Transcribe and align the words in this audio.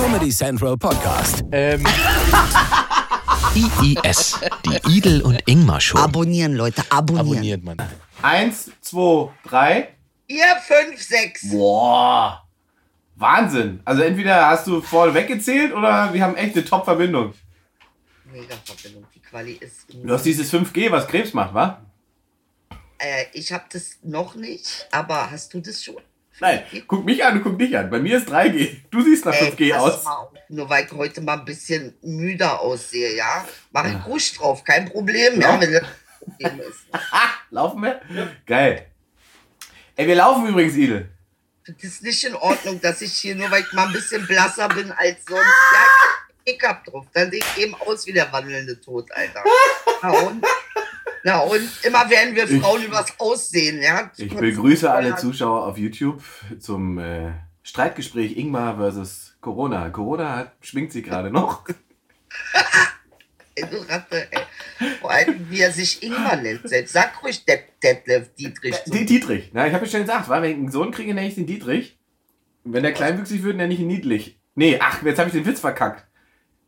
Comedy 0.00 0.30
Central 0.30 0.78
Podcast. 0.78 1.44
Ähm, 1.52 1.84
IIS, 3.54 4.40
die 4.64 4.96
Idel 4.96 5.20
und 5.20 5.38
Ingmar 5.46 5.78
Show. 5.78 5.98
Abonnieren, 5.98 6.54
Leute, 6.54 6.82
abonnieren. 6.88 7.28
abonniert 7.28 7.62
man. 7.64 7.76
Eins, 8.22 8.70
zwei, 8.80 9.30
drei. 9.44 9.88
Ihr 10.26 10.56
fünf, 10.66 11.02
sechs. 11.02 11.50
Boah. 11.50 12.48
Wahnsinn. 13.16 13.80
Also 13.84 14.00
entweder 14.00 14.46
hast 14.46 14.66
du 14.68 14.80
voll 14.80 15.12
weggezählt 15.12 15.74
oder 15.74 16.14
wir 16.14 16.22
haben 16.24 16.34
echt 16.34 16.56
eine 16.56 16.64
Top-Verbindung. 16.64 17.34
Mega 18.32 18.54
Verbindung. 18.64 19.04
Die 19.14 19.20
Quali 19.20 19.52
ist. 19.52 19.84
Du 19.92 20.14
hast 20.14 20.24
dieses 20.24 20.50
5G, 20.50 20.90
was 20.90 21.06
Krebs 21.08 21.34
macht, 21.34 21.52
wa? 21.52 21.78
Äh, 22.96 23.26
ich 23.34 23.52
habe 23.52 23.64
das 23.70 23.98
noch 24.02 24.34
nicht, 24.34 24.88
aber 24.92 25.30
hast 25.30 25.52
du 25.52 25.60
das 25.60 25.84
schon? 25.84 25.96
Nein, 26.40 26.62
guck 26.86 27.04
mich 27.04 27.22
an, 27.24 27.42
guck 27.42 27.58
dich 27.58 27.76
an. 27.76 27.90
Bei 27.90 27.98
mir 27.98 28.16
ist 28.16 28.28
3G. 28.30 28.76
Du 28.90 29.02
siehst 29.02 29.24
nach 29.26 29.34
5G 29.34 29.60
Ey, 29.64 29.70
pass 29.72 29.80
aus. 29.82 30.04
mal 30.04 30.14
auf. 30.16 30.28
Nur 30.48 30.68
weil 30.70 30.84
ich 30.86 30.92
heute 30.92 31.20
mal 31.20 31.38
ein 31.38 31.44
bisschen 31.44 31.94
müder 32.02 32.60
aussehe, 32.60 33.14
ja? 33.14 33.46
Mach 33.72 33.84
ich 33.86 34.06
Rusch 34.06 34.34
drauf, 34.34 34.64
kein 34.64 34.88
Problem, 34.90 35.40
ja, 35.40 35.54
Ja. 35.54 35.60
wenn 35.60 35.70
ist. 36.60 36.86
Laufen 37.50 37.82
wir? 37.82 38.00
Geil. 38.46 38.86
Ey, 39.96 40.06
wir 40.06 40.14
laufen 40.16 40.46
übrigens, 40.48 40.74
Idel. 40.76 41.08
Das 41.66 41.84
ist 41.84 42.02
nicht 42.02 42.24
in 42.24 42.34
Ordnung, 42.34 42.80
dass 42.80 43.00
ich 43.02 43.12
hier, 43.12 43.34
nur 43.36 43.50
weil 43.50 43.62
ich 43.62 43.72
mal 43.74 43.86
ein 43.86 43.92
bisschen 43.92 44.26
blasser 44.26 44.68
bin 44.68 44.90
als 44.92 45.18
sonst, 45.28 45.44
ja, 45.44 45.86
ich 46.56 46.62
hab 46.62 46.84
drauf. 46.84 47.06
Dann 47.12 47.30
sehe 47.30 47.40
ich 47.40 47.62
eben 47.62 47.74
aus 47.74 48.06
wie 48.06 48.12
der 48.12 48.32
wandelnde 48.32 48.80
Tod, 48.80 49.10
Alter. 49.12 49.42
Na 50.02 50.10
und? 50.10 50.44
Na 51.22 51.40
und 51.40 51.68
immer 51.84 52.08
werden 52.08 52.34
wir 52.34 52.48
Frauen 52.48 52.82
übers 52.82 53.12
Aussehen, 53.18 53.82
ja? 53.82 54.10
Ich 54.16 54.34
begrüße 54.34 54.90
alle 54.90 55.16
Zuschauer 55.16 55.66
auf 55.66 55.76
YouTube 55.76 56.22
zum 56.58 56.98
äh, 56.98 57.32
Streitgespräch 57.62 58.36
Ingmar 58.36 58.76
versus 58.76 59.34
Corona. 59.40 59.90
Corona 59.90 60.36
hat, 60.36 60.52
schwingt 60.62 60.92
sie 60.92 61.02
gerade 61.02 61.30
noch. 61.30 61.64
Du 63.56 63.76
Ratte, 63.88 64.26
ey. 64.30 64.40
Vor 65.00 65.10
allem, 65.10 65.50
wie 65.50 65.60
er 65.60 65.70
sich 65.70 66.02
Ingmar 66.02 66.36
nennt 66.36 66.66
selbst. 66.66 66.92
Sag 66.94 67.22
ruhig 67.22 67.44
Det 67.44 67.64
Detlef 67.82 68.34
Dietrich. 68.34 68.82
zu 68.84 68.90
Den 68.90 69.06
Dietrich. 69.06 69.50
Na, 69.52 69.66
ich 69.66 69.74
habe 69.74 69.84
ja 69.84 69.90
schon 69.90 70.00
gesagt, 70.00 70.28
wa? 70.30 70.40
wenn 70.40 70.50
ich 70.50 70.56
einen 70.56 70.70
Sohn 70.70 70.90
kriege, 70.90 71.12
nenne 71.12 71.28
ich 71.28 71.34
den 71.34 71.46
Dietrich. 71.46 71.98
Wenn 72.64 72.82
der 72.82 72.92
kleinwüchsig 72.92 73.42
wird, 73.42 73.56
nenne 73.56 73.74
ich 73.74 73.80
ihn 73.80 73.88
Niedlich. 73.88 74.38
Nee, 74.54 74.78
ach, 74.80 75.02
jetzt 75.02 75.18
habe 75.18 75.28
ich 75.28 75.34
den 75.34 75.46
Witz 75.46 75.60
verkackt. 75.60 76.06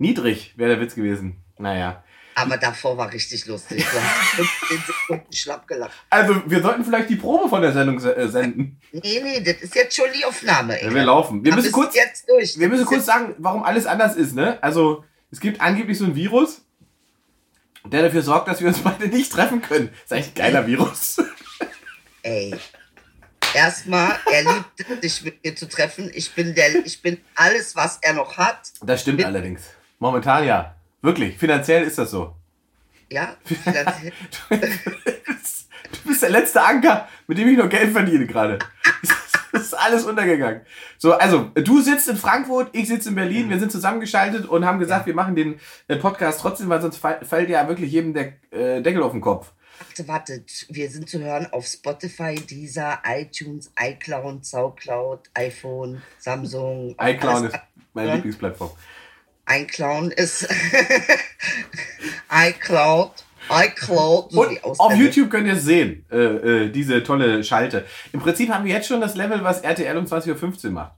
Niedrig 0.03 0.53
wäre 0.57 0.71
der 0.71 0.81
Witz 0.81 0.95
gewesen. 0.95 1.43
Naja. 1.59 2.03
Aber 2.35 2.57
davor 2.57 2.97
war 2.97 3.13
richtig 3.13 3.47
lustig. 3.47 3.85
Du 3.85 3.99
hast 4.01 4.49
15 4.69 4.85
Sekunden 4.87 5.33
schlapp 5.33 5.67
gelacht. 5.69 5.93
Also, 6.11 6.43
wir 6.47 6.61
sollten 6.63 6.85
vielleicht 6.85 7.09
die 7.11 7.17
Probe 7.17 7.49
von 7.49 7.61
der 7.63 7.73
Sendung 7.73 8.01
se- 8.01 8.17
äh, 8.17 8.27
senden. 8.29 8.81
Nee, 8.91 9.21
nee, 9.23 9.41
das 9.43 9.57
ist 9.63 9.75
jetzt 9.75 9.95
schon 9.95 10.07
die 10.19 10.25
Aufnahme, 10.25 10.81
ey. 10.81 10.89
Ja, 10.89 10.95
wir 10.95 11.05
laufen. 11.05 11.45
Wir 11.45 11.55
müssen 11.55 11.71
kurz, 11.73 11.95
jetzt 11.95 12.29
durch. 12.29 12.59
wir 12.59 12.69
müssen 12.69 12.87
kurz 12.87 13.05
sagen, 13.07 13.35
warum 13.39 13.63
alles 13.63 13.87
anders 13.87 14.17
ist, 14.17 14.35
ne? 14.35 14.59
Also, 14.63 15.05
es 15.31 15.41
gibt 15.41 15.61
angeblich 15.61 15.99
so 15.99 16.05
ein 16.07 16.15
Virus, 16.17 16.63
der 17.85 18.03
dafür 18.03 18.23
sorgt, 18.23 18.49
dass 18.49 18.61
wir 18.61 18.69
uns 18.69 18.79
beide 18.81 19.09
nicht 19.09 19.31
treffen 19.31 19.61
können. 19.63 19.89
Das 19.91 20.03
ist 20.05 20.13
eigentlich 20.13 20.29
ein 20.29 20.35
geiler 20.53 20.67
Virus. 20.67 21.19
Ey. 22.23 22.55
Erstmal, 23.55 24.19
er 24.33 24.43
liebt 24.55 25.05
es, 25.05 25.17
sich 25.17 25.25
mit 25.25 25.45
mir 25.45 25.55
zu 25.55 25.69
treffen. 25.69 26.11
Ich 26.15 26.33
bin 26.33 26.55
der, 26.55 26.87
ich 26.87 27.03
bin 27.03 27.19
alles, 27.35 27.77
was 27.77 27.99
er 28.01 28.15
noch 28.15 28.39
hat. 28.39 28.73
Das 28.83 29.03
stimmt 29.03 29.23
allerdings. 29.25 29.63
Momentan 30.03 30.45
ja. 30.45 30.75
Wirklich. 31.01 31.39
Finanziell 31.39 31.85
ist 31.85 31.97
das 31.97 32.11
so. 32.11 32.35
Ja, 33.09 33.37
finanziell. 33.45 34.13
Du 34.51 34.57
bist, 34.59 35.69
du 35.93 36.09
bist 36.09 36.23
der 36.23 36.31
letzte 36.31 36.61
Anker, 36.61 37.09
mit 37.29 37.39
dem 37.39 37.47
ich 37.47 37.57
noch 37.57 37.69
Geld 37.69 37.93
verdiene 37.93 38.27
gerade. 38.27 38.59
Das 39.53 39.63
ist 39.63 39.75
alles 39.75 40.05
untergegangen. 40.05 40.63
So, 40.99 41.13
also, 41.13 41.51
du 41.55 41.81
sitzt 41.81 42.09
in 42.09 42.17
Frankfurt, 42.17 42.71
ich 42.73 42.89
sitze 42.89 43.11
in 43.11 43.15
Berlin, 43.15 43.49
wir 43.49 43.61
sind 43.61 43.71
zusammengeschaltet 43.71 44.47
und 44.47 44.65
haben 44.65 44.81
gesagt, 44.81 45.07
wir 45.07 45.15
machen 45.15 45.37
den 45.37 45.61
äh, 45.87 45.95
Podcast 45.95 46.41
trotzdem, 46.41 46.69
weil 46.69 46.83
sonst 46.83 46.97
fällt 46.97 47.49
ja 47.49 47.69
wirklich 47.69 47.93
jedem 47.93 48.13
der 48.13 48.33
äh, 48.51 48.83
Deckel 48.83 49.05
auf 49.05 49.13
den 49.13 49.21
Kopf. 49.21 49.53
Warte, 49.79 50.09
wartet. 50.09 50.67
Wir 50.69 50.91
sind 50.91 51.09
zu 51.09 51.21
hören 51.21 51.47
auf 51.53 51.65
Spotify, 51.67 52.35
Deezer, 52.35 53.01
iTunes, 53.07 53.71
iCloud, 53.81 54.45
Soundcloud, 54.45 55.31
iPhone, 55.35 56.03
Samsung. 56.19 56.97
iCloud 57.01 57.45
ist 57.45 57.61
meine 57.95 58.09
Ja. 58.09 58.15
Lieblingsplattform. 58.17 58.71
iCloud 59.61 60.13
ist 60.15 60.49
iCloud, 62.31 63.13
iCloud. 63.51 64.33
Und 64.35 64.65
auf 64.65 64.95
YouTube 64.95 65.31
könnt 65.31 65.47
ihr 65.47 65.55
es 65.55 65.65
sehen, 65.65 66.05
äh, 66.11 66.17
äh, 66.17 66.71
diese 66.71 67.03
tolle 67.03 67.43
Schalte. 67.45 67.87
Im 68.13 68.21
Prinzip 68.21 68.51
haben 68.51 68.65
wir 68.65 68.73
jetzt 68.73 68.89
schon 68.89 69.01
das 69.01 69.15
Level, 69.15 69.43
was 69.45 69.61
RTL 69.61 69.97
um 69.97 70.05
20.15 70.05 70.67
Uhr 70.67 70.71
macht. 70.73 70.93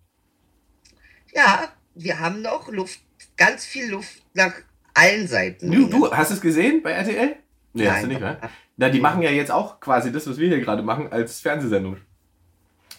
Ja, 1.35 1.69
wir 1.95 2.21
haben 2.21 2.43
noch 2.43 2.69
Luft, 2.69 3.01
ganz 3.37 3.65
viel 3.65 3.91
Luft 3.91 4.23
nach 4.35 4.53
allen 4.95 5.27
Seiten. 5.27 5.71
Du, 5.71 5.89
du 5.89 6.13
hast 6.13 6.31
es 6.31 6.41
gesehen 6.41 6.83
bei 6.83 6.93
RTL? 6.93 7.37
Nee, 7.73 7.89
hast 7.89 8.03
du 8.03 8.07
Nein. 8.07 8.09
nicht, 8.09 8.21
ne? 8.21 8.39
Na, 8.77 8.89
die 8.89 9.01
machen 9.01 9.23
ja 9.23 9.31
jetzt 9.31 9.51
auch 9.51 9.81
quasi 9.81 10.13
das, 10.13 10.29
was 10.29 10.39
wir 10.39 10.49
hier 10.49 10.61
gerade 10.61 10.83
machen, 10.83 11.13
als 11.13 11.41
Fernsehsendung. 11.41 11.97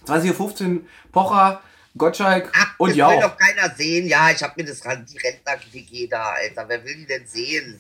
20.15 0.06 0.76
Uhr, 0.76 0.82
Pocher, 1.12 1.62
Gottschalk 1.98 2.52
Ach, 2.54 2.76
und 2.78 2.98
das 2.98 3.10
will 3.10 3.22
doch 3.22 3.38
keiner 3.38 3.74
sehen. 3.76 4.08
Ja, 4.08 4.30
ich 4.30 4.44
habe 4.44 4.54
mir 4.58 4.66
das 4.66 4.82
die 4.82 5.18
Rentner-WG 5.18 6.08
da, 6.08 6.32
Alter. 6.32 6.66
Wer 6.68 6.84
will 6.84 6.96
die 6.96 7.06
denn 7.06 7.26
sehen? 7.26 7.80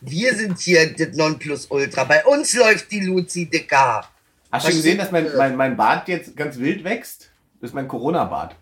Wir 0.00 0.34
sind 0.34 0.58
hier 0.58 0.94
das 0.94 1.16
Nonplusultra. 1.16 2.04
Bei 2.04 2.24
uns 2.24 2.54
läuft 2.54 2.90
die 2.90 3.00
Luzi 3.00 3.46
Dicker. 3.46 4.08
Hast 4.52 4.68
du 4.68 4.72
gesehen, 4.72 4.98
dass 4.98 5.10
mein, 5.10 5.36
mein, 5.36 5.56
mein 5.56 5.76
Bart 5.76 6.08
jetzt 6.08 6.36
ganz 6.36 6.58
wild 6.58 6.84
wächst? 6.84 7.30
Das 7.60 7.70
ist 7.70 7.74
mein 7.74 7.88
Corona-Bart. 7.88 8.54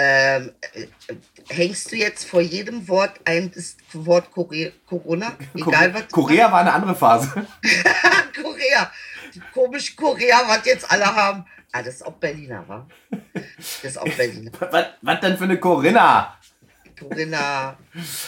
Ähm, 0.00 0.52
äh, 0.74 1.14
hängst 1.48 1.90
du 1.90 1.96
jetzt 1.96 2.24
vor 2.24 2.40
jedem 2.40 2.86
Wort 2.88 3.14
ein 3.24 3.50
das 3.52 3.76
Wort 3.92 4.30
Kore 4.30 4.72
Corona? 4.86 5.36
Egal 5.54 5.92
was. 5.92 6.08
Korea 6.08 6.50
war 6.52 6.60
eine 6.60 6.72
andere 6.72 6.94
Phase. 6.94 7.28
Korea. 8.42 8.92
Die 9.34 9.40
komische 9.52 9.96
Korea, 9.96 10.42
was 10.46 10.64
jetzt 10.66 10.90
alle 10.90 11.04
haben. 11.04 11.44
Ah, 11.72 11.82
das 11.82 11.96
ist 11.96 12.06
auch 12.06 12.14
Berliner, 12.14 12.66
wa? 12.66 12.86
Das 13.10 13.84
ist 13.84 13.98
auch 13.98 14.08
Berliner. 14.16 14.50
was, 14.70 14.86
was 15.02 15.20
denn 15.20 15.36
für 15.36 15.44
eine 15.44 15.58
Corinna? 15.60 16.34
Corinna, 16.98 17.76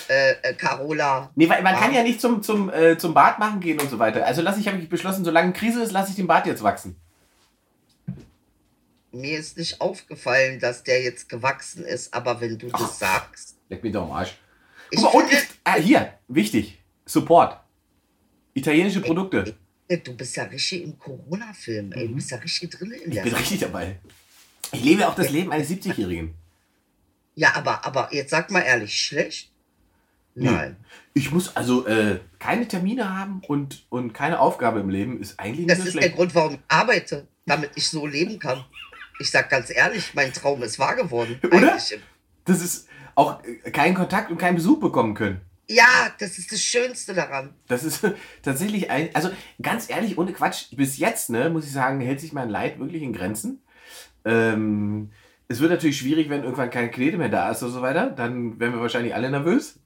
äh, 0.09 0.31
äh, 0.43 0.55
Carola. 0.55 1.31
Nee, 1.35 1.49
weil 1.49 1.63
man 1.63 1.75
kann 1.75 1.91
Ah. 1.91 1.97
ja 1.97 2.03
nicht 2.03 2.21
zum, 2.21 2.43
zum, 2.43 2.71
äh, 2.71 2.97
zum 2.99 3.15
Bart 3.15 3.39
machen 3.39 3.59
gehen 3.61 3.81
und 3.81 3.91
so 3.91 3.99
weiter. 3.99 4.25
Also 4.25 4.43
lass 4.43 4.59
ich, 4.59 4.69
habe 4.69 4.79
ich 4.79 4.89
beschlossen, 4.89 5.25
solange 5.25 5.53
Krise 5.53 5.83
ist, 5.83 5.91
lasse 5.93 6.11
ich 6.11 6.17
den 6.17 6.27
Bart 6.29 6.47
jetzt 6.47 6.63
wachsen. 6.63 6.97
Mir 9.13 9.39
ist 9.39 9.59
nicht 9.59 9.81
aufgefallen, 9.81 10.61
dass 10.61 10.85
der 10.85 11.03
jetzt 11.03 11.29
gewachsen 11.29 11.85
ist, 11.85 12.15
aber 12.15 12.41
wenn 12.41 12.59
du 12.59 12.69
das 12.69 12.99
sagst. 13.01 13.57
Leck 13.69 13.83
mich 13.83 13.93
doch 13.93 14.03
am 14.05 14.13
Arsch. 14.13 14.37
Guck 14.95 15.03
mal, 15.03 15.09
und 15.21 15.33
ich, 15.33 15.39
ah, 15.65 15.75
hier, 15.75 16.13
wichtig, 16.29 16.81
Support. 17.07 17.59
Italienische 18.55 19.01
Produkte. 19.01 19.57
Du 19.99 20.15
bist 20.15 20.37
ja 20.37 20.45
richtig 20.45 20.83
im 20.85 20.99
Corona-Film, 20.99 21.93
ey. 21.93 22.09
Du 22.09 22.15
bist 22.15 22.31
ja 22.31 22.37
richtig 22.39 22.71
drin 22.71 22.93
in 22.93 23.09
Ich 23.09 23.15
der 23.17 23.23
bin 23.23 23.33
Sache. 23.33 23.43
richtig 23.43 23.61
dabei. 23.61 23.99
Ich 24.73 24.85
lebe 24.85 25.09
auch 25.09 25.17
das 25.17 25.31
Leben 25.31 25.51
eines 25.51 25.69
70-Jährigen. 25.69 26.35
Ja, 27.35 27.55
aber, 27.57 27.85
aber 27.85 28.15
jetzt 28.15 28.31
sag 28.31 28.51
mal 28.51 28.61
ehrlich, 28.61 28.95
schlecht? 29.01 29.51
Nein. 30.37 30.77
Ich 31.13 31.33
muss 31.33 31.57
also 31.57 31.87
äh, 31.87 32.21
keine 32.39 32.69
Termine 32.69 33.13
haben 33.19 33.43
und, 33.49 33.85
und 33.89 34.13
keine 34.15 34.39
Aufgabe 34.39 34.79
im 34.79 34.89
Leben 34.91 35.21
ist 35.21 35.41
eigentlich 35.41 35.67
nicht 35.67 35.71
Das 35.71 35.79
so 35.81 35.89
ist 35.89 36.01
der. 36.01 36.11
Grund, 36.11 36.35
warum 36.37 36.55
ich 36.55 36.61
arbeite, 36.69 37.27
damit 37.47 37.71
ich 37.75 37.89
so 37.89 38.07
leben 38.07 38.39
kann. 38.39 38.65
Ich 39.19 39.31
sag 39.31 39.51
ganz 39.51 39.71
ehrlich, 39.71 40.15
mein 40.15 40.33
Traum 40.33 40.63
ist 40.63 40.79
wahr 40.79 40.95
geworden. 40.95 41.41
Oder? 41.45 41.73
Eigentlich. 41.73 41.99
Das 42.45 42.63
ist 42.63 42.89
auch 43.17 43.43
äh, 43.45 43.71
keinen 43.73 43.95
Kontakt 43.95 44.31
und 44.31 44.39
keinen 44.39 44.55
Besuch 44.55 44.79
bekommen 44.79 45.15
können. 45.15 45.41
Ja, 45.73 46.13
das 46.19 46.37
ist 46.37 46.51
das 46.51 46.61
Schönste 46.61 47.15
daran. 47.15 47.55
Das 47.69 47.85
ist 47.85 48.01
tatsächlich 48.43 48.91
ein, 48.91 49.11
also 49.15 49.31
ganz 49.63 49.89
ehrlich, 49.89 50.19
ohne 50.19 50.33
Quatsch, 50.33 50.67
bis 50.75 50.99
jetzt, 50.99 51.31
ne, 51.31 51.49
muss 51.49 51.65
ich 51.65 51.71
sagen, 51.73 52.01
hält 52.01 52.19
sich 52.21 52.33
mein 52.33 52.51
Leid 52.51 52.81
wirklich 52.81 53.03
in 53.03 53.13
Grenzen. 53.13 53.61
Ähm, 54.25 55.11
es 55.47 55.61
wird 55.61 55.71
natürlich 55.71 55.97
schwierig, 55.99 56.29
wenn 56.29 56.43
irgendwann 56.43 56.71
keine 56.71 56.91
Knete 56.91 57.19
mehr 57.19 57.29
da 57.29 57.51
ist 57.53 57.63
und 57.63 57.71
so 57.71 57.83
weiter. 57.83 58.11
Dann 58.11 58.59
wären 58.59 58.73
wir 58.73 58.81
wahrscheinlich 58.81 59.15
alle 59.15 59.31
nervös. 59.31 59.79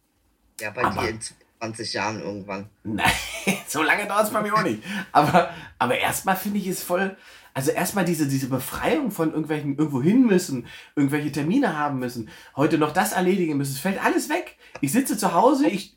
Ja, 0.58 0.70
bei 0.70 0.84
Aber- 0.84 1.02
dir 1.02 1.08
in 1.10 1.20
20 1.60 1.92
Jahren 1.92 2.20
irgendwann. 2.22 2.70
Nein, 2.82 3.10
so 3.68 3.82
lange 3.82 4.06
dauert 4.06 4.24
es 4.24 4.30
bei 4.30 4.40
mir 4.40 4.54
auch 4.54 4.62
nicht. 4.62 4.82
Aber, 5.12 5.50
aber 5.78 5.98
erstmal 5.98 6.36
finde 6.36 6.60
ich 6.60 6.66
es 6.66 6.82
voll. 6.82 7.14
Also 7.52 7.70
erstmal 7.70 8.04
diese, 8.04 8.26
diese 8.26 8.48
Befreiung 8.48 9.10
von 9.10 9.30
irgendwelchen 9.30 9.76
irgendwo 9.76 10.02
hin 10.02 10.26
müssen, 10.26 10.66
irgendwelche 10.96 11.30
Termine 11.30 11.78
haben 11.78 11.98
müssen, 11.98 12.28
heute 12.56 12.78
noch 12.78 12.92
das 12.92 13.12
erledigen 13.12 13.56
müssen. 13.58 13.72
Es 13.74 13.78
fällt 13.80 14.02
alles 14.04 14.28
weg. 14.28 14.56
Ich 14.80 14.92
sitze 14.92 15.16
zu 15.16 15.32
Hause, 15.32 15.68
ich, 15.68 15.96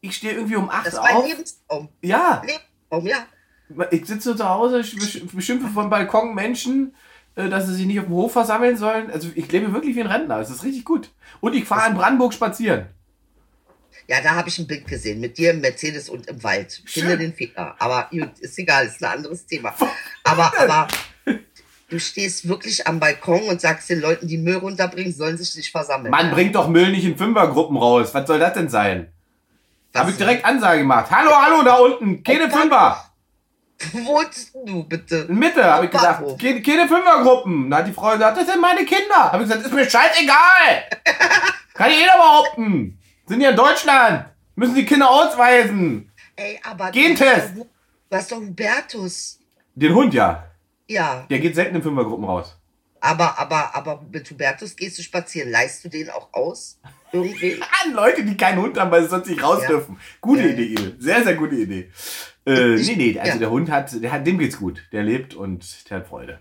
ich 0.00 0.16
stehe 0.16 0.34
irgendwie 0.34 0.56
um 0.56 0.70
8 0.70 0.86
Das 0.86 0.92
ist 0.94 0.98
Uhr 0.98 1.04
mein 1.04 1.16
auf. 1.16 1.28
Lebenstraum. 1.28 1.88
Ja, 2.02 2.42
Lebenstraum, 2.44 3.06
ja. 3.06 3.86
ich 3.90 4.06
sitze 4.06 4.36
zu 4.36 4.48
Hause, 4.48 4.78
besch- 4.80 5.24
beschimpfe 5.34 5.68
vom 5.68 5.90
Balkon 5.90 6.34
Menschen, 6.34 6.94
äh, 7.36 7.48
dass 7.48 7.66
sie 7.66 7.74
sich 7.74 7.86
nicht 7.86 7.98
auf 7.98 8.06
dem 8.06 8.14
Hof 8.14 8.32
versammeln 8.32 8.76
sollen. 8.76 9.10
Also 9.10 9.28
ich 9.34 9.50
lebe 9.50 9.72
wirklich 9.72 9.96
wie 9.96 10.00
ein 10.02 10.06
Rentner. 10.06 10.38
Es 10.38 10.50
ist 10.50 10.62
richtig 10.64 10.84
gut. 10.84 11.10
Und 11.40 11.54
ich 11.54 11.64
fahre 11.64 11.90
in 11.90 11.96
Brandenburg 11.96 12.32
spazieren. 12.34 12.86
Ja, 14.06 14.20
da 14.20 14.34
habe 14.34 14.48
ich 14.50 14.58
ein 14.58 14.66
Bild 14.66 14.86
gesehen 14.86 15.18
mit 15.20 15.38
dir 15.38 15.52
im 15.52 15.60
Mercedes 15.60 16.10
und 16.10 16.26
im 16.26 16.42
Wald. 16.42 16.82
Ich 16.84 16.92
finde 16.92 17.16
den 17.16 17.32
Ficker. 17.32 17.74
Aber 17.78 18.08
gut, 18.10 18.38
ist 18.40 18.58
egal, 18.58 18.86
ist 18.86 19.02
ein 19.02 19.18
anderes 19.18 19.46
Thema. 19.46 19.74
Aber, 20.24 20.52
aber 20.58 20.88
Du 21.94 22.00
stehst 22.00 22.48
wirklich 22.48 22.88
am 22.88 22.98
Balkon 22.98 23.44
und 23.44 23.60
sagst 23.60 23.88
den 23.88 24.00
Leuten, 24.00 24.26
die 24.26 24.36
Müll 24.36 24.56
runterbringen, 24.56 25.12
sollen 25.12 25.38
sich 25.38 25.54
nicht 25.54 25.70
versammeln. 25.70 26.10
Man 26.10 26.32
bringt 26.32 26.56
doch 26.56 26.66
Müll 26.66 26.90
nicht 26.90 27.04
in 27.04 27.16
Fünfergruppen 27.16 27.76
raus. 27.76 28.12
Was 28.12 28.26
soll 28.26 28.40
das 28.40 28.52
denn 28.54 28.68
sein? 28.68 29.12
Was 29.92 30.00
Habe 30.00 30.10
ich 30.10 30.16
direkt 30.16 30.44
Ansage 30.44 30.80
gemacht. 30.80 31.08
Hallo, 31.08 31.30
hallo, 31.30 31.62
da 31.62 31.76
unten. 31.76 32.24
Keine 32.24 32.46
Oh, 32.46 32.50
Fünfer. 32.50 33.04
Wo 33.92 34.22
du 34.66 34.82
bitte? 34.82 35.18
In 35.28 35.38
Mitte, 35.38 35.62
habe 35.62 35.84
ich 35.84 35.92
gesagt. 35.92 36.24
Keine, 36.40 36.62
keine 36.62 36.88
Fünfergruppen. 36.88 37.70
Da 37.70 37.76
hat 37.76 37.86
die 37.86 37.92
Frau 37.92 38.10
gesagt, 38.10 38.38
das 38.38 38.46
sind 38.48 38.60
meine 38.60 38.84
Kinder. 38.84 39.30
Habe 39.30 39.44
ich 39.44 39.48
gesagt, 39.48 39.64
ist 39.64 39.72
mir 39.72 39.88
scheißegal. 39.88 40.88
Kann 41.74 41.92
jeder 41.92 42.16
behaupten. 42.16 42.98
Sind 43.28 43.40
ja 43.40 43.50
in 43.50 43.56
Deutschland. 43.56 44.24
Müssen 44.56 44.74
die 44.74 44.84
Kinder 44.84 45.08
ausweisen. 45.08 46.10
Ey, 46.34 46.58
aber 46.68 46.90
Gentest. 46.90 47.52
Du 47.54 47.66
hast 48.10 48.32
doch 48.32 48.38
Hubertus. 48.38 49.38
Den 49.76 49.94
Hund 49.94 50.12
ja. 50.12 50.42
Ja, 50.88 51.26
Der 51.30 51.38
geht 51.38 51.54
selten 51.54 51.76
in 51.76 51.82
Fünfergruppen 51.82 52.24
raus. 52.26 52.56
aber, 53.00 53.38
aber, 53.38 53.74
aber 53.74 54.04
mit 54.12 54.30
Hubertus 54.30 54.76
gehst 54.76 54.98
du 54.98 55.02
spazieren. 55.02 55.50
Leihst 55.50 55.84
du 55.84 55.88
den 55.88 56.10
auch 56.10 56.28
aus? 56.32 56.78
Irgendwie? 57.12 57.54
An 57.84 57.92
Leute, 57.94 58.24
die 58.24 58.36
keinen 58.36 58.60
Hund 58.60 58.78
haben, 58.78 58.90
weil 58.90 59.02
sie 59.02 59.08
sonst 59.08 59.28
nicht 59.28 59.42
raus 59.42 59.60
Ja. 59.62 59.68
dürfen. 59.68 59.98
Gute 60.20 60.42
Ja. 60.42 60.48
Idee, 60.48 60.64
Idel. 60.64 60.96
Sehr, 60.98 61.22
sehr 61.24 61.34
gute 61.34 61.54
Idee. 61.56 61.90
Äh, 62.46 62.74
Ich- 62.74 62.88
nee, 62.88 62.96
nee, 63.12 63.18
also 63.18 63.32
ja. 63.32 63.38
der 63.38 63.50
Hund 63.50 63.70
hat, 63.70 64.02
der 64.02 64.12
hat, 64.12 64.26
dem 64.26 64.38
geht's 64.38 64.58
gut. 64.58 64.82
Der 64.92 65.02
lebt 65.02 65.34
und 65.34 65.88
der 65.90 65.98
hat 65.98 66.06
Freude. 66.08 66.40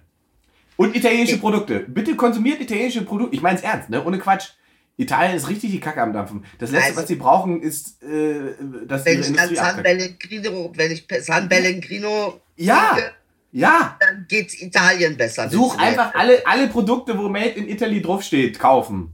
Und 0.75 0.95
italienische 0.95 1.37
Produkte. 1.37 1.79
Bitte 1.81 2.15
konsumiert 2.15 2.59
italienische 2.59 3.03
Produkte. 3.03 3.35
Ich 3.35 3.41
mein's 3.41 3.61
ernst, 3.61 3.89
ne? 3.89 4.03
Ohne 4.03 4.17
Quatsch. 4.19 4.49
Italien 4.97 5.35
ist 5.35 5.47
richtig 5.49 5.71
die 5.71 5.79
Kacke 5.79 6.01
am 6.01 6.11
Dampfen. 6.13 6.45
Das 6.59 6.71
letzte, 6.71 6.89
Also- 6.89 7.01
was 7.01 7.07
sie 7.07 7.15
brauchen, 7.15 7.61
ist, 7.61 8.01
äh, 8.03 8.53
dass 8.87 9.05
Wenn 9.05 9.21
dann 9.21 9.29
Industrie 9.29 9.55
San. 9.55 9.83
Pellegrino, 9.83 10.71
wenn 10.75 10.91
ich 10.91 11.07
San 11.21 11.47
Pellegrino 11.49 12.41
Ja. 12.57 12.93
trinke, 12.93 13.11
Ja, 13.53 13.95
dann 13.99 14.25
geht's 14.27 14.59
Italien 14.59 15.15
besser. 15.15 15.47
such 15.47 15.77
einfach 15.77 16.15
alle, 16.15 16.45
alle 16.45 16.67
Produkte, 16.67 17.15
wo 17.15 17.29
Made 17.29 17.49
in 17.49 17.69
Italy 17.69 18.01
draufsteht, 18.01 18.57
kaufen. 18.57 19.13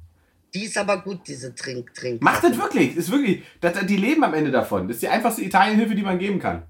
Die 0.54 0.64
ist 0.64 0.78
aber 0.78 1.02
gut, 1.02 1.28
diese 1.28 1.54
Trink, 1.54 1.94
Trink. 1.94 2.22
Macht 2.22 2.46
das 2.46 2.58
wirklich. 2.58 2.96
Ist 2.96 3.12
wirklich. 3.12 3.44
Das, 3.60 3.86
die 3.86 3.98
leben 3.98 4.24
am 4.24 4.34
Ende 4.34 4.50
davon. 4.50 4.88
Das 4.88 4.96
ist 4.96 5.02
die 5.04 5.10
einfachste 5.10 5.44
Italienhilfe, 5.44 5.94
die 5.94 6.02
man 6.02 6.18
geben 6.18 6.40
kann. 6.40 6.64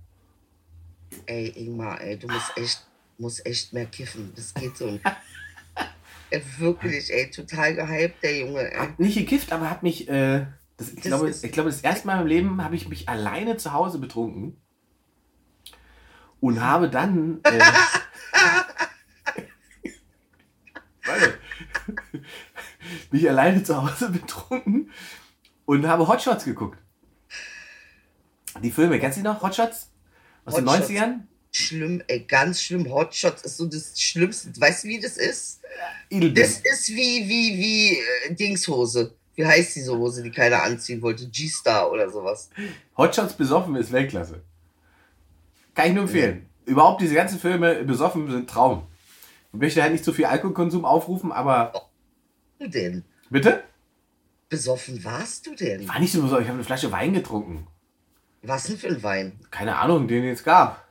Ey, 1.27 1.54
Ingmar, 1.56 2.01
ey, 2.01 2.18
du 2.18 2.27
musst 2.27 2.57
echt, 2.57 2.88
musst 3.19 3.45
echt 3.45 3.71
mehr 3.71 3.86
kiffen. 3.86 4.33
Das 4.36 4.51
geht 4.56 4.75
so. 4.75 4.88
nicht. 4.89 5.06
ey, 6.31 6.42
wirklich, 6.57 7.13
ey, 7.13 7.30
total 7.30 7.75
gehypt, 7.75 8.24
der 8.24 8.39
Junge, 8.39 8.71
ey. 8.71 8.80
Hab 8.80 9.00
nicht 9.00 9.16
gekifft, 9.16 9.51
aber 9.51 9.69
hab 9.69 9.83
mich, 9.83 10.10
äh, 10.10 10.48
das, 10.75 10.89
ich, 10.89 10.95
Das 10.95 11.04
glaube, 11.04 11.30
ich 11.30 11.51
glaube, 11.51 11.69
das 11.69 11.81
erste 11.81 12.07
Mal 12.07 12.19
im 12.19 12.27
Leben 12.27 12.63
habe 12.63 12.75
ich 12.75 12.89
mich 12.89 13.07
alleine 13.07 13.57
zu 13.57 13.74
Hause 13.74 14.00
betrunken 14.00 14.57
und 16.40 16.62
habe 16.62 16.90
dann. 16.90 17.42
Äh, 21.06 21.08
Warte. 21.08 21.40
mich 23.12 23.28
alleine 23.28 23.64
zu 23.64 23.82
Hause 23.82 24.10
betrunken 24.10 24.92
und 25.66 25.88
habe 25.88 26.08
Hotshots 26.08 26.46
geguckt. 26.46 26.78
Die 28.62 28.72
Filme, 28.72 29.00
kennst 29.00 29.18
du 29.18 29.22
die 29.22 29.28
noch? 29.28 29.42
Hotshots? 29.42 29.90
Aus 30.46 30.56
den 30.56 30.70
Hotshots. 30.70 30.90
90ern? 30.90 31.20
Schlimm, 31.52 32.04
ey, 32.08 32.26
ganz 32.26 32.62
schlimm. 32.62 32.90
Hotshots 32.92 33.42
ist 33.44 33.58
so 33.58 33.66
das 33.66 34.00
Schlimmste. 34.00 34.50
Weißt 34.60 34.84
du, 34.84 34.90
wie 34.90 35.00
das 35.00 35.18
ist? 35.18 35.62
Edelbill. 36.10 36.44
Das 36.44 36.60
ist 36.60 36.90
wie, 36.90 37.28
wie, 37.28 37.58
wie 37.58 37.98
äh, 37.98 38.36
Dingshose. 38.36 39.16
Wie 39.36 39.46
heißt 39.46 39.76
diese 39.76 39.98
Hose, 39.98 40.22
die 40.22 40.32
keiner 40.32 40.64
anziehen 40.64 41.02
wollte? 41.02 41.28
G-Star 41.28 41.92
oder 41.92 42.10
sowas. 42.10 42.50
Hotshots 42.98 43.34
besoffen 43.34 43.76
ist 43.76 43.92
Weltklasse. 43.92 44.44
Kann 45.80 45.88
ich 45.88 45.96
nur 45.96 46.04
empfehlen. 46.04 46.50
Überhaupt 46.66 47.02
diese 47.02 47.16
ganzen 47.16 47.40
Filme 47.40 47.86
besoffen 47.86 48.30
sind 48.30 48.50
Traum. 48.50 48.86
Ich 49.54 49.60
möchte 49.60 49.81
halt 49.81 49.94
nicht 49.94 50.04
zu 50.04 50.12
viel 50.12 50.26
Alkoholkonsum 50.26 50.84
aufrufen, 50.84 51.31
aber 51.31 51.72
Du 52.60 52.68
denn? 52.68 53.06
bitte? 53.30 53.64
Besoffen 54.50 55.02
warst 55.06 55.48
du 55.48 55.56
denn? 55.56 55.88
War 55.88 56.00
nicht 56.00 56.12
so 56.12 56.22
besoffen, 56.22 56.44
ich 56.44 56.50
habe 56.50 56.58
eine 56.58 56.66
Flasche 56.66 56.92
Wein 56.92 57.14
getrunken. 57.14 57.66
Was 58.42 58.66
denn 58.66 58.78
für 58.78 58.88
ein 58.88 59.02
Wein? 59.04 59.40
Keine 59.52 59.78
Ahnung, 59.78 60.10
den 60.10 60.26
es 60.26 60.44
gab. 60.44 60.86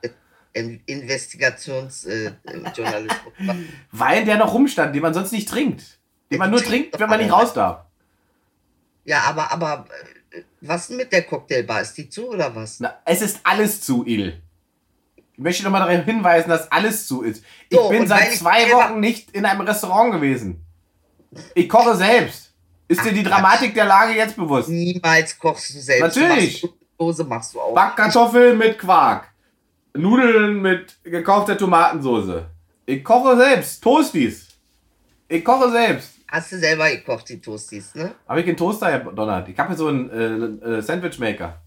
In 0.54 0.80
Investigationsjournalismus. 0.86 3.18
Wein, 3.92 4.24
der 4.24 4.38
noch 4.38 4.54
rumstand, 4.54 4.94
den 4.94 5.02
man 5.02 5.12
sonst 5.12 5.32
nicht 5.32 5.50
trinkt. 5.50 5.98
Den 6.30 6.38
man 6.38 6.50
nur 6.50 6.62
trinkt, 6.62 6.98
wenn 6.98 7.10
man 7.10 7.20
nicht 7.20 7.32
raus 7.32 7.52
darf. 7.52 7.84
ja, 9.04 9.20
aber, 9.22 9.52
aber 9.52 9.84
äh, 10.30 10.44
was 10.62 10.88
denn 10.88 10.96
mit 10.96 11.12
der 11.12 11.24
Cocktailbar? 11.24 11.82
Ist 11.82 11.98
die 11.98 12.08
zu 12.08 12.30
oder 12.30 12.54
was? 12.54 12.80
Na, 12.80 12.94
es 13.04 13.20
ist 13.20 13.40
alles 13.44 13.82
zu, 13.82 14.06
Il. 14.06 14.40
Ich 15.38 15.44
möchte 15.44 15.62
noch 15.62 15.70
mal 15.70 15.78
darauf 15.86 16.04
hinweisen, 16.04 16.50
dass 16.50 16.70
alles 16.72 17.06
zu 17.06 17.22
ist. 17.22 17.44
Ich 17.68 17.78
So, 17.78 17.90
bin 17.90 18.08
seit 18.08 18.32
zwei 18.34 18.72
Wochen 18.72 18.98
nicht 18.98 19.30
in 19.30 19.44
einem 19.44 19.60
Restaurant 19.60 20.10
gewesen. 20.12 20.64
Ich 21.54 21.68
koche 21.68 21.94
selbst. 21.94 22.52
Ist 22.88 23.04
dir 23.04 23.12
die 23.12 23.22
Dramatik 23.22 23.72
der 23.72 23.84
Lage 23.84 24.14
jetzt 24.14 24.34
bewusst? 24.34 24.68
Niemals 24.68 25.38
kochst 25.38 25.72
du 25.72 25.78
selbst. 25.78 26.16
Natürlich. 26.16 26.60
Du 26.62 26.66
machst, 26.66 26.78
Dose 26.98 27.24
machst 27.24 27.54
du 27.54 27.60
auch. 27.60 27.72
Backkartoffeln 27.72 28.58
mit 28.58 28.80
Quark. 28.80 29.28
Nudeln 29.94 30.60
mit 30.60 30.98
gekaufter 31.04 31.56
Tomatensoße. 31.56 32.44
Ich 32.86 33.04
koche 33.04 33.36
selbst. 33.36 33.80
Toasties. 33.80 34.48
Ich 35.28 35.44
koche 35.44 35.70
selbst. 35.70 36.14
Hast 36.26 36.50
du 36.50 36.58
selber 36.58 36.90
gekocht, 36.90 37.28
die 37.28 37.40
Toasties, 37.40 37.94
ne? 37.94 38.12
Habe 38.28 38.40
ich 38.40 38.48
einen 38.48 38.56
Toaster 38.56 38.98
gedonnert. 38.98 39.48
Ich 39.48 39.56
habe 39.56 39.68
hier 39.68 39.76
so 39.76 39.86
einen 39.86 40.60
äh, 40.62 40.66
äh, 40.78 40.82
Sandwichmaker. 40.82 41.60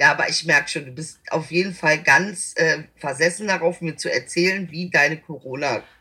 Ja, 0.00 0.12
aber 0.12 0.30
ich 0.30 0.46
merke 0.46 0.70
schon, 0.70 0.86
du 0.86 0.92
bist 0.92 1.20
auf 1.28 1.50
jeden 1.50 1.74
Fall 1.74 2.02
ganz 2.02 2.54
äh, 2.56 2.84
versessen 2.96 3.48
darauf, 3.48 3.82
mir 3.82 3.96
zu 3.96 4.10
erzählen, 4.10 4.70
wie 4.70 4.88
deine 4.88 5.18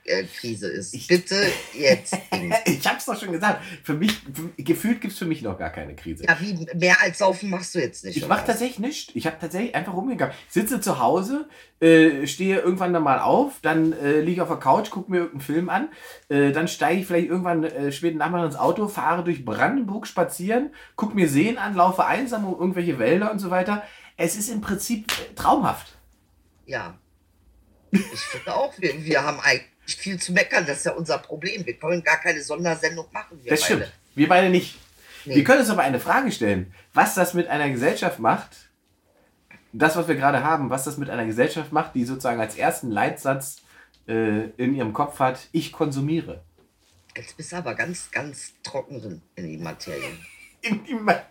Corona-Krise 0.09 0.67
ist. 0.67 0.93
Ich- 0.93 1.07
Bitte 1.07 1.35
jetzt. 1.73 2.15
Ich 2.65 2.87
hab's 2.87 3.05
doch 3.05 3.19
schon 3.19 3.31
gesagt. 3.33 3.61
Für 3.83 3.93
mich, 3.93 4.11
für, 4.33 4.63
gefühlt 4.63 5.01
gibt's 5.01 5.17
für 5.17 5.25
mich 5.25 5.41
noch 5.41 5.57
gar 5.57 5.69
keine 5.71 5.95
Krise. 5.95 6.23
Ja, 6.25 6.37
wie 6.39 6.65
mehr 6.75 6.95
als 7.01 7.17
saufen 7.17 7.49
machst 7.49 7.75
du 7.75 7.79
jetzt 7.79 8.05
nicht. 8.05 8.15
Ich 8.17 8.27
mache 8.27 8.39
was? 8.41 8.47
tatsächlich 8.47 8.79
nichts. 8.79 9.11
Ich 9.15 9.25
habe 9.25 9.37
tatsächlich 9.39 9.75
einfach 9.75 9.93
rumgegangen. 9.93 10.33
Ich 10.47 10.53
sitze 10.53 10.79
zu 10.79 10.99
Hause, 10.99 11.49
äh, 11.81 12.25
stehe 12.27 12.59
irgendwann 12.59 12.93
dann 12.93 13.03
mal 13.03 13.19
auf, 13.19 13.59
dann 13.61 13.93
äh, 13.93 14.21
liege 14.21 14.41
auf 14.41 14.47
der 14.49 14.57
Couch, 14.57 14.89
gucke 14.89 15.11
mir 15.11 15.17
irgendeinen 15.17 15.41
Film 15.41 15.69
an, 15.69 15.89
äh, 16.29 16.51
dann 16.51 16.67
steige 16.67 17.01
ich 17.01 17.07
vielleicht 17.07 17.27
irgendwann 17.27 17.63
äh, 17.65 17.91
späten 17.91 18.17
Nachmittag 18.17 18.45
ins 18.45 18.55
Auto, 18.55 18.87
fahre 18.87 19.23
durch 19.23 19.43
Brandenburg 19.43 20.07
spazieren, 20.07 20.69
gucke 20.95 21.15
mir 21.15 21.27
Seen 21.27 21.57
an, 21.57 21.75
laufe 21.75 22.05
einsam 22.05 22.45
um 22.45 22.57
irgendwelche 22.59 22.99
Wälder 22.99 23.31
und 23.31 23.39
so 23.39 23.49
weiter. 23.51 23.83
Es 24.17 24.35
ist 24.37 24.49
im 24.49 24.61
Prinzip 24.61 25.11
äh, 25.11 25.35
traumhaft. 25.35 25.97
Ja. 26.65 26.97
Ich 27.91 28.01
finde 28.01 28.55
auch, 28.55 28.73
wir, 28.77 29.03
wir 29.03 29.23
haben 29.23 29.39
eigentlich 29.41 29.65
viel 29.97 30.19
zu 30.19 30.31
meckern. 30.33 30.65
Das 30.65 30.77
ist 30.77 30.85
ja 30.85 30.91
unser 30.93 31.17
Problem. 31.19 31.65
Wir 31.65 31.73
können 31.77 32.03
gar 32.03 32.17
keine 32.17 32.41
Sondersendung 32.41 33.05
machen. 33.11 33.39
Das 33.45 33.61
beide. 33.61 33.63
stimmt. 33.81 33.93
Wir 34.15 34.27
beide 34.27 34.49
nicht. 34.49 34.77
Nee. 35.25 35.35
Wir 35.35 35.43
können 35.43 35.59
uns 35.61 35.69
aber 35.69 35.81
eine 35.83 35.99
Frage 35.99 36.31
stellen, 36.31 36.73
was 36.93 37.15
das 37.15 37.33
mit 37.33 37.47
einer 37.47 37.69
Gesellschaft 37.69 38.19
macht, 38.19 38.49
das, 39.73 39.95
was 39.95 40.07
wir 40.07 40.15
gerade 40.15 40.43
haben, 40.43 40.69
was 40.69 40.83
das 40.85 40.97
mit 40.97 41.09
einer 41.09 41.25
Gesellschaft 41.25 41.71
macht, 41.71 41.93
die 41.95 42.05
sozusagen 42.05 42.39
als 42.39 42.55
ersten 42.55 42.89
Leitsatz 42.89 43.57
äh, 44.07 44.45
in 44.57 44.73
ihrem 44.75 44.93
Kopf 44.93 45.19
hat, 45.19 45.39
ich 45.51 45.71
konsumiere. 45.71 46.43
Jetzt 47.15 47.35
bist 47.37 47.51
du 47.51 47.57
aber 47.57 47.75
ganz, 47.75 48.09
ganz 48.11 48.53
trocken 48.63 49.01
drin 49.01 49.21
in 49.35 49.47
die 49.47 49.57
Materie. 49.57 49.99
In 50.61 50.83
die 50.83 50.93
Ma- 50.93 51.21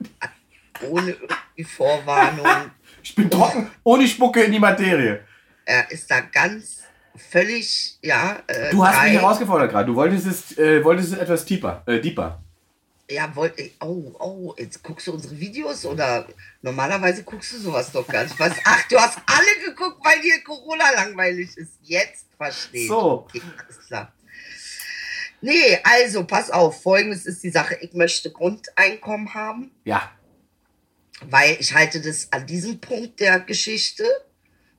Ohne 0.88 1.10
irgendwie 1.10 1.64
Vorwarnung. 1.64 2.46
ich 3.02 3.14
bin 3.14 3.28
trocken, 3.30 3.70
ohne 3.84 4.08
Spucke 4.08 4.42
in 4.42 4.52
die 4.52 4.58
Materie. 4.58 5.22
Er 5.66 5.90
ist 5.90 6.10
da 6.10 6.20
ganz 6.20 6.84
völlig, 7.18 7.98
ja. 8.02 8.42
Äh, 8.46 8.70
Du 8.70 8.84
hast 8.86 9.02
mich 9.04 9.12
herausgefordert 9.12 9.70
gerade. 9.70 9.86
Du 9.86 9.94
wolltest 9.94 10.26
es, 10.26 10.58
äh, 10.58 10.82
wolltest 10.84 11.12
es 11.12 11.18
etwas 11.18 11.44
tiefer, 11.44 11.82
äh, 11.86 12.00
deeper. 12.00 12.42
Ja, 13.10 13.34
wollte 13.34 13.62
ich. 13.62 13.72
Oh, 13.80 14.12
oh, 14.18 14.54
jetzt 14.58 14.82
guckst 14.82 15.06
du 15.06 15.12
unsere 15.14 15.38
Videos 15.38 15.86
oder 15.86 16.26
normalerweise 16.60 17.22
guckst 17.22 17.52
du 17.54 17.58
sowas 17.58 17.90
doch 17.90 18.06
gar 18.06 18.22
nicht. 18.24 18.38
Was? 18.38 18.52
Ach, 18.64 18.86
du 18.88 18.98
hast 18.98 19.18
alle 19.26 19.64
geguckt, 19.66 20.04
weil 20.04 20.20
dir 20.20 20.42
Corona 20.44 20.90
langweilig 20.94 21.56
ist. 21.56 21.72
Jetzt 21.82 22.26
verstehe 22.36 22.82
ich. 22.82 22.88
So. 22.88 23.24
Okay, 23.26 23.40
alles 23.64 23.86
klar. 23.86 24.12
Nee, 25.40 25.78
also 25.84 26.24
pass 26.24 26.50
auf, 26.50 26.82
folgendes 26.82 27.24
ist 27.24 27.42
die 27.42 27.50
Sache. 27.50 27.76
Ich 27.80 27.94
möchte 27.94 28.30
Grundeinkommen 28.30 29.32
haben, 29.34 29.70
Ja. 29.84 30.10
weil 31.22 31.56
ich 31.60 31.72
halte 31.74 32.00
das 32.02 32.30
an 32.32 32.46
diesem 32.46 32.80
Punkt 32.80 33.20
der 33.20 33.40
Geschichte 33.40 34.04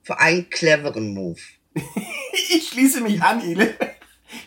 für 0.04 0.20
einen 0.20 0.50
cleveren 0.50 1.14
Move. 1.14 1.40
Ich 2.50 2.70
schließe 2.70 3.02
mich 3.02 3.22
an, 3.22 3.42
Ile. 3.42 3.76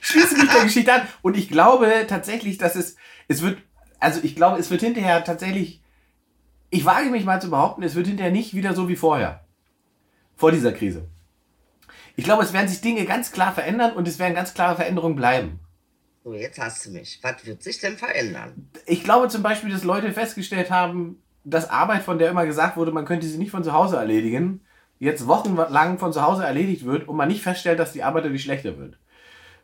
Ich 0.01 0.09
schließe 0.09 0.37
mich 0.37 0.51
der 0.51 0.65
Geschichte 0.65 0.93
an. 0.93 1.09
Und 1.23 1.37
ich 1.37 1.49
glaube 1.49 1.91
tatsächlich, 2.09 2.59
dass 2.59 2.77
es, 2.77 2.97
es 3.29 3.43
wird, 3.43 3.59
also 3.99 4.21
ich 4.23 4.37
glaube, 4.37 4.59
es 4.59 4.71
wird 4.71 4.81
hinterher 4.81 5.25
tatsächlich, 5.25 5.83
ich 6.71 6.85
wage 6.85 7.11
mich 7.11 7.25
mal 7.25 7.41
zu 7.41 7.51
behaupten, 7.51 7.83
es 7.83 7.95
wird 7.95 8.07
hinterher 8.07 8.33
nicht 8.33 8.55
wieder 8.55 8.75
so 8.75 8.89
wie 8.89 8.97
vorher. 8.97 9.45
Vor 10.37 10.53
dieser 10.53 10.73
Krise. 10.73 11.09
Ich 12.17 12.25
glaube, 12.25 12.43
es 12.43 12.53
werden 12.53 12.69
sich 12.69 12.81
Dinge 12.81 13.05
ganz 13.05 13.33
klar 13.33 13.53
verändern 13.53 13.93
und 13.95 14.07
es 14.07 14.19
werden 14.19 14.35
ganz 14.35 14.55
klare 14.55 14.77
Veränderungen 14.77 15.17
bleiben. 15.17 15.61
So, 16.25 16.35
jetzt 16.35 16.59
hast 16.59 16.87
du 16.87 16.91
mich. 16.91 17.19
Was 17.23 17.45
wird 17.45 17.63
sich 17.63 17.81
denn 17.81 17.97
verändern? 17.97 18.69
Ich 18.87 19.03
glaube 19.03 19.29
zum 19.29 19.43
Beispiel, 19.43 19.71
dass 19.71 19.83
Leute 19.83 20.13
festgestellt 20.13 20.71
haben, 20.71 21.23
dass 21.45 21.71
Arbeit, 21.71 22.03
von 22.03 22.19
der 22.19 22.31
immer 22.31 22.47
gesagt 22.47 22.77
wurde, 22.77 22.93
man 22.93 23.05
könnte 23.05 23.27
sie 23.27 23.39
nicht 23.39 23.51
von 23.51 23.65
zu 23.65 23.73
Hause 23.73 23.97
erledigen, 23.97 24.61
jetzt 25.03 25.27
wochenlang 25.27 25.99
von 25.99 26.13
zu 26.13 26.23
Hause 26.23 26.45
erledigt 26.45 26.85
wird 26.85 27.09
und 27.09 27.17
man 27.17 27.29
nicht 27.29 27.43
feststellt, 27.43 27.81
dass 27.81 27.93
die 27.93 28.05
Arbeit 28.05 28.25
dadurch 28.25 28.43
schlechter 28.43 28.79
wird. 28.79 28.99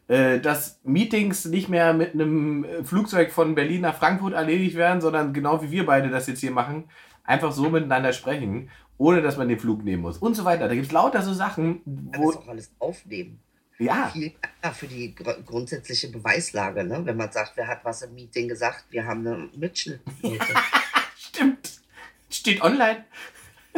äh, 0.09 0.41
dass 0.41 0.81
Meetings 0.85 1.45
nicht 1.45 1.69
mehr 1.69 1.93
mit 1.93 2.15
einem 2.15 2.65
äh, 2.65 2.83
Flugzeug 2.83 3.31
von 3.31 3.55
Berlin 3.55 3.83
nach 3.83 3.97
Frankfurt 3.97 4.33
erledigt 4.33 4.77
werden, 4.77 5.01
sondern 5.01 5.33
genau 5.33 5.63
wie 5.63 5.71
wir 5.71 5.87
beide 5.87 6.09
das 6.09 6.27
jetzt 6.27 6.41
hier 6.41 6.51
machen, 6.51 6.91
einfach 7.25 7.53
so 7.53 7.69
miteinander 7.69 8.13
sprechen, 8.13 8.71
ohne 8.97 9.23
dass 9.23 9.37
man 9.37 9.49
den 9.49 9.61
Flug 9.61 9.85
nehmen 9.85 10.03
muss 10.03 10.19
und 10.19 10.35
so 10.35 10.45
weiter. 10.45 10.67
Da 10.67 10.75
gibt 10.75 10.87
es 10.87 10.93
lauter 10.93 11.23
so 11.23 11.33
Sachen, 11.35 11.83
wo. 11.85 12.33
das 12.33 12.43
auch 12.43 12.49
alles 12.49 12.73
aufnehmen. 12.79 13.39
Ja, 13.79 14.09
Viel 14.09 14.33
für 14.73 14.89
die 14.89 15.15
gr 15.15 15.35
grundsätzliche 15.47 16.09
Beweislage, 16.09 16.83
ne? 16.83 17.01
wenn 17.05 17.17
man 17.17 17.31
sagt, 17.31 17.53
wer 17.55 17.69
hat 17.69 17.85
was 17.85 18.03
im 18.03 18.15
Meeting 18.15 18.49
gesagt, 18.49 18.87
wir 18.91 19.07
haben 19.07 19.25
einen 19.25 19.51
Mitschnitt. 19.57 20.01
stimmt. 21.17 21.81
Steht 22.29 22.61
online. 22.61 23.05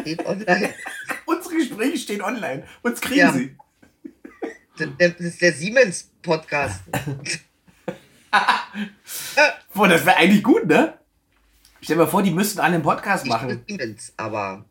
Steht 0.00 0.24
online. 0.26 0.74
Unsere 1.26 1.56
Gespräche 1.56 1.98
stehen 1.98 2.22
online. 2.22 2.64
Uns 2.82 3.00
kriegen 3.00 3.20
Ja. 3.20 3.32
sie. 3.32 3.56
Das 4.98 5.12
ist 5.18 5.42
der 5.42 5.52
Siemens-Podcast. 5.52 6.80
Boah, 9.74 9.88
das 9.88 10.06
wäre 10.06 10.16
eigentlich 10.16 10.42
gut, 10.42 10.66
ne? 10.66 10.94
Stell 11.82 11.96
dir 11.96 12.04
mal 12.04 12.08
vor, 12.08 12.22
die 12.22 12.30
müssten 12.30 12.60
alle 12.60 12.74
einen 12.74 12.82
Podcast 12.82 13.24
Nicht 13.24 13.32
machen. 13.32 13.62
Siemens, 13.68 14.12
aber. 14.16 14.64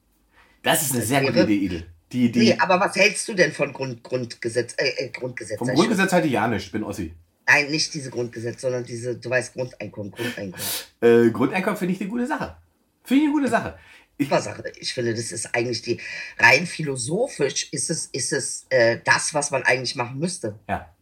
Das 0.64 0.82
ist 0.82 0.94
eine 0.94 1.02
sehr 1.04 1.22
gute 1.22 1.42
Idee, 1.44 1.56
Idel. 1.56 1.86
Die 2.12 2.26
Idee. 2.26 2.40
Nee, 2.40 2.58
aber 2.60 2.80
was 2.80 2.96
hältst 2.96 3.28
du 3.28 3.34
denn 3.34 3.52
von 3.52 3.72
Grund, 3.74 4.04
Grundgesetz? 4.04 4.74
Äh, 4.78 5.06
äh, 5.06 5.10
Grundgesetz. 5.10 5.58
Vom 5.60 5.70
ich. 5.70 5.76
Grundgesetz 5.76 6.12
halte 6.12 6.28
ich 6.28 6.34
ja 6.34 6.48
nicht, 6.48 6.66
ich 6.66 6.72
bin 6.72 6.84
Ossi. 6.84 7.14
Nein, 7.48 7.70
nicht 7.72 7.94
diese 7.94 8.10
Grundgesetz, 8.12 8.62
sondern 8.62 8.84
diese, 8.84 9.16
du 9.16 9.30
weißt, 9.30 9.54
Grundeinkommen, 9.54 10.12
Grundeinkommen. 10.12 10.66
Äh, 11.02 11.30
Grundeinkommen 11.32 11.78
finde 11.78 11.94
ich 11.94 12.02
eine 12.02 12.10
gute 12.10 12.28
Sache. 12.28 12.58
Finde 13.04 13.24
ich 13.24 13.30
eine 13.30 13.38
gute 13.40 13.48
Sache. 13.50 13.78
Ich, 14.20 14.28
Super 14.28 14.42
Sache. 14.42 14.64
Ich 14.80 14.94
finde, 14.94 15.14
das 15.16 15.32
ist 15.32 15.56
eigentlich 15.56 15.82
die, 15.82 16.00
rein 16.38 16.68
philosophisch 16.68 17.70
ist 17.72 17.90
es, 17.90 18.08
ist 18.12 18.34
es 18.34 18.66
äh, 18.70 19.00
das, 19.04 19.34
was 19.34 19.50
man 19.50 19.64
eigentlich 19.64 19.96
machen 19.96 20.20
müsste. 20.20 20.60
ja. 20.68 20.94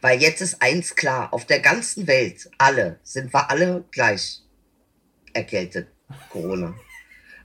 Weil 0.00 0.20
jetzt 0.20 0.40
ist 0.40 0.60
eins 0.60 0.96
klar, 0.96 1.32
auf 1.32 1.44
der 1.46 1.60
ganzen 1.60 2.08
Welt, 2.08 2.50
alle, 2.58 2.98
sind 3.04 3.32
wir 3.32 3.48
alle 3.48 3.84
gleich 3.92 4.40
erkältet, 5.32 5.86
Corona. 6.30 6.74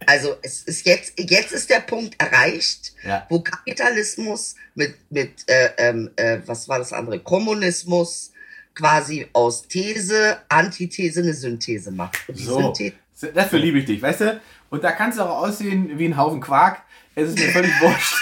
Also 0.07 0.35
es 0.41 0.63
ist 0.63 0.85
jetzt, 0.87 1.13
jetzt 1.19 1.51
ist 1.51 1.69
der 1.69 1.81
Punkt 1.81 2.19
erreicht, 2.19 2.93
Ja. 3.03 3.27
wo 3.29 3.41
Kapitalismus 3.41 4.55
mit, 4.73 4.95
mit 5.11 5.47
äh, 5.47 5.69
ähm, 5.77 6.09
äh, 6.15 6.39
was 6.47 6.67
war 6.67 6.79
das 6.79 6.91
andere, 6.93 7.19
Kommunismus 7.19 8.31
quasi 8.73 9.27
aus 9.33 9.67
These, 9.67 10.39
Antithese 10.49 11.21
eine 11.21 11.33
Synthese 11.35 11.91
macht. 11.91 12.17
Und 12.27 12.39
die 12.39 12.43
So. 12.43 12.59
Synthese, 12.61 12.95
Dafür 13.33 13.59
liebe 13.59 13.79
ich 13.79 13.85
dich, 13.85 14.01
weißt 14.01 14.21
du? 14.21 14.41
Und 14.69 14.83
da 14.83 14.91
kannst 14.91 15.17
du 15.17 15.23
auch 15.23 15.39
aussehen 15.43 15.97
wie 15.97 16.05
ein 16.05 16.17
Haufen 16.17 16.39
Quark. 16.41 16.83
Es 17.15 17.29
ist 17.29 17.39
mir 17.39 17.49
völlig 17.51 17.71
wurscht. 17.81 18.15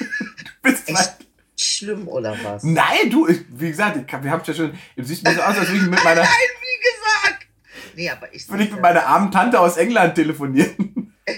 Du 0.00 0.06
bist 0.62 0.88
echt 0.88 0.96
zwar- 0.98 1.14
schlimm 1.58 2.08
oder 2.08 2.36
was? 2.42 2.62
Nein, 2.62 3.10
du, 3.10 3.26
ich, 3.28 3.40
wie 3.50 3.68
gesagt, 3.70 3.96
ich, 3.98 4.22
wir 4.22 4.30
haben 4.30 4.42
ja 4.44 4.54
schon. 4.54 4.72
Du 4.96 5.04
siehst 5.04 5.24
mir 5.24 5.34
so 5.34 5.42
aus, 5.42 5.58
als 5.58 5.68
würde 5.68 5.84
ich 5.84 5.90
mit 5.90 6.02
meiner, 6.02 6.22
Nein, 6.22 6.30
wie 6.60 6.80
gesagt! 6.82 7.46
Nee, 7.96 8.10
aber 8.10 8.32
ich 8.34 8.48
würde 8.48 8.64
ich 8.64 8.72
mit 8.72 8.80
meiner 8.80 9.06
armen 9.06 9.30
Tante 9.30 9.60
aus 9.60 9.76
England 9.76 10.14
telefonieren. 10.14 11.14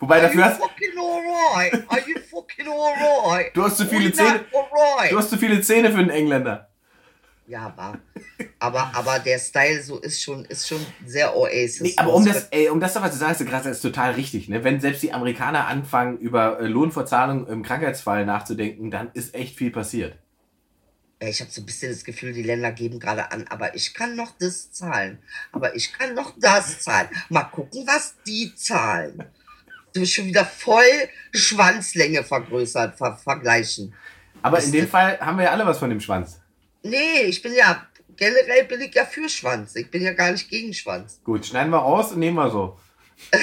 Wobei 0.00 0.16
Are 0.16 0.22
dafür 0.22 0.40
you 0.40 0.44
hast 0.46 0.60
fucking 0.60 0.98
alright? 0.98 1.74
Are 1.88 2.00
you 2.08 2.16
fucking 2.30 2.66
alright? 2.68 3.54
du 3.54 3.64
hast 3.64 3.76
zu 3.76 3.84
viele 3.86 4.08
We're 4.08 4.14
Zähne. 4.14 4.44
not 4.52 4.66
alright. 4.72 5.12
Du 5.12 5.18
hast 5.18 5.28
zu 5.30 5.36
viele 5.36 5.60
Zähne 5.60 5.90
für 5.90 5.98
einen 5.98 6.08
Engländer. 6.10 6.67
Ja, 7.48 7.72
war. 7.76 7.98
Aber, 8.58 8.90
aber 8.94 9.18
der 9.20 9.38
Style 9.38 9.82
so 9.82 9.98
ist 9.98 10.22
schon, 10.22 10.44
ist 10.44 10.68
schon 10.68 10.84
sehr 11.06 11.34
Oasis. 11.34 11.80
Nee, 11.80 11.94
aber 11.96 12.12
um 12.12 12.26
das, 12.26 12.44
ey, 12.50 12.68
um 12.68 12.78
das 12.78 12.92
doch 12.92 13.00
was 13.00 13.12
du 13.12 13.16
sagst, 13.16 13.44
gerade 13.46 13.70
ist 13.70 13.80
total 13.80 14.12
richtig, 14.12 14.50
ne? 14.50 14.62
Wenn 14.64 14.80
selbst 14.80 15.02
die 15.02 15.14
Amerikaner 15.14 15.66
anfangen, 15.66 16.18
über 16.18 16.60
äh, 16.60 16.66
Lohnfortzahlung 16.66 17.46
im 17.46 17.62
Krankheitsfall 17.62 18.26
nachzudenken, 18.26 18.90
dann 18.90 19.10
ist 19.14 19.34
echt 19.34 19.56
viel 19.56 19.70
passiert. 19.70 20.18
Ich 21.20 21.40
habe 21.40 21.50
so 21.50 21.62
ein 21.62 21.66
bisschen 21.66 21.90
das 21.90 22.04
Gefühl, 22.04 22.32
die 22.34 22.42
Länder 22.42 22.70
geben 22.70 23.00
gerade 23.00 23.32
an, 23.32 23.46
aber 23.48 23.74
ich 23.74 23.94
kann 23.94 24.14
noch 24.14 24.32
das 24.38 24.70
zahlen. 24.70 25.18
Aber 25.50 25.74
ich 25.74 25.92
kann 25.92 26.14
noch 26.14 26.34
das 26.38 26.80
zahlen. 26.80 27.08
Mal 27.30 27.44
gucken, 27.44 27.84
was 27.86 28.14
die 28.26 28.54
zahlen. 28.54 29.24
Du 29.94 30.00
bist 30.00 30.12
schon 30.12 30.26
wieder 30.26 30.44
voll 30.44 30.84
Schwanzlänge 31.32 32.22
vergrößert, 32.22 32.96
ver 32.98 33.16
vergleichen. 33.16 33.94
Aber 34.42 34.58
Das- 34.58 34.66
in 34.66 34.72
dem 34.72 34.86
Fall 34.86 35.18
haben 35.18 35.38
wir 35.38 35.46
ja 35.46 35.50
alle 35.52 35.66
was 35.66 35.78
von 35.78 35.88
dem 35.90 36.00
Schwanz. 36.00 36.37
Nee, 36.82 37.22
ich 37.22 37.42
bin 37.42 37.54
ja, 37.54 37.86
generell 38.16 38.64
bin 38.64 38.80
ich 38.80 38.94
ja 38.94 39.04
für 39.04 39.28
Schwanz. 39.28 39.74
Ich 39.76 39.90
bin 39.90 40.02
ja 40.02 40.12
gar 40.12 40.32
nicht 40.32 40.48
gegen 40.48 40.72
Schwanz. 40.74 41.20
Gut, 41.24 41.46
schneiden 41.46 41.70
wir 41.70 41.78
raus 41.78 42.12
und 42.12 42.18
nehmen 42.20 42.36
wir 42.36 42.50
so. 42.50 42.78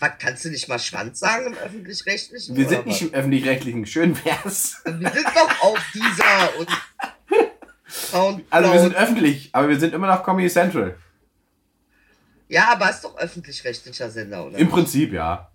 Was, 0.00 0.10
kannst 0.18 0.44
du 0.44 0.50
nicht 0.50 0.68
mal 0.68 0.78
Schwanz 0.78 1.20
sagen 1.20 1.46
im 1.46 1.54
Öffentlich-Rechtlichen? 1.54 2.56
Wir 2.56 2.68
sind 2.68 2.86
nicht 2.86 3.02
im 3.02 3.14
Öffentlich-Rechtlichen. 3.14 3.86
Schön 3.86 4.16
wär's. 4.24 4.82
Wir 4.84 5.10
sind 5.10 5.26
doch 5.34 5.62
auf 5.62 5.78
dieser 5.94 6.58
und 6.58 6.68
Soundcloud. 7.88 8.46
Also 8.50 8.72
wir 8.72 8.80
sind 8.80 8.94
öffentlich, 8.96 9.50
aber 9.52 9.68
wir 9.68 9.78
sind 9.78 9.94
immer 9.94 10.08
noch 10.08 10.22
Comedy 10.24 10.50
Central. 10.50 10.96
ja, 12.48 12.72
aber 12.72 12.90
ist 12.90 13.02
doch 13.02 13.16
öffentlich-rechtlicher 13.16 14.10
Sender, 14.10 14.46
oder? 14.46 14.58
Im 14.58 14.68
Prinzip, 14.68 15.12
ja. 15.12 15.50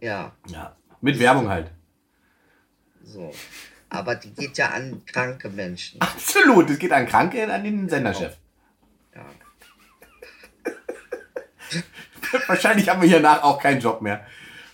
ja, 0.00 0.32
Ja. 0.48 0.76
Mit 1.00 1.18
Werbung 1.18 1.48
halt. 1.48 1.70
so. 3.04 3.32
Aber 3.92 4.14
die 4.14 4.32
geht 4.32 4.56
ja 4.56 4.70
an 4.70 5.04
kranke 5.04 5.50
Menschen. 5.50 6.00
Absolut. 6.00 6.70
Es 6.70 6.78
geht 6.78 6.92
an 6.92 7.06
Kranke 7.06 7.44
und 7.44 7.50
an 7.50 7.62
den 7.62 7.90
Senderchef. 7.90 8.38
Ja. 9.14 9.26
Wahrscheinlich 12.46 12.88
haben 12.88 13.02
wir 13.02 13.08
hiernach 13.10 13.42
auch 13.42 13.60
keinen 13.60 13.82
Job 13.82 14.00
mehr. 14.00 14.26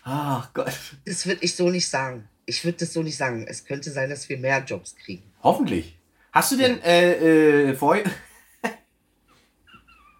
Ach 0.04 0.48
Gott. 0.54 0.72
Das 1.04 1.26
würde 1.26 1.42
ich 1.42 1.56
so 1.56 1.68
nicht 1.68 1.88
sagen. 1.88 2.28
Ich 2.46 2.64
würde 2.64 2.78
das 2.78 2.92
so 2.92 3.02
nicht 3.02 3.16
sagen. 3.16 3.44
Es 3.48 3.64
könnte 3.64 3.90
sein, 3.90 4.08
dass 4.08 4.28
wir 4.28 4.38
mehr 4.38 4.62
Jobs 4.62 4.94
kriegen. 4.94 5.24
Hoffentlich. 5.42 5.98
Hast 6.30 6.52
du 6.52 6.56
denn 6.56 6.80
äh, 6.82 7.70
äh, 7.70 7.74
vorher. 7.74 8.04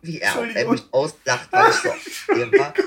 Wie 0.02 0.19
er, 0.21 0.57
er 0.57 0.71
mich 0.73 0.83
auslacht, 0.90 1.52
weil 1.52 1.71
ich 1.71 1.76
so 1.76 1.88
war. 2.59 2.75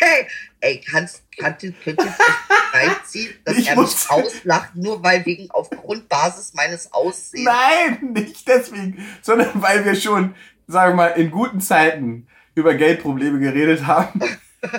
Hey, 0.00 0.26
ey, 0.60 0.80
kannst, 0.80 1.22
könnt 1.38 1.62
ihr, 1.62 1.72
könnt 1.72 2.00
ihr 2.00 2.06
das 2.06 2.18
reinziehen, 2.72 3.34
dass 3.44 3.56
Ich 3.56 3.68
er 3.68 3.74
muss- 3.76 3.94
mich 3.94 4.10
auslacht, 4.10 4.74
nur 4.76 5.02
weil 5.02 5.24
wegen 5.26 5.50
aufgrund 5.50 6.08
Basis 6.08 6.54
meines 6.54 6.92
Aussehens. 6.92 7.44
Nein, 7.46 8.12
nicht 8.12 8.46
deswegen, 8.48 9.04
sondern 9.22 9.50
weil 9.62 9.84
wir 9.84 9.94
schon, 9.94 10.34
sagen 10.66 10.92
wir 10.92 10.96
mal, 10.96 11.06
in 11.08 11.30
guten 11.30 11.60
Zeiten 11.60 12.26
über 12.54 12.74
Geldprobleme 12.74 13.38
geredet 13.38 13.86
haben. 13.86 14.20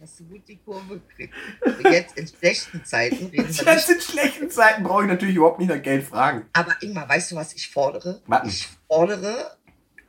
Hast 0.00 0.18
du 0.20 0.24
gut 0.24 0.48
die 0.48 0.56
Kurve 0.56 0.98
gekriegt. 1.00 1.34
Jetzt 1.84 2.16
in 2.16 2.26
schlechten 2.26 2.82
Zeiten 2.86 3.26
reden 3.26 3.32
wir 3.32 3.44
Jetzt 3.74 3.90
in 3.90 4.00
schlechten 4.00 4.50
Zeiten 4.50 4.82
brauche 4.82 5.02
ich 5.02 5.08
natürlich 5.08 5.36
überhaupt 5.36 5.58
nicht 5.58 5.68
nach 5.68 5.82
Geld 5.82 6.06
fragen. 6.06 6.46
Aber 6.54 6.74
Ingmar, 6.80 7.06
weißt 7.08 7.32
du, 7.32 7.36
was 7.36 7.52
ich 7.52 7.68
fordere? 7.70 8.22
Denn? 8.26 8.48
Ich 8.48 8.66
fordere 8.88 9.58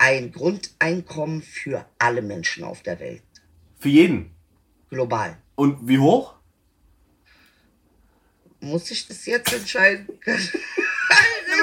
ein 0.01 0.31
Grundeinkommen 0.31 1.43
für 1.43 1.85
alle 1.99 2.23
Menschen 2.23 2.63
auf 2.63 2.81
der 2.81 2.99
Welt. 2.99 3.21
Für 3.79 3.89
jeden. 3.89 4.31
Global. 4.89 5.37
Und 5.53 5.87
wie 5.87 5.99
hoch? 5.99 6.33
Muss 8.61 8.89
ich 8.89 9.07
das 9.07 9.25
jetzt 9.27 9.53
entscheiden? 9.53 10.07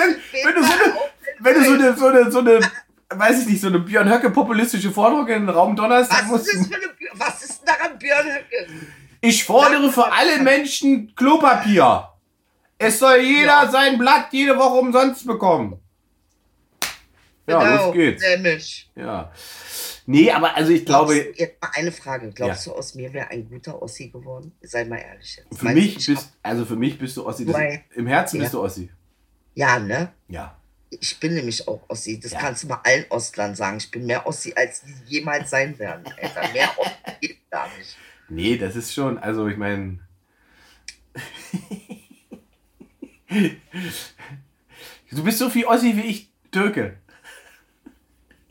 Wenn, 0.01 0.17
wenn 0.45 0.55
du 0.55 0.63
so 0.63 0.73
eine, 0.73 0.95
wenn 1.41 1.55
du 1.55 1.65
so 1.65 1.73
eine, 1.73 1.97
so 1.97 2.07
eine, 2.07 2.31
so 2.31 2.39
eine, 2.39 2.61
weiß 3.09 3.41
ich 3.43 3.49
nicht, 3.49 3.61
so 3.61 3.67
eine 3.69 3.81
Björn 3.81 4.09
Höcke 4.09 4.31
populistische 4.31 4.93
Forderung 4.93 5.27
in 5.27 5.47
den 5.47 5.49
Raum 5.49 5.75
donnerst, 5.75 6.13
dann 6.13 6.31
was, 6.31 6.47
ist 6.47 6.61
das 6.61 6.67
für 6.69 6.75
eine, 6.75 6.85
was 7.15 7.43
ist 7.43 7.59
denn 7.61 7.67
daran 7.75 7.99
Björn 7.99 8.27
Höcke? 8.27 8.67
ich 9.23 9.43
fordere 9.43 9.91
für 9.91 10.13
alle 10.13 10.41
Menschen 10.43 11.13
Klopapier. 11.17 12.09
Es 12.77 13.01
soll 13.01 13.17
jeder 13.19 13.65
Ja. 13.65 13.71
sein 13.71 13.99
Blatt 13.99 14.29
jede 14.31 14.57
Woche 14.57 14.79
umsonst 14.79 15.27
bekommen. 15.27 15.81
Ja, 17.49 17.63
Genau, 17.65 17.87
los 17.87 17.95
geht's. 17.95 18.23
Nämlich. 18.23 18.91
Ja. 18.95 19.33
Nee, 20.07 20.31
aber 20.31 20.55
also 20.57 20.71
ich 20.73 20.85
glaube, 20.87 21.15
jetzt 21.35 21.61
mal 21.63 21.71
eine 21.75 21.93
Frage. 21.93 22.31
Glaubst 22.31 22.67
du, 22.67 22.73
aus 22.73 22.95
mir 22.95 23.13
wäre 23.13 23.29
ein 23.31 23.49
guter 23.49 23.81
Ossi 23.83 24.09
geworden? 24.09 24.53
Sei 24.63 24.85
mal 24.85 24.99
ehrlich 24.99 25.37
jetzt. 25.37 25.59
für 25.59 25.65
Meinst 25.65 25.83
mich 25.83 26.07
bist, 26.07 26.33
also 26.43 26.65
für 26.65 26.77
mich 26.77 26.99
bist 26.99 27.17
du 27.17 27.27
Ossi. 27.27 27.45
Das, 27.47 27.55
Weil- 27.55 27.85
Im 27.95 28.07
Herzen 28.07 28.37
Ja. 28.37 28.43
bist 28.43 28.55
du 28.55 28.63
Ossi. 28.63 28.91
Ja, 29.55 29.79
ne? 29.79 30.13
Ja. 30.29 30.57
Ich 30.91 31.21
bin 31.21 31.35
nämlich 31.35 31.67
auch 31.69 31.83
Ossi. 31.89 32.19
Das 32.19 32.33
Ja. 32.33 32.39
kannst 32.39 32.63
du 32.63 32.69
mal 32.69 32.81
allen 32.85 33.05
Ostlern 33.11 33.55
sagen. 33.55 33.77
Ich 33.79 33.91
bin 33.91 34.07
mehr 34.07 34.27
Ossi, 34.27 34.55
als 34.57 34.83
die 34.83 34.95
jemals 35.07 35.51
sein 35.51 35.79
werden. 35.79 36.05
Alter, 36.23 36.49
mehr 36.53 36.71
Ossi 36.79 36.91
geht 37.21 37.51
gar 37.51 37.69
nicht. 37.77 37.97
Nee, 38.31 38.57
das 38.57 38.77
ist 38.77 38.95
schon, 38.95 39.19
also 39.19 39.47
ich 39.49 39.57
meine. 39.59 39.99
du 45.11 45.25
bist 45.25 45.39
so 45.39 45.51
viel 45.51 45.67
Ossi 45.67 45.97
wie 45.97 46.03
ich 46.03 46.31
Türke. 46.51 46.97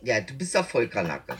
Ja, 0.07 0.21
du 0.21 0.33
bist 0.35 0.53
ja 0.53 0.63
voll 0.63 0.87
Kanake. 0.87 1.35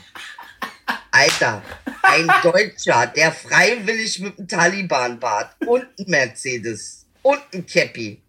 Alter, 1.10 1.62
ein 2.02 2.26
Deutscher, 2.42 3.06
der 3.06 3.32
freiwillig 3.32 4.20
mit 4.20 4.38
einem 4.38 4.46
Taliban-Bart 4.46 5.56
und 5.66 5.84
einem 5.98 6.06
Mercedes 6.10 7.06
und 7.22 7.40
einem 7.50 7.64
Käppi. 7.64 8.20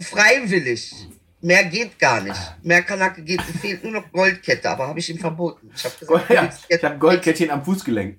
Freiwillig. 0.00 0.94
Mehr 1.40 1.64
geht 1.64 1.98
gar 1.98 2.20
nicht. 2.20 2.38
Mehr 2.62 2.82
Kanake 2.82 3.22
geht. 3.22 3.42
Fehlt 3.42 3.82
nur 3.82 3.94
noch 3.94 4.12
Goldkette, 4.12 4.70
aber 4.70 4.86
habe 4.86 5.00
ich 5.00 5.10
ihm 5.10 5.18
verboten. 5.18 5.72
Ich 5.74 5.84
habe 5.84 5.96
gesagt, 5.98 6.30
Ja, 6.30 6.48
ich 6.68 6.84
habe 6.84 6.98
Goldkettchen 6.98 7.50
am 7.50 7.64
Fußgelenk. 7.64 8.16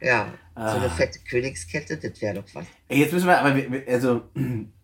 Ja, 0.00 0.32
So 0.56 0.62
eine 0.62 0.88
fette 0.88 1.18
Königskette, 1.28 1.98
das 1.98 2.18
wäre 2.22 2.36
doch 2.36 2.44
was. 2.54 2.64
Ey, 2.88 3.00
jetzt 3.00 3.12
müssen 3.12 3.26
wir, 3.26 3.38
aber 3.38 3.54
wir- 3.54 3.84
also, 3.86 4.30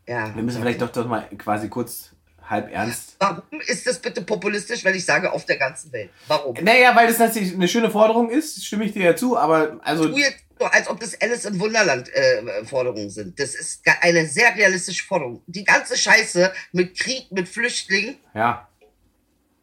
Ja. 0.07 0.35
wir 0.37 0.43
müssen 0.43 0.61
vielleicht 0.61 0.83
doch, 0.83 0.91
doch 0.93 1.07
mal 1.07 1.27
quasi 1.39 1.71
kurz 1.71 2.11
halb 2.49 2.73
ernst. 2.73 3.17
Warum 3.19 3.61
ist 3.67 3.87
das 3.87 3.99
bitte 3.99 4.23
populistisch, 4.23 4.85
wenn 4.85 4.95
ich 4.95 5.05
sage 5.05 5.33
auf 5.33 5.45
der 5.45 5.57
ganzen 5.57 5.93
Welt? 5.93 6.11
Warum? 6.29 6.57
Naja, 6.63 6.95
weil 6.95 7.09
das 7.09 7.19
natürlich 7.19 7.55
eine 7.55 7.69
schöne 7.69 7.91
Forderung 7.91 8.31
ist, 8.31 8.65
stimme 8.65 8.85
ich 8.85 8.93
dir 8.93 9.05
ja 9.05 9.17
zu, 9.17 9.37
aber 9.37 9.79
also, 9.83 10.09
Tu 10.09 10.19
jetzt 10.19 10.47
so, 10.59 10.67
als 10.67 10.89
ob 10.89 10.99
das 11.01 11.21
Alice 11.21 11.45
im 11.45 11.61
Wunderland 11.61 12.09
äh, 12.15 12.65
Forderungen 12.65 13.11
sind. 13.11 13.39
Das 13.39 13.55
ist 13.55 13.83
eine 14.01 14.27
sehr 14.27 14.55
realistische 14.57 15.05
Forderung. 15.05 15.43
Die 15.47 15.65
ganze 15.65 15.97
Scheiße 15.97 16.53
mit 16.73 16.99
Krieg, 16.99 17.31
mit 17.31 17.49
Flüchtlingen 17.49 18.17
ja, 18.35 18.67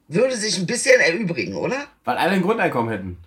würde 0.07 0.35
sich 0.37 0.57
ein 0.57 0.67
bisschen 0.67 0.99
erübrigen, 0.99 1.55
oder? 1.55 1.87
weil 2.03 2.17
alle 2.17 2.33
ein 2.33 2.41
Grundeinkommen 2.41 2.91
hätten. 2.91 3.17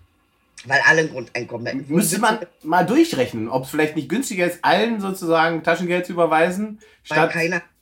Weil 0.65 0.81
alle 0.87 1.03
ein 1.03 1.11
Grundeinkommen 1.11 1.67
hätten. 1.67 1.95
Müsste 1.95 2.19
man 2.19 2.41
mal 2.63 2.85
durchrechnen, 2.85 3.49
ob 3.49 3.65
es 3.65 3.71
vielleicht 3.71 3.97
nicht 3.97 4.09
günstiger 4.09 4.47
ist, 4.47 4.65
allen 4.65 5.01
sozusagen 5.01 5.63
Taschengeld 5.63 6.07
zu 6.07 6.13
überweisen, 6.13 6.79
Weil 7.09 7.19
statt. 7.19 7.33
keiner 7.33 7.61
Bock 7.61 7.76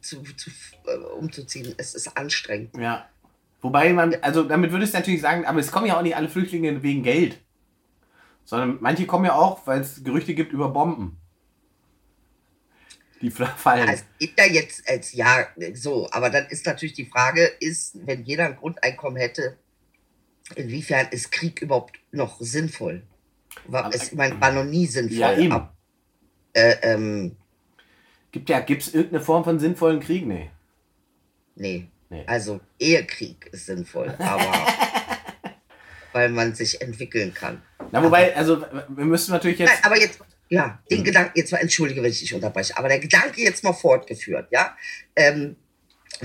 zu, 0.00 0.22
zu, 0.22 0.50
äh, 0.86 0.96
umzuziehen. 0.96 1.74
Es 1.76 1.94
ist 1.94 2.16
anstrengend. 2.16 2.76
Ja. 2.76 3.08
Wobei 3.60 3.92
man, 3.92 4.14
also 4.22 4.44
damit 4.44 4.72
würde 4.72 4.84
ich 4.84 4.92
natürlich 4.92 5.20
sagen, 5.20 5.44
aber 5.44 5.60
es 5.60 5.70
kommen 5.70 5.86
ja 5.86 5.98
auch 5.98 6.02
nicht 6.02 6.16
alle 6.16 6.28
Flüchtlinge 6.28 6.82
wegen 6.82 7.02
Geld. 7.02 7.38
Sondern 8.44 8.78
manche 8.80 9.06
kommen 9.06 9.26
ja 9.26 9.34
auch, 9.34 9.66
weil 9.66 9.80
es 9.80 10.02
Gerüchte 10.02 10.34
gibt 10.34 10.52
über 10.52 10.70
Bomben. 10.70 11.18
Die 13.20 13.30
fallen. 13.56 13.88
Also 13.88 14.04
geht 14.18 14.38
da 14.38 14.44
jetzt 14.44 14.88
als 14.88 15.12
ja 15.12 15.46
so, 15.74 16.08
aber 16.10 16.30
dann 16.30 16.46
ist 16.46 16.64
natürlich 16.66 16.94
die 16.94 17.04
Frage, 17.04 17.44
ist, 17.60 18.06
wenn 18.06 18.24
jeder 18.24 18.46
ein 18.46 18.56
Grundeinkommen 18.56 19.18
hätte, 19.18 19.58
inwiefern 20.56 21.08
ist 21.10 21.30
Krieg 21.30 21.60
überhaupt 21.60 21.98
noch 22.12 22.40
sinnvoll? 22.40 23.02
War, 23.66 23.92
es, 23.94 24.08
ich 24.08 24.14
meine, 24.14 24.40
war 24.40 24.52
noch 24.52 24.64
nie 24.64 24.86
sinnvoll. 24.86 25.18
ja, 25.18 25.36
eben. 25.36 25.52
aber, 25.52 25.76
äh, 26.54 26.76
ähm, 26.82 27.36
Gibt 28.32 28.48
ja, 28.48 28.60
gibt 28.60 28.82
es 28.82 28.94
irgendeine 28.94 29.22
Form 29.22 29.44
von 29.44 29.58
sinnvollen 29.58 30.00
Krieg? 30.00 30.26
Nee. 30.26 30.50
nee. 31.56 31.88
Nee. 32.10 32.24
Also 32.26 32.60
Ehekrieg 32.80 33.48
ist 33.52 33.66
sinnvoll, 33.66 34.12
aber 34.18 34.52
weil 36.12 36.28
man 36.28 36.56
sich 36.56 36.82
entwickeln 36.82 37.32
kann. 37.32 37.62
Na, 37.92 38.02
wobei, 38.02 38.36
also 38.36 38.62
wir 38.88 39.04
müssen 39.04 39.30
natürlich 39.30 39.60
jetzt. 39.60 39.70
Nein, 39.70 39.84
aber 39.84 39.96
jetzt, 39.98 40.18
ja, 40.48 40.80
den 40.90 40.98
Hm. 40.98 41.04
Gedanken, 41.04 41.32
jetzt 41.36 41.52
mal, 41.52 41.58
entschuldige, 41.58 42.02
wenn 42.02 42.10
ich 42.10 42.18
dich 42.18 42.34
unterbreche, 42.34 42.76
aber 42.76 42.88
der 42.88 42.98
Gedanke 42.98 43.40
jetzt 43.40 43.62
mal 43.62 43.72
fortgeführt, 43.72 44.48
ja. 44.50 44.76
Ähm, 45.14 45.54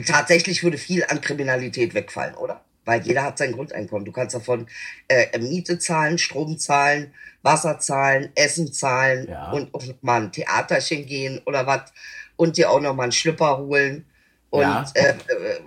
tatsächlich 0.08 0.64
würde 0.64 0.80
viel 0.80 1.06
an 1.06 1.22
Kriminalität 1.22 1.94
wegfallen, 1.94 2.34
oder? 2.34 2.65
Weil 2.86 3.02
jeder 3.02 3.24
hat 3.24 3.38
sein 3.38 3.52
Grundeinkommen. 3.52 4.06
Du 4.06 4.12
kannst 4.12 4.36
davon 4.36 4.68
äh, 5.08 5.38
Miete 5.40 5.80
zahlen, 5.80 6.18
Strom 6.18 6.58
zahlen, 6.60 7.14
Wasser 7.42 7.80
zahlen, 7.80 8.30
Essen 8.36 8.72
zahlen 8.72 9.28
Ja. 9.28 9.52
und 9.52 9.74
auch 9.74 9.84
mal 10.02 10.22
ein 10.22 10.32
Theaterchen 10.32 11.06
gehen 11.06 11.42
oder 11.46 11.66
was 11.66 11.92
und 12.36 12.58
dir 12.58 12.70
auch 12.70 12.80
noch 12.82 12.96
mal 12.96 13.04
einen 13.04 13.12
Schlüpper 13.12 13.58
holen 13.58 14.06
und 14.52 14.62
Ja. 14.62 14.86
äh, 14.94 15.10
äh, 15.10 15.16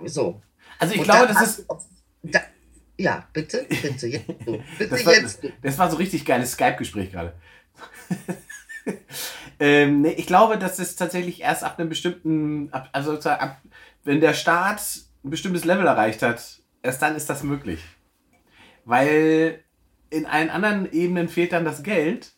so. 0.07 0.41
Also 0.79 0.93
ich 0.93 0.99
Und 1.01 1.05
glaube, 1.05 1.27
das 1.27 1.41
ist. 1.41 1.65
Da, 2.23 2.39
ja, 2.97 3.27
bitte, 3.33 3.65
bitte, 3.69 4.07
jetzt. 4.07 4.27
Bitte 4.77 4.89
Das 4.89 5.05
war, 5.05 5.13
jetzt 5.13 5.41
das 5.61 5.77
war 5.77 5.89
so 5.89 5.97
richtig 5.97 6.25
geiles 6.25 6.51
Skype-Gespräch 6.53 7.11
gerade. 7.11 7.33
ähm, 9.59 10.01
nee, 10.01 10.11
ich 10.11 10.27
glaube, 10.27 10.57
dass 10.57 10.79
es 10.79 10.95
tatsächlich 10.95 11.41
erst 11.41 11.63
ab 11.63 11.79
einem 11.79 11.89
bestimmten, 11.89 12.69
ab, 12.71 12.89
also 12.91 13.17
ab, 13.29 13.57
wenn 14.03 14.19
der 14.21 14.33
Staat 14.33 14.81
ein 15.23 15.29
bestimmtes 15.29 15.65
Level 15.65 15.85
erreicht 15.87 16.21
hat, 16.21 16.58
erst 16.83 17.01
dann 17.01 17.15
ist 17.15 17.29
das 17.29 17.43
möglich. 17.43 17.83
Weil 18.85 19.63
in 20.09 20.25
allen 20.25 20.49
anderen 20.49 20.91
Ebenen 20.91 21.29
fehlt 21.29 21.53
dann 21.53 21.65
das 21.65 21.83
Geld, 21.83 22.33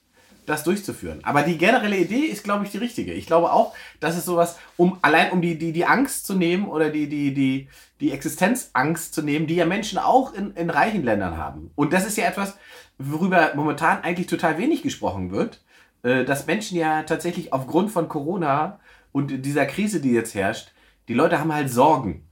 das 0.46 0.64
durchzuführen. 0.64 1.20
Aber 1.24 1.44
die 1.44 1.58
generelle 1.58 1.98
Idee 1.98 2.26
ist, 2.26 2.44
glaube 2.44 2.66
ich, 2.66 2.72
die 2.72 2.78
richtige. 2.78 3.14
Ich 3.14 3.28
glaube 3.28 3.52
auch, 3.52 3.76
dass 4.00 4.18
es 4.18 4.26
sowas, 4.26 4.58
um 4.76 4.98
allein 5.02 5.32
um 5.32 5.42
die, 5.42 5.58
die, 5.58 5.72
die 5.72 5.86
Angst 5.86 6.26
zu 6.26 6.36
nehmen 6.36 6.68
oder 6.68 6.90
die, 6.90 7.08
die, 7.08 7.34
die, 7.34 7.70
die 8.00 8.12
Existenzangst 8.12 9.14
zu 9.14 9.22
nehmen, 9.22 9.48
die 9.48 9.56
ja 9.56 9.66
Menschen 9.66 9.98
auch 9.98 10.34
in, 10.34 10.52
in 10.56 10.70
reichen 10.70 11.04
Ländern 11.04 11.38
haben. 11.38 11.72
Und 11.76 11.94
das 11.94 12.06
ist 12.06 12.18
ja 12.18 12.26
etwas, 12.26 12.58
worüber 12.98 13.52
momentan 13.56 14.04
eigentlich 14.04 14.28
total 14.28 14.58
wenig 14.58 14.82
gesprochen 14.82 15.32
wird, 15.32 15.64
äh, 16.04 16.26
dass 16.26 16.48
Menschen 16.48 16.78
ja 16.78 17.04
tatsächlich 17.04 17.54
aufgrund 17.54 17.92
von 17.92 18.10
Corona 18.10 18.80
und 19.12 19.46
dieser 19.46 19.66
Krise, 19.66 20.02
die 20.02 20.12
jetzt 20.12 20.36
herrscht, 20.36 20.72
die 21.08 21.14
Leute 21.14 21.40
haben 21.40 21.54
halt 21.54 21.70
Sorgen. 21.70 22.28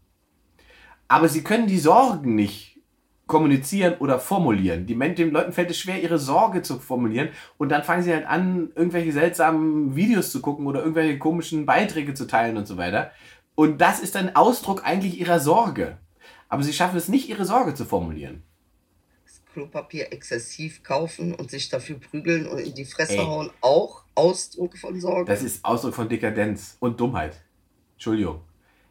Aber 1.10 1.28
sie 1.28 1.44
können 1.44 1.68
die 1.68 1.80
Sorgen 1.80 2.36
nicht 2.36 2.80
kommunizieren 3.28 3.96
oder 4.00 4.20
formulieren. 4.20 4.86
Die, 4.86 4.96
Men- 4.96 5.16
den 5.16 5.32
Leuten 5.32 5.52
fällt 5.54 5.70
es 5.70 5.78
schwer, 5.78 6.02
ihre 6.02 6.18
Sorge 6.18 6.62
zu 6.62 6.80
formulieren 6.80 7.30
und 7.58 7.70
dann 7.70 7.84
fangen 7.84 8.04
sie 8.04 8.14
halt 8.14 8.26
an, 8.26 8.72
irgendwelche 8.76 9.12
seltsamen 9.12 9.96
Videos 9.96 10.32
zu 10.32 10.42
gucken 10.42 10.66
oder 10.66 10.80
irgendwelche 10.80 11.20
komischen 11.20 11.66
Beiträge 11.66 12.14
zu 12.14 12.26
teilen 12.26 12.58
und 12.58 12.68
so 12.68 12.78
weiter. 12.78 13.12
Und 13.56 13.82
das 13.82 14.00
ist 14.00 14.16
dann 14.16 14.36
Ausdruck 14.36 14.86
eigentlich 14.86 15.20
ihrer 15.20 15.40
Sorge. 15.40 15.98
Aber 16.48 16.64
sie 16.64 16.74
schaffen 16.74 16.98
es 16.98 17.10
nicht, 17.10 17.30
ihre 17.30 17.46
Sorge 17.46 17.76
zu 17.76 17.86
formulieren. 17.86 18.44
Klopapier 19.54 20.14
exzessiv 20.14 20.84
kaufen 20.84 21.34
und 21.34 21.52
sich 21.52 21.70
dafür 21.70 22.00
prügeln 22.00 22.48
und 22.48 22.60
in 22.60 22.74
die 22.74 22.86
Fresse 22.86 23.14
Ey. 23.18 23.26
hauen, 23.26 23.50
auch 23.62 24.04
Ausdruck 24.16 24.78
von 24.78 25.00
Sorge. 25.00 25.32
Das 25.32 25.44
ist 25.44 25.66
Ausdruck 25.66 25.96
von 25.96 26.08
Dekadenz 26.08 26.78
und 26.80 27.00
Dummheit. 27.00 27.42
Entschuldigung. 27.96 28.42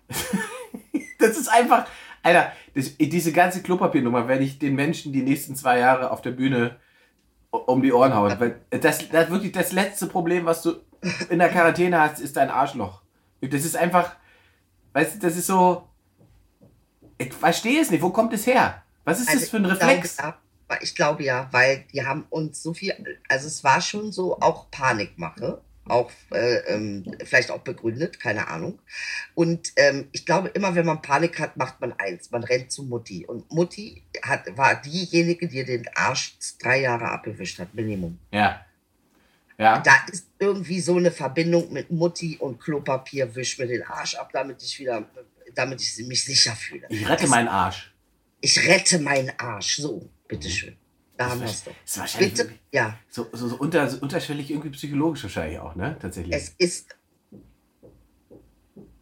das 1.19 1.37
ist 1.37 1.49
einfach, 1.49 1.87
Alter, 2.23 2.53
das, 2.75 2.97
diese 2.97 3.33
ganze 3.33 3.63
Klopapiernummer 3.63 4.29
werde 4.29 4.45
ich 4.45 4.59
den 4.59 4.75
Menschen 4.75 5.13
die 5.13 5.23
nächsten 5.23 5.57
zwei 5.57 5.79
Jahre 5.79 6.11
auf 6.11 6.23
der 6.23 6.33
Bühne 6.33 6.77
um 7.51 7.83
die 7.83 7.93
Ohren 7.93 8.15
hauen. 8.15 8.39
Weil 8.39 8.61
das, 8.71 9.09
das 9.09 9.31
wirklich 9.31 9.53
das 9.53 9.73
letzte 9.73 10.07
Problem, 10.07 10.45
was 10.45 10.63
du 10.63 10.75
in 11.31 11.39
der 11.39 11.49
Quarantäne 11.49 12.01
hast, 12.01 12.21
ist 12.21 12.37
dein 12.37 12.51
Arschloch. 12.51 13.03
Das 13.41 13.65
ist 13.65 13.77
einfach, 13.77 14.17
weißt 14.93 15.17
du, 15.17 15.19
das 15.21 15.37
ist 15.37 15.47
so, 15.47 15.89
ich 17.19 17.33
verstehe 17.33 17.81
es 17.81 17.91
nicht. 17.91 18.03
Wo 18.03 18.11
kommt 18.11 18.33
es 18.33 18.47
her? 18.47 18.83
Was 19.05 19.21
ist 19.21 19.29
Also 19.29 19.41
das 19.41 19.49
für 19.51 19.57
ein 19.57 19.65
Reflex? 19.65 20.17
Glaube, 20.17 20.37
ja, 20.71 20.79
ich 20.83 20.95
glaube 20.95 21.23
ja, 21.23 21.49
weil 21.51 21.85
die 21.93 22.05
haben 22.05 22.27
uns 22.31 22.63
so 22.63 22.75
viel, 22.75 22.93
also 23.29 23.47
es 23.47 23.65
war 23.65 23.81
schon 23.81 24.13
so 24.13 24.39
auch 24.41 24.71
Panikmache, 24.71 25.63
auch 25.91 26.11
äh, 26.33 26.59
ähm, 26.75 27.05
vielleicht 27.25 27.51
auch 27.51 27.61
begründet, 27.61 28.21
keine 28.21 28.49
Ahnung. 28.49 28.79
Und 29.35 29.73
ähm, 29.77 30.09
ich 30.13 30.25
glaube, 30.27 30.49
immer 30.49 30.75
wenn 30.75 30.87
man 30.87 31.03
Panik 31.03 31.39
hat, 31.41 31.57
macht 31.57 31.81
man 31.81 31.93
eins, 31.95 32.31
man 32.31 32.45
rennt 32.45 32.71
zu 32.73 32.83
Mutti. 32.85 33.27
Und 33.27 33.51
Mutti 33.53 34.05
hat, 34.23 34.57
war 34.57 34.81
diejenige, 34.81 35.49
die 35.49 35.65
den 35.65 35.87
Arsch 35.95 36.37
drei 36.61 36.81
Jahre 36.81 37.07
abgewischt 37.09 37.59
hat, 37.59 37.75
Minimum. 37.75 38.19
Ja. 38.33 38.65
Ja. 39.59 39.81
Da 39.81 39.93
ist 40.13 40.27
irgendwie 40.39 40.81
so 40.81 40.97
eine 40.97 41.11
Verbindung 41.11 41.73
mit 41.73 41.91
Mutti 41.91 42.37
und 42.39 42.61
Klopapier, 42.61 43.35
wisch 43.35 43.59
mir 43.59 43.67
den 43.67 43.83
Arsch 43.83 44.15
ab, 44.15 44.31
damit 44.33 44.63
ich 44.63 44.79
wieder, 44.79 45.09
damit 45.55 45.81
ich 45.83 46.07
mich 46.07 46.25
sicher 46.25 46.53
fühle. 46.55 46.87
Ich 46.91 47.09
rette 47.09 47.23
Das- 47.23 47.31
meinen 47.31 47.49
Arsch. 47.49 47.93
Ich 48.41 48.69
rette 48.69 49.01
meinen 49.01 49.33
Arsch. 49.37 49.79
So, 49.79 50.09
bitteschön. 50.29 50.77
Da 51.19 51.31
haben 51.31 51.41
wir 51.41 51.49
es 51.49 51.65
doch. 51.65 51.73
ist 51.85 51.99
wahrscheinlich 51.99 52.35
Bitte, 52.35 52.53
ja. 52.71 52.97
so, 53.11 53.27
so, 53.33 53.49
so, 53.49 53.57
unter, 53.57 53.89
so 53.91 53.99
unterschwellig 53.99 54.51
irgendwie 54.51 54.71
psychologisch 54.71 55.25
wahrscheinlich 55.25 55.59
auch, 55.59 55.75
ne? 55.75 55.97
Tatsächlich. 56.01 56.33
Es 56.33 56.51
ist. 56.59 56.97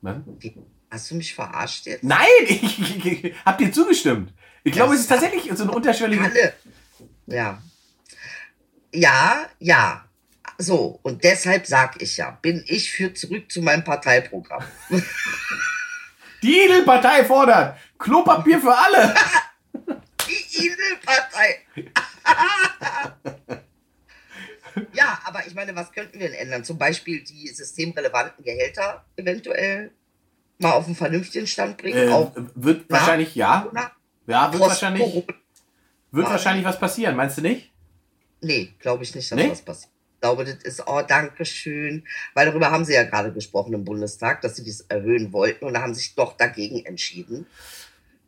Was? 0.00 0.16
Hast 0.90 1.10
du 1.10 1.16
mich 1.16 1.34
verarscht 1.34 1.84
jetzt? 1.86 2.02
Nein, 2.02 2.26
ich, 2.46 2.80
ich, 2.80 3.24
ich 3.24 3.34
hab 3.44 3.58
dir 3.58 3.70
zugestimmt. 3.70 4.32
Ich 4.64 4.72
glaube, 4.72 4.94
es 4.94 5.00
ist 5.00 5.08
tatsächlich 5.08 5.50
so 5.54 5.64
ein 5.64 5.68
unterschwelliger. 5.68 6.24
Alle. 6.24 6.54
Ja. 7.26 7.62
Ja, 8.94 9.46
ja. 9.58 10.08
So, 10.56 10.98
und 11.02 11.22
deshalb 11.22 11.66
sag 11.66 12.00
ich 12.00 12.16
ja, 12.16 12.30
bin 12.30 12.64
ich 12.66 12.90
für 12.90 13.12
zurück 13.12 13.52
zu 13.52 13.60
meinem 13.60 13.84
Parteiprogramm. 13.84 14.64
Die 16.42 16.64
Idel-Partei 16.64 17.26
fordert 17.26 17.78
Klopapier 17.98 18.58
für 18.58 18.74
alle. 18.74 19.14
Die 20.56 20.66
Idel-Partei. 20.66 21.62
ja, 24.94 25.18
aber 25.24 25.46
ich 25.46 25.54
meine, 25.54 25.74
was 25.74 25.92
könnten 25.92 26.18
wir 26.18 26.28
denn 26.28 26.36
ändern? 26.38 26.64
Zum 26.64 26.78
Beispiel 26.78 27.22
die 27.24 27.48
systemrelevanten 27.48 28.44
Gehälter 28.44 29.04
eventuell 29.16 29.92
mal 30.58 30.72
auf 30.72 30.86
einen 30.86 30.94
vernünftigen 30.96 31.46
Stand 31.46 31.76
bringen. 31.78 32.08
Äh, 32.08 32.12
auch 32.12 32.32
wird 32.54 32.90
nach 32.90 33.00
wahrscheinlich, 33.00 33.34
ja. 33.34 33.60
Corona, 33.62 33.92
Ja, 34.26 34.52
wird 34.52 34.62
wahrscheinlich, 34.62 35.02
Corona. 35.02 35.26
wird 36.12 36.26
wahrscheinlich 36.30 36.64
was 36.64 36.78
passieren, 36.78 37.16
meinst 37.16 37.38
du 37.38 37.42
nicht? 37.42 37.70
Nee, 38.40 38.74
glaube 38.78 39.02
ich 39.04 39.14
nicht, 39.14 39.30
dass 39.30 39.36
Nee? 39.36 39.50
was 39.50 39.62
passiert. 39.62 39.92
Ich 40.14 40.20
glaube, 40.22 40.44
das 40.44 40.54
ist, 40.62 40.82
oh, 40.86 41.02
danke 41.06 41.44
schön. 41.44 42.04
Weil 42.34 42.46
darüber 42.46 42.70
haben 42.70 42.84
sie 42.84 42.94
ja 42.94 43.02
gerade 43.04 43.32
gesprochen 43.32 43.74
im 43.74 43.84
Bundestag, 43.84 44.40
dass 44.40 44.56
sie 44.56 44.64
das 44.64 44.80
erhöhen 44.80 45.32
wollten 45.32 45.64
und 45.66 45.74
da 45.74 45.82
haben 45.82 45.94
sich 45.94 46.14
doch 46.14 46.36
dagegen 46.36 46.84
entschieden. 46.86 47.46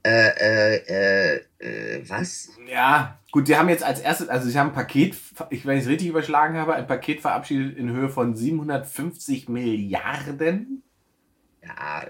Äh, 0.09 0.77
äh, 0.77 1.41
äh, 1.59 2.09
was? 2.09 2.49
Ja, 2.67 3.19
gut, 3.31 3.47
sie 3.47 3.57
haben 3.57 3.69
jetzt 3.69 3.85
als 3.85 4.01
erstes, 4.01 4.31
also 4.31 4.49
sie 4.49 4.59
haben 4.59 4.69
ein 4.69 4.75
Paket, 4.75 5.15
ich 5.51 5.67
wenn 5.67 5.77
ich 5.77 5.85
es 5.85 5.91
richtig 5.91 6.09
überschlagen 6.09 6.57
habe, 6.57 6.75
ein 6.75 6.87
Paket 6.87 7.21
verabschiedet 7.21 7.77
in 7.77 7.91
Höhe 7.91 8.09
von 8.09 8.35
750 8.35 9.51
Milliarden. 9.51 10.83
Ja, 11.63 12.07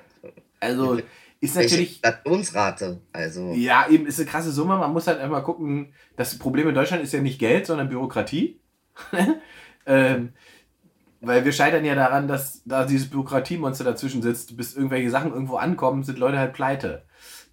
Also 0.60 1.00
ist 1.40 1.56
natürlich, 1.56 1.96
Inflationsrate? 1.96 3.00
Also, 3.12 3.52
ja, 3.54 3.88
eben 3.88 4.06
ist 4.06 4.20
eine 4.20 4.28
krasse 4.28 4.52
Summe. 4.52 4.76
Man 4.76 4.92
muss 4.92 5.08
halt 5.08 5.18
einmal 5.18 5.42
gucken, 5.42 5.92
das 6.16 6.38
Problem 6.38 6.68
in 6.68 6.76
Deutschland 6.76 7.02
ist 7.02 7.12
ja 7.12 7.20
nicht 7.20 7.40
Geld, 7.40 7.66
sondern 7.66 7.88
Bürokratie. 7.88 8.60
ähm, 9.86 10.34
weil 11.20 11.44
wir 11.44 11.52
scheitern 11.52 11.84
ja 11.84 11.96
daran, 11.96 12.28
dass 12.28 12.62
da 12.64 12.84
dieses 12.84 13.10
Bürokratiemonster 13.10 13.82
dazwischen 13.82 14.22
sitzt, 14.22 14.56
bis 14.56 14.76
irgendwelche 14.76 15.10
Sachen 15.10 15.32
irgendwo 15.32 15.56
ankommen, 15.56 16.04
sind 16.04 16.18
Leute 16.18 16.38
halt 16.38 16.52
pleite. 16.52 17.07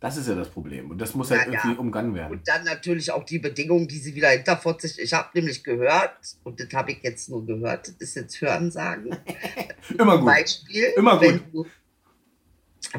Das 0.06 0.18
ist 0.18 0.28
ja 0.28 0.36
das 0.36 0.50
Problem. 0.50 0.92
Und 0.92 1.00
das 1.00 1.16
muss 1.16 1.32
halt 1.32 1.48
Ja, 1.48 1.54
ja. 1.54 1.60
irgendwie 1.64 1.80
umgangen 1.80 2.14
werden. 2.14 2.34
Und 2.34 2.48
dann 2.48 2.64
natürlich 2.64 3.10
auch 3.12 3.24
die 3.24 3.40
Bedingungen, 3.40 3.88
die 3.88 3.98
sie 3.98 4.14
wieder 4.14 4.30
hinterfotzig. 4.30 5.00
Ich 5.00 5.14
habe 5.14 5.30
nämlich 5.34 5.64
gehört, 5.64 6.12
und 6.44 6.60
das 6.60 6.68
habe 6.74 6.92
ich 6.92 7.00
jetzt 7.02 7.28
nur 7.28 7.44
gehört, 7.44 7.88
das 7.88 7.96
ist 7.98 8.16
jetzt 8.16 8.40
Hörensagen. 8.40 9.16
Immer 9.98 10.18
gut. 10.20 10.28
Beispiel, 10.28 10.94
Immer 10.96 11.18
gut. 11.18 11.22
Wenn 11.22 11.42
du, 11.52 11.66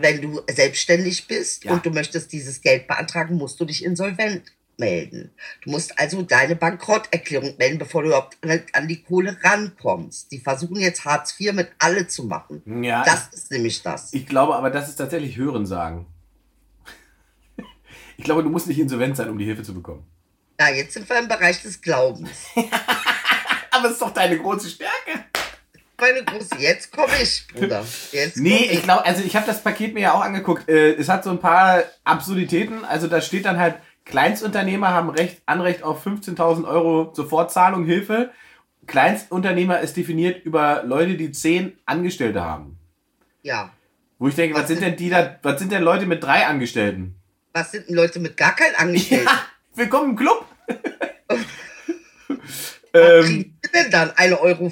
wenn 0.00 0.20
du 0.20 0.40
selbstständig 0.50 1.28
bist 1.28 1.62
Ja. 1.64 1.74
und 1.74 1.86
du 1.86 1.90
möchtest 1.90 2.32
dieses 2.32 2.60
Geld 2.60 2.88
beantragen, 2.88 3.36
musst 3.36 3.60
du 3.60 3.64
dich 3.64 3.84
insolvent 3.84 4.42
melden. 4.76 5.30
Du 5.62 5.70
musst 5.70 5.98
also 6.00 6.22
deine 6.22 6.56
Bankrotterklärung 6.56 7.54
melden, 7.56 7.78
bevor 7.78 8.02
du 8.02 8.08
überhaupt 8.08 8.36
an- 8.42 8.62
an 8.72 8.88
die 8.88 9.00
Kohle 9.04 9.36
rankommst. 9.44 10.32
Die 10.32 10.40
versuchen 10.40 10.74
jetzt 10.80 11.04
Hartz 11.04 11.38
IV 11.38 11.52
mit 11.52 11.68
alle 11.78 12.08
zu 12.08 12.24
machen. 12.24 12.82
Ja, 12.82 13.04
Das 13.04 13.28
ist 13.28 13.52
nämlich 13.52 13.80
das. 13.84 14.12
ich 14.12 14.26
glaube 14.26 14.56
aber, 14.56 14.70
das 14.70 14.88
ist 14.88 14.96
tatsächlich 14.96 15.36
Hörensagen. 15.36 16.06
Ich 18.16 18.24
glaube, 18.24 18.42
du 18.42 18.48
musst 18.50 18.66
nicht 18.66 18.78
insolvent 18.78 19.16
sein, 19.16 19.28
um 19.30 19.38
die 19.38 19.44
Hilfe 19.44 19.62
zu 19.62 19.74
bekommen. 19.74 20.04
Ja, 20.58 20.68
jetzt 20.70 20.94
sind 20.94 21.08
wir 21.08 21.18
im 21.18 21.28
Bereich 21.28 21.60
des 21.62 21.80
Glaubens. 21.80 22.30
Aber 23.70 23.86
es 23.86 23.92
ist 23.92 24.02
doch 24.02 24.12
deine 24.14 24.38
große 24.38 24.68
Stärke. 24.70 25.24
Meine 25.98 26.24
Große, 26.24 26.56
jetzt 26.58 26.92
komme 26.92 27.12
ich, 27.22 27.46
Bruder. 27.48 27.84
Jetzt 28.12 28.36
Nee, 28.36 28.66
komm 28.66 28.76
ich 28.76 28.82
glaube, 28.82 29.04
also 29.06 29.22
ich 29.24 29.34
habe 29.34 29.46
das 29.46 29.62
Paket 29.62 29.94
mir 29.94 30.00
ja 30.00 30.12
auch 30.12 30.20
angeguckt. 30.20 30.68
Äh, 30.68 30.92
es 30.94 31.08
hat 31.08 31.24
so 31.24 31.30
ein 31.30 31.40
paar 31.40 31.82
Absurditäten. 32.04 32.84
Also 32.84 33.06
da 33.06 33.20
steht 33.22 33.46
dann 33.46 33.58
halt, 33.58 33.76
Kleinstunternehmer 34.04 34.90
haben 34.90 35.08
Recht, 35.10 35.42
Anrecht 35.46 35.82
auf 35.82 36.06
15.000 36.06 36.66
Euro 36.66 37.12
Sofortzahlung, 37.14 37.84
Hilfe. 37.84 38.30
Kleinstunternehmer 38.86 39.80
ist 39.80 39.96
definiert 39.96 40.44
über 40.44 40.82
Leute, 40.84 41.16
die 41.16 41.32
zehn 41.32 41.76
Angestellte 41.86 42.42
haben. 42.42 42.78
Ja. 43.42 43.70
Wo 44.18 44.28
ich 44.28 44.34
denke, 44.34 44.54
was, 44.54 44.62
Was 44.62 44.68
sind- 44.68 44.82
denn 44.82 44.96
die 44.96 45.10
da, 45.10 45.38
was 45.42 45.58
sind 45.58 45.72
denn 45.72 45.82
Leute 45.82 46.06
mit 46.06 46.22
drei 46.22 46.46
Angestellten? 46.46 47.15
Was 47.56 47.72
sind 47.72 47.88
denn 47.88 47.96
Leute 47.96 48.20
mit 48.20 48.36
gar 48.36 48.54
keinen 48.54 48.74
Angestellten? 48.74 49.24
Ja, 49.24 49.40
willkommen 49.76 50.10
im 50.10 50.16
Club. 50.16 50.44
Was 52.28 53.24
ähm, 53.24 53.56
die 53.64 53.72
denn 53.72 53.90
dann? 53.90 54.10
1,50 54.10 54.40
Euro 54.42 54.70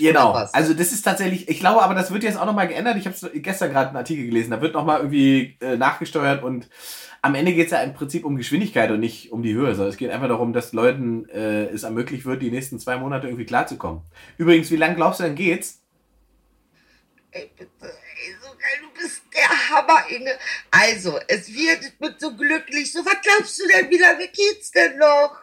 Genau. 0.00 0.30
oder 0.30 0.40
was? 0.40 0.52
Also 0.54 0.74
das 0.74 0.90
ist 0.90 1.02
tatsächlich, 1.02 1.48
ich 1.48 1.60
glaube 1.60 1.82
aber, 1.82 1.94
das 1.94 2.10
wird 2.10 2.24
jetzt 2.24 2.36
auch 2.36 2.46
nochmal 2.46 2.66
geändert. 2.66 2.96
Ich 2.96 3.06
habe 3.06 3.14
gestern 3.38 3.70
gerade 3.70 3.88
einen 3.90 3.96
Artikel 3.96 4.24
gelesen, 4.24 4.50
da 4.50 4.60
wird 4.60 4.74
nochmal 4.74 4.98
irgendwie 4.98 5.56
äh, 5.60 5.76
nachgesteuert 5.76 6.42
und 6.42 6.68
am 7.22 7.36
Ende 7.36 7.52
geht 7.52 7.66
es 7.66 7.72
ja 7.72 7.80
im 7.82 7.94
Prinzip 7.94 8.24
um 8.24 8.36
Geschwindigkeit 8.36 8.90
und 8.90 8.98
nicht 8.98 9.30
um 9.30 9.44
die 9.44 9.54
Höhe, 9.54 9.72
sondern 9.76 9.90
es 9.90 9.96
geht 9.96 10.10
einfach 10.10 10.28
darum, 10.28 10.52
dass 10.52 10.72
Leuten 10.72 11.28
äh, 11.28 11.66
es 11.66 11.84
ermöglicht 11.84 12.24
wird, 12.24 12.42
die 12.42 12.50
nächsten 12.50 12.80
zwei 12.80 12.96
Monate 12.96 13.28
irgendwie 13.28 13.46
klarzukommen. 13.46 14.02
Übrigens, 14.36 14.68
wie 14.72 14.76
lange 14.76 14.96
glaubst 14.96 15.20
du 15.20 15.24
denn 15.24 15.36
geht's? 15.36 15.80
Ey, 17.30 17.50
bitte, 17.56 17.70
ey, 17.82 18.34
so 18.42 18.48
geil, 18.48 18.80
du 18.82 19.00
bist 19.00 19.19
der 19.34 19.68
Hammer, 19.70 20.04
Inge. 20.10 20.32
Also, 20.70 21.18
es 21.28 21.48
wird, 21.52 21.84
ich 21.84 21.98
bin 21.98 22.14
so 22.18 22.34
glücklich. 22.36 22.92
So, 22.92 23.04
was 23.04 23.16
glaubst 23.22 23.58
du 23.60 23.66
denn, 23.68 23.90
wie 23.90 23.98
lange 23.98 24.26
geht's 24.28 24.70
denn 24.70 24.98
noch? 24.98 25.36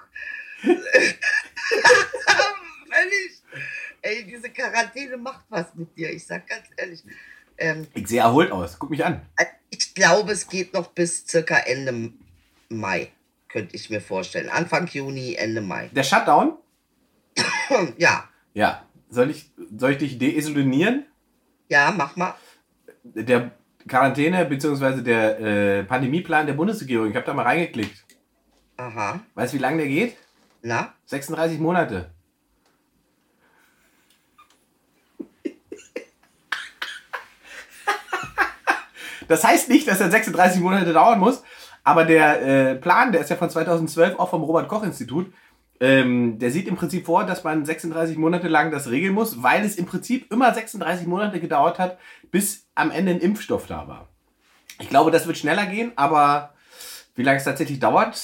Völlig. 2.90 3.42
Ey, 4.02 4.24
diese 4.26 4.50
Quarantäne 4.50 5.18
macht 5.18 5.44
was 5.50 5.74
mit 5.76 5.96
dir. 5.98 6.12
Ich 6.12 6.26
sag 6.26 6.48
ganz 6.48 6.66
ehrlich. 6.78 7.04
Ähm, 7.58 7.88
Ich 7.94 8.08
sehe 8.08 8.20
erholt 8.22 8.52
aus. 8.52 8.78
Guck 8.80 8.90
mich 8.92 9.04
an. 9.04 9.26
ich 9.70 9.94
glaube, 9.94 10.32
es 10.32 10.48
geht 10.48 10.74
noch 10.74 10.88
bis 10.88 11.26
circa 11.28 11.58
Ende 11.58 12.12
Mai, 12.70 13.12
könnte 13.50 13.76
ich 13.76 13.90
mir 13.90 14.02
vorstellen. 14.02 14.50
Anfang 14.50 14.88
Juni, 14.88 15.36
Ende 15.36 15.62
Mai. 15.62 15.90
Der 15.94 16.04
Shutdown? 16.04 16.58
Ja, 17.98 18.30
Ja. 18.54 18.84
Soll 19.10 19.30
ich, 19.32 19.50
soll 19.78 19.92
ich 19.94 19.98
dich 20.00 20.18
deisolieren? 20.18 21.06
ja, 21.70 21.92
mach 21.96 22.16
mal. 22.18 22.36
Der 23.04 23.52
Quarantäne 23.88 24.46
bzw. 24.46 25.02
der 25.02 25.40
äh, 25.40 25.84
Pandemieplan 25.84 26.48
der 26.48 26.54
Bundesregierung. 26.54 27.10
Ich 27.10 27.16
habe 27.16 27.26
da 27.26 27.34
mal 27.34 27.44
reingeklickt. 27.44 28.04
Aha. 28.78 29.20
Weißt 29.36 29.54
du, 29.54 29.58
wie 29.58 29.62
lange 29.62 29.78
der 29.78 29.88
geht? 29.88 30.18
Na? 30.62 30.94
36 31.06 31.60
Monate. 31.60 32.12
Das 39.28 39.44
heißt 39.44 39.70
nicht, 39.70 39.88
dass 39.88 40.00
er 40.00 40.10
36 40.10 40.62
Monate 40.62 40.94
dauern 40.94 41.20
muss, 41.20 41.44
aber 41.84 42.06
der 42.06 42.42
äh, 42.42 42.76
Plan, 42.76 43.12
der 43.12 43.22
ist 43.22 43.30
ja 43.30 43.36
von 43.36 43.50
2012 43.50 44.18
auch 44.20 44.30
vom 44.30 44.44
Robert-Koch-Institut, 44.44 45.34
ähm, 45.80 46.40
der 46.40 46.52
sieht 46.52 46.68
im 46.68 46.76
Prinzip 46.76 47.06
vor, 47.06 47.26
dass 47.26 47.44
man 47.44 47.66
36 47.66 48.18
Monate 48.18 48.48
lang 48.48 48.72
das 48.72 48.90
regeln 48.90 49.14
muss, 49.14 49.44
weil 49.44 49.64
es 49.64 49.76
im 49.76 49.86
Prinzip 49.86 50.32
immer 50.32 50.54
36 50.54 51.08
Monate 51.08 51.40
gedauert 51.40 51.80
hat, 51.80 51.98
bis 52.32 52.68
am 52.76 52.92
Ende 52.92 53.12
ein 53.12 53.20
Impfstoff 53.20 53.68
da 53.68 53.88
war. 53.88 54.08
Ich 54.80 54.90
glaube, 54.90 55.12
das 55.12 55.28
wird 55.28 55.38
schneller 55.38 55.66
gehen, 55.66 55.92
aber 55.96 56.54
wie 57.16 57.24
lange 57.24 57.38
es 57.38 57.46
tatsächlich 57.46 57.80
dauert, 57.80 58.20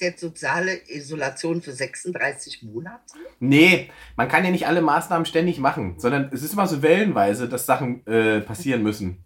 jetzt 0.00 0.20
soziale 0.20 0.80
Isolation 0.88 1.62
für 1.62 1.72
36 1.72 2.62
Monate? 2.64 3.14
Nee, 3.40 3.90
man 4.16 4.28
kann 4.28 4.44
ja 4.44 4.50
nicht 4.50 4.66
alle 4.66 4.82
Maßnahmen 4.82 5.26
ständig 5.26 5.58
machen, 5.58 5.98
sondern 5.98 6.30
es 6.32 6.42
ist 6.42 6.52
immer 6.52 6.66
so 6.66 6.82
wellenweise, 6.82 7.48
dass 7.48 7.66
Sachen 7.66 8.06
äh, 8.06 8.40
passieren 8.40 8.82
müssen. 8.82 9.24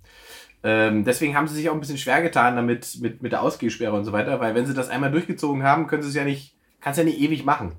Ähm, 0.62 1.04
deswegen 1.04 1.36
haben 1.36 1.48
sie 1.48 1.54
sich 1.54 1.70
auch 1.70 1.74
ein 1.74 1.80
bisschen 1.80 1.98
schwer 1.98 2.20
getan 2.20 2.56
damit, 2.56 2.98
mit, 3.00 3.22
mit 3.22 3.32
der 3.32 3.42
Ausgehsperre 3.42 3.94
und 3.94 4.04
so 4.04 4.12
weiter, 4.12 4.40
weil 4.40 4.54
wenn 4.54 4.66
sie 4.66 4.74
das 4.74 4.88
einmal 4.88 5.10
durchgezogen 5.10 5.62
haben, 5.62 5.86
können 5.86 6.02
sie 6.02 6.08
es 6.08 6.14
ja 6.14 6.24
nicht, 6.24 6.57
kannst 6.80 6.98
ja 6.98 7.04
nicht 7.04 7.18
ewig 7.18 7.44
machen. 7.44 7.74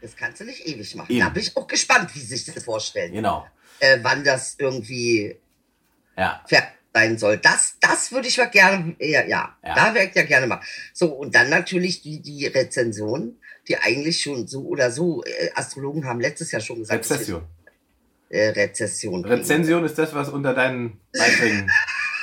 Das 0.00 0.16
kannst 0.16 0.40
du 0.40 0.44
nicht 0.44 0.66
ewig 0.66 0.94
machen. 0.96 1.10
Eben. 1.12 1.20
Da 1.20 1.28
bin 1.28 1.42
ich 1.42 1.56
auch 1.56 1.66
gespannt, 1.66 2.14
wie 2.14 2.20
sich 2.20 2.44
das 2.44 2.64
vorstellen. 2.64 3.12
Genau. 3.12 3.46
Äh, 3.78 3.98
wann 4.02 4.24
das 4.24 4.56
irgendwie 4.58 5.36
Ja. 6.16 6.42
fertig 6.46 6.70
sein 6.94 7.16
soll. 7.16 7.38
Das, 7.38 7.76
das 7.80 8.12
würde 8.12 8.28
ich 8.28 8.36
mal 8.36 8.50
gerne, 8.50 8.94
ja, 8.98 9.24
ja, 9.24 9.56
Ja. 9.64 9.74
da 9.74 9.94
wäre 9.94 10.08
ich 10.08 10.14
ja 10.14 10.24
gerne 10.24 10.46
mal. 10.46 10.60
So, 10.92 11.06
und 11.14 11.34
dann 11.34 11.48
natürlich 11.48 12.02
die, 12.02 12.20
die 12.20 12.46
Rezension, 12.46 13.38
die 13.66 13.78
eigentlich 13.78 14.22
schon 14.22 14.46
so 14.46 14.66
oder 14.66 14.90
so, 14.90 15.24
äh, 15.24 15.50
Astrologen 15.54 16.04
haben 16.04 16.20
letztes 16.20 16.52
Jahr 16.52 16.60
schon 16.60 16.80
gesagt, 16.80 16.98
Rezession. 17.10 17.44
äh, 18.28 18.48
Rezession. 18.48 19.22
kriegen. 19.22 19.34
Rezension 19.36 19.84
ist 19.84 19.96
das, 19.96 20.12
was 20.14 20.28
unter 20.28 20.52
deinen 20.52 21.00
Beiträgen, 21.16 21.70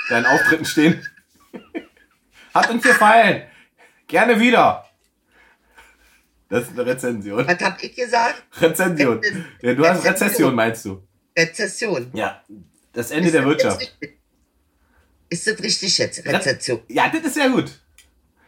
deinen 0.09 0.25
Auftritten 0.27 0.65
stehen. 0.65 1.03
Hat 2.53 2.69
uns 2.69 2.83
gefallen. 2.83 3.43
Gerne 4.07 4.39
wieder. 4.39 4.88
Das 6.49 6.63
ist 6.63 6.71
eine 6.71 6.85
Rezension. 6.85 7.47
Was 7.47 7.59
hab 7.59 7.81
ich 7.83 7.95
gesagt? 7.95 8.43
Rezension. 8.59 9.21
Ja, 9.61 9.73
du 9.75 9.87
hast 9.87 10.03
Rezession, 10.03 10.55
meinst 10.55 10.83
du? 10.85 11.07
Rezession. 11.37 12.09
Ja. 12.13 12.43
Das 12.91 13.11
Ende 13.11 13.31
der 13.31 13.41
Ist 13.41 13.63
das 13.63 13.79
Wirtschaft. 13.79 13.97
Ist 15.29 15.47
das 15.47 15.59
richtig 15.61 15.97
jetzt? 15.99 16.25
Rezession. 16.25 16.81
Ja, 16.87 17.09
das 17.09 17.21
ist 17.21 17.37
ja 17.37 17.47
gut. 17.47 17.71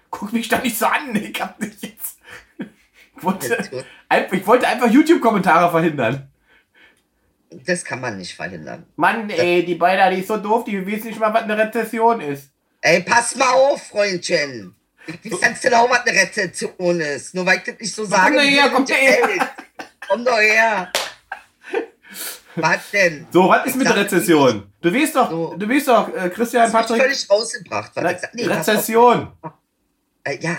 Guck 0.10 0.34
mich 0.34 0.50
doch 0.50 0.64
nicht 0.64 0.78
so 0.78 0.88
an. 0.88 1.16
Ich 1.16 1.40
hab 1.40 1.60
nicht 1.60 1.82
jetzt. 1.84 2.18
Ich 3.16 3.24
wollte, 3.24 3.86
ich 4.32 4.48
wollte 4.48 4.68
einfach 4.68 4.90
YouTube-Kommentare 4.90 5.70
verhindern. 5.70 6.32
Das 7.52 7.86
kann 7.86 8.02
man 8.02 8.18
nicht 8.18 8.34
verhindern. 8.34 8.88
Mann, 8.96 9.30
ey, 9.30 9.64
die 9.64 9.76
beiden, 9.76 10.16
die 10.16 10.22
ist 10.22 10.28
so 10.28 10.38
doof, 10.38 10.64
die 10.64 10.84
wissen 10.86 11.08
nicht 11.08 11.20
mal, 11.20 11.34
was 11.34 11.44
eine 11.44 11.58
Rezession 11.58 12.20
ist. 12.20 12.50
Ey, 12.82 13.04
pass 13.04 13.36
mal 13.36 13.54
auf, 13.54 13.84
Freundchen. 13.88 14.76
Ich 15.24 15.32
weiß 15.32 15.42
ganz 15.42 15.62
genau, 15.62 15.90
was 15.90 16.00
eine 16.06 16.12
Rezession 16.20 17.00
ist. 17.02 17.34
Nur 17.36 17.46
weil 17.46 17.58
ich 17.58 17.64
das 17.64 17.80
nicht 17.80 17.96
so 17.96 18.06
sage. 18.06 18.24
Komm 18.26 18.36
doch 18.36 18.44
her, 18.44 18.70
komm 18.74 18.86
doch 18.86 18.96
her. 18.96 19.50
Komm 20.08 20.26
doch 20.26 20.38
her. 20.40 20.92
Was 22.56 22.92
denn? 22.92 23.26
So, 23.32 23.48
was 23.48 23.66
ist 23.68 23.76
mit 23.78 23.88
der 23.88 23.96
Rezession? 23.96 24.72
Du 24.82 24.94
weißt 24.94 25.16
doch, 25.16 25.30
So. 25.30 25.56
du 25.56 25.70
weißt 25.70 25.88
doch, 25.88 26.14
äh, 26.14 26.30
Christian 26.30 26.64
Das 26.66 26.74
hast 26.74 26.90
mich 26.90 27.00
Patrick. 27.00 27.02
völlig 27.02 27.30
rausgebracht. 27.30 27.92
Was 27.96 28.04
Re. 28.04 28.30
Nee. 28.34 28.46
Rezession. 28.46 29.32
Äh, 30.26 30.38
ja, 30.42 30.58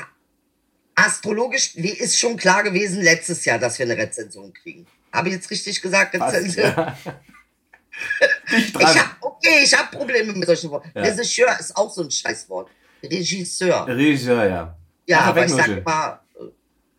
astrologisch 0.94 1.72
wie 1.76 1.90
ist 1.90 2.18
schon 2.18 2.36
klar 2.36 2.62
gewesen 2.62 3.02
letztes 3.02 3.44
Jahr, 3.44 3.58
dass 3.58 3.78
wir 3.78 3.84
eine 3.86 3.96
Rezension 3.96 4.52
kriegen. 4.54 4.86
Habe 5.12 5.28
ich 5.28 5.34
jetzt 5.34 5.50
richtig 5.50 5.80
gesagt? 5.82 6.16
Fast, 6.16 6.34
Rezension? 6.36 6.64
ja. 6.76 6.96
Ich 8.56 8.72
dran. 8.72 8.86
hab, 8.98 9.16
okay, 9.20 9.60
ich 9.62 9.78
habe 9.78 9.94
Probleme 9.96 10.32
mit 10.32 10.46
solchen 10.46 10.70
Worten. 10.70 10.90
Ja. 10.94 11.02
Regisseur 11.02 11.54
ist 11.60 11.76
auch 11.76 11.92
so 11.92 12.02
ein 12.02 12.10
Scheißwort. 12.10 12.70
Regisseur. 13.02 13.86
Regisseur, 13.86 14.48
ja. 14.48 14.76
Ja, 15.06 15.18
Ach, 15.20 15.26
aber 15.28 15.44
ich 15.44 15.52
sag 15.52 15.84
mal, 15.84 16.20
äh, 16.36 16.44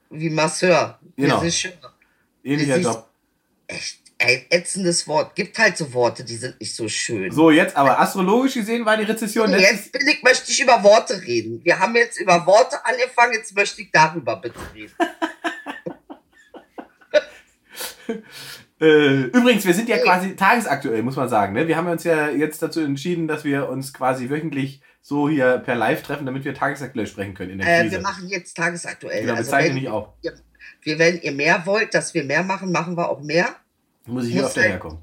wie 0.10 0.30
Masseur. 0.30 1.00
Genau. 1.16 1.39
Regisseur. 1.39 1.72
Ähnlicher 2.44 2.78
Job. 2.78 3.10
Echt, 3.68 4.00
ey, 4.18 4.46
ätzendes 4.50 5.08
Wort. 5.08 5.36
Gibt 5.36 5.58
halt 5.58 5.78
so 5.78 5.94
Worte, 5.94 6.24
die 6.24 6.36
sind 6.36 6.60
nicht 6.60 6.76
so 6.76 6.88
schön. 6.89 7.32
So, 7.32 7.52
jetzt 7.52 7.76
aber 7.76 8.00
astrologisch 8.00 8.56
gesehen 8.56 8.86
war 8.86 8.98
die 8.98 9.04
Rezession 9.04 9.50
letztes, 9.50 9.72
jetzt 9.72 9.92
bin 9.94 10.08
ich, 10.08 10.22
möchte 10.24 10.52
ich 10.52 10.62
über 10.62 10.84
Worte 10.84 11.22
reden. 11.22 11.63
Wir 11.63 11.80
haben 11.80 11.96
jetzt 11.96 12.20
über 12.20 12.46
Worte 12.46 12.86
angefangen, 12.86 13.34
jetzt 13.34 13.56
möchte 13.56 13.82
ich 13.82 13.92
darüber 13.92 14.36
bitte 14.36 14.60
reden. 14.74 14.94
Äh, 18.84 19.24
übrigens, 19.38 19.65
wir 19.65 19.74
sind 19.74 19.88
ja 19.88 19.96
Nee. 19.98 20.04
quasi 20.04 20.36
tagesaktuell, 20.36 21.02
muss 21.04 21.15
man 21.15 21.30
sagen. 21.30 21.54
Ne? 21.54 21.67
Wir 21.67 21.78
haben 21.78 21.88
uns 21.88 22.04
ja 22.04 22.30
jetzt 22.30 22.62
dazu 22.62 22.82
entschieden, 22.82 23.28
dass 23.28 23.43
wir 23.46 23.69
uns 23.69 23.93
quasi 23.93 24.30
wöchentlich 24.30 24.82
so 25.02 25.30
hier 25.30 25.58
per 25.60 25.76
Live 25.76 26.04
treffen, 26.04 26.26
damit 26.26 26.43
wir 26.43 26.54
tagesaktuell 26.54 27.08
sprechen 27.08 27.34
können 27.34 27.52
in 27.52 27.60
der 27.60 27.67
Äh, 27.67 27.82
Krise. 27.82 27.91
wir 27.96 28.02
machen 28.02 28.28
jetzt 28.28 28.56
tagesaktuell. 28.58 29.22
genau, 29.22 29.34
wir 29.34 29.54
also 29.54 29.74
nicht 29.74 29.88
auf. 29.89 30.10
ihr, 30.22 30.34
Wir, 30.82 31.00
wenn 31.00 31.19
ihr 31.22 31.32
mehr 31.32 31.65
wollt, 31.65 31.93
dass 31.93 32.13
wir 32.13 32.24
mehr 32.26 32.43
machen, 32.43 32.72
machen 32.72 32.98
wir 32.98 33.10
auch 33.10 33.22
mehr. 33.22 33.56
Muss 34.06 34.26
ich 34.26 34.32
hier 34.34 34.41
Muss 34.41 34.50
auf 34.52 34.54
der 34.56 34.63
herkommen. 34.63 35.00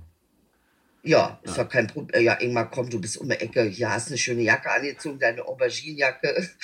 Ja, 1.03 1.38
ist 1.43 1.57
doch 1.57 1.66
kein 1.69 1.87
Problem. 1.87 2.23
Ja, 2.23 2.35
Ingmar, 2.35 2.71
komm, 2.71 2.90
du 2.90 3.01
bist 3.01 3.16
um 3.16 3.29
die 3.31 3.35
Ecke. 3.37 3.62
Hier 3.62 3.90
hast 3.90 4.09
eine 4.09 4.19
schöne 4.19 4.43
Jacke 4.43 4.71
angezogen, 4.71 5.19
deine 5.19 5.43
Auberginejacke. 5.47 6.35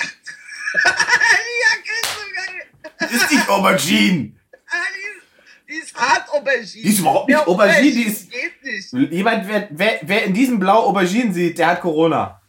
die 0.75 0.79
Jacke 1.63 1.93
ist 2.03 2.11
so 2.13 3.09
geil. 3.09 3.11
Ist 3.17 3.31
nicht 3.33 3.49
Aubergine. 3.49 4.33
Die, 5.69 5.73
ist, 5.75 5.95
hart 5.97 6.29
Aubergine. 6.31 6.65
Die 6.83 6.89
ist 6.89 6.99
überhaupt 7.01 7.29
nicht 7.29 7.47
Aubergine, 7.47 7.93
die 7.93 8.03
ist- 8.05 8.31
Geht 8.31 8.63
nicht. 8.63 9.13
Jemand, 9.13 9.49
wer, 9.49 9.69
wer, 9.71 9.99
wer 10.03 10.25
in 10.25 10.35
diesem 10.35 10.59
Blau 10.59 10.85
Aubergine 10.87 11.33
sieht, 11.33 11.59
der 11.59 11.69
hat 11.69 11.81
Corona. 11.81 12.41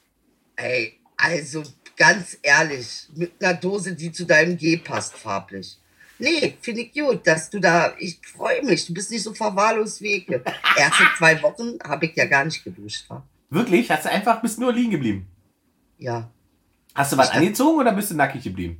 Ey, 0.55 0.99
also 1.17 1.63
ganz 1.95 2.37
ehrlich, 2.43 3.07
mit 3.15 3.31
einer 3.43 3.55
Dose, 3.55 3.93
die 3.95 4.11
zu 4.11 4.25
deinem 4.25 4.55
G 4.57 4.77
passt, 4.77 5.15
farblich. 5.15 5.77
Nee, 6.19 6.57
finde 6.61 6.81
ich 6.81 6.93
gut, 6.93 7.25
dass 7.27 7.49
du 7.49 7.59
da, 7.59 7.93
ich 7.99 8.19
freue 8.35 8.63
mich, 8.63 8.85
du 8.87 8.93
bist 8.93 9.11
nicht 9.11 9.21
so 9.23 9.33
verwahrlost 9.33 10.01
wie 10.01 10.15
ich. 10.17 10.29
Erste 10.77 11.03
zwei 11.17 11.41
Wochen 11.43 11.77
habe 11.83 12.07
ich 12.07 12.15
ja 12.15 12.25
gar 12.25 12.43
nicht 12.45 12.63
geduscht, 12.63 13.05
wa? 13.07 13.23
Wirklich? 13.49 13.89
Hast 13.91 14.05
du 14.05 14.11
einfach, 14.11 14.41
bist 14.41 14.59
nur 14.59 14.73
liegen 14.73 14.91
geblieben? 14.91 15.27
Ja. 15.99 16.29
Hast 16.95 17.13
du 17.13 17.17
was 17.17 17.29
Ich- 17.29 17.35
angezogen 17.35 17.79
oder 17.79 17.93
bist 17.93 18.11
du 18.11 18.15
nackig 18.15 18.43
geblieben? 18.43 18.79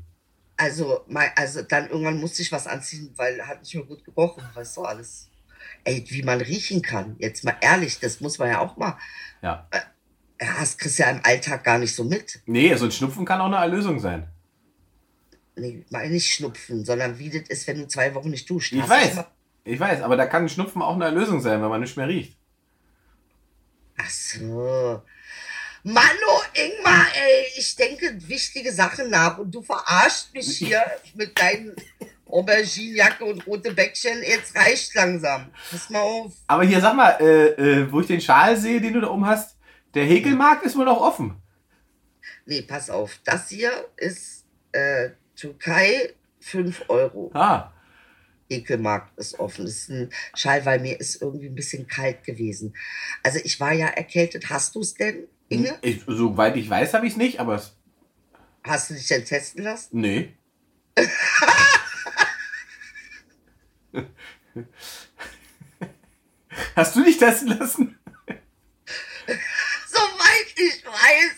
Also, 0.57 1.01
mein, 1.07 1.29
also 1.35 1.61
dann 1.61 1.89
irgendwann 1.89 2.19
musste 2.19 2.41
ich 2.41 2.51
was 2.51 2.65
anziehen, 2.65 3.13
weil 3.15 3.45
hat 3.45 3.61
nicht 3.61 3.75
mehr 3.75 3.83
gut 3.83 4.03
gerochen, 4.03 4.43
weißt 4.53 4.77
du, 4.77 4.81
alles. 4.83 5.29
Ey, 5.83 6.03
wie 6.09 6.23
man 6.23 6.41
riechen 6.41 6.81
kann, 6.81 7.15
jetzt 7.19 7.43
mal 7.43 7.55
ehrlich, 7.61 7.99
das 7.99 8.19
muss 8.19 8.39
man 8.39 8.49
ja 8.49 8.59
auch 8.59 8.75
mal. 8.75 8.97
Ja. 9.41 9.67
Ja, 10.41 10.55
das 10.59 10.77
kriegst 10.77 10.99
du 10.99 11.03
ja 11.03 11.11
im 11.11 11.21
Alltag 11.23 11.63
gar 11.63 11.77
nicht 11.77 11.95
so 11.95 12.03
mit. 12.03 12.41
Nee, 12.45 12.73
so 12.75 12.85
ein 12.85 12.91
Schnupfen 12.91 13.25
kann 13.25 13.41
auch 13.41 13.45
eine 13.45 13.57
Erlösung 13.57 13.99
sein. 13.99 14.27
Nee, 15.55 15.85
mal 15.89 16.09
nicht 16.09 16.31
schnupfen, 16.31 16.85
sondern 16.85 17.17
wie 17.17 17.29
das 17.29 17.49
ist, 17.49 17.67
wenn 17.67 17.79
du 17.79 17.87
zwei 17.87 18.13
Wochen 18.13 18.29
nicht 18.29 18.49
duscht. 18.49 18.73
Ich 18.73 18.81
Hast 18.81 18.89
weiß. 18.89 19.25
Ich 19.63 19.79
weiß, 19.79 20.01
aber 20.01 20.15
da 20.15 20.27
kann 20.27 20.43
ein 20.43 20.49
Schnupfen 20.49 20.81
auch 20.81 20.95
eine 20.95 21.05
Erlösung 21.05 21.41
sein, 21.41 21.61
wenn 21.61 21.69
man 21.69 21.81
nicht 21.81 21.97
mehr 21.97 22.07
riecht. 22.07 22.37
Ach 23.97 24.09
so. 24.09 25.01
Mano, 25.83 26.41
Ingmar, 26.57 27.05
ey, 27.15 27.45
ich 27.55 27.75
denke 27.75 28.17
wichtige 28.27 28.71
Sachen 28.71 29.09
nach 29.09 29.37
und 29.37 29.53
du 29.53 29.61
verarscht 29.61 30.33
mich 30.33 30.57
hier 30.57 30.83
mit 31.13 31.39
deinen 31.39 31.75
Auberginejacke 32.25 33.23
und 33.25 33.45
rote 33.47 33.73
Bäckchen. 33.73 34.21
Jetzt 34.23 34.55
reicht 34.55 34.93
langsam. 34.95 35.51
Pass 35.69 35.89
mal 35.89 36.01
auf. 36.01 36.33
Aber 36.47 36.63
hier, 36.63 36.81
sag 36.81 36.95
mal, 36.95 37.11
äh, 37.19 37.81
äh, 37.81 37.91
wo 37.91 38.01
ich 38.01 38.07
den 38.07 38.21
Schal 38.21 38.57
sehe, 38.57 38.81
den 38.81 38.93
du 38.93 39.01
da 39.01 39.09
oben 39.09 39.25
hast, 39.25 39.55
der 39.93 40.05
Häkelmarkt 40.05 40.65
ist 40.65 40.75
wohl 40.75 40.85
noch 40.85 40.99
offen. 40.99 41.41
Nee, 42.45 42.61
pass 42.61 42.89
auf. 42.89 43.19
Das 43.23 43.49
hier 43.49 43.71
ist 43.97 44.45
äh, 44.71 45.09
Türkei 45.35 46.13
5 46.39 46.85
Euro. 46.87 47.31
Ah, 47.33 47.73
Ekelmarkt 48.49 49.17
ist 49.17 49.39
offen. 49.39 49.65
Das 49.65 49.73
ist 49.73 49.89
ein 49.89 50.09
Schal, 50.33 50.65
weil 50.65 50.79
mir 50.79 50.99
ist 50.99 51.21
irgendwie 51.21 51.47
ein 51.47 51.55
bisschen 51.55 51.87
kalt 51.87 52.23
gewesen. 52.23 52.75
Also 53.23 53.39
ich 53.43 53.59
war 53.59 53.73
ja 53.73 53.87
erkältet. 53.87 54.49
Hast 54.49 54.75
du 54.75 54.81
es 54.81 54.93
denn, 54.93 55.27
Inge? 55.49 55.77
ich, 55.81 56.03
soweit 56.07 56.55
ich 56.57 56.69
weiß, 56.69 56.93
habe 56.93 57.05
ich 57.07 57.13
es 57.13 57.17
nicht, 57.17 57.39
aber 57.39 57.55
es, 57.55 57.73
Hast 58.63 58.89
du 58.89 58.93
dich 58.95 59.07
denn 59.07 59.23
testen 59.25 59.63
lassen? 59.63 59.89
nee. 59.99 60.35
Hast 66.75 66.95
du 66.95 67.03
dich 67.03 67.17
testen 67.17 67.49
lassen? 67.57 67.99
Soweit 69.87 70.53
ich 70.55 70.85
weiß. 70.85 71.31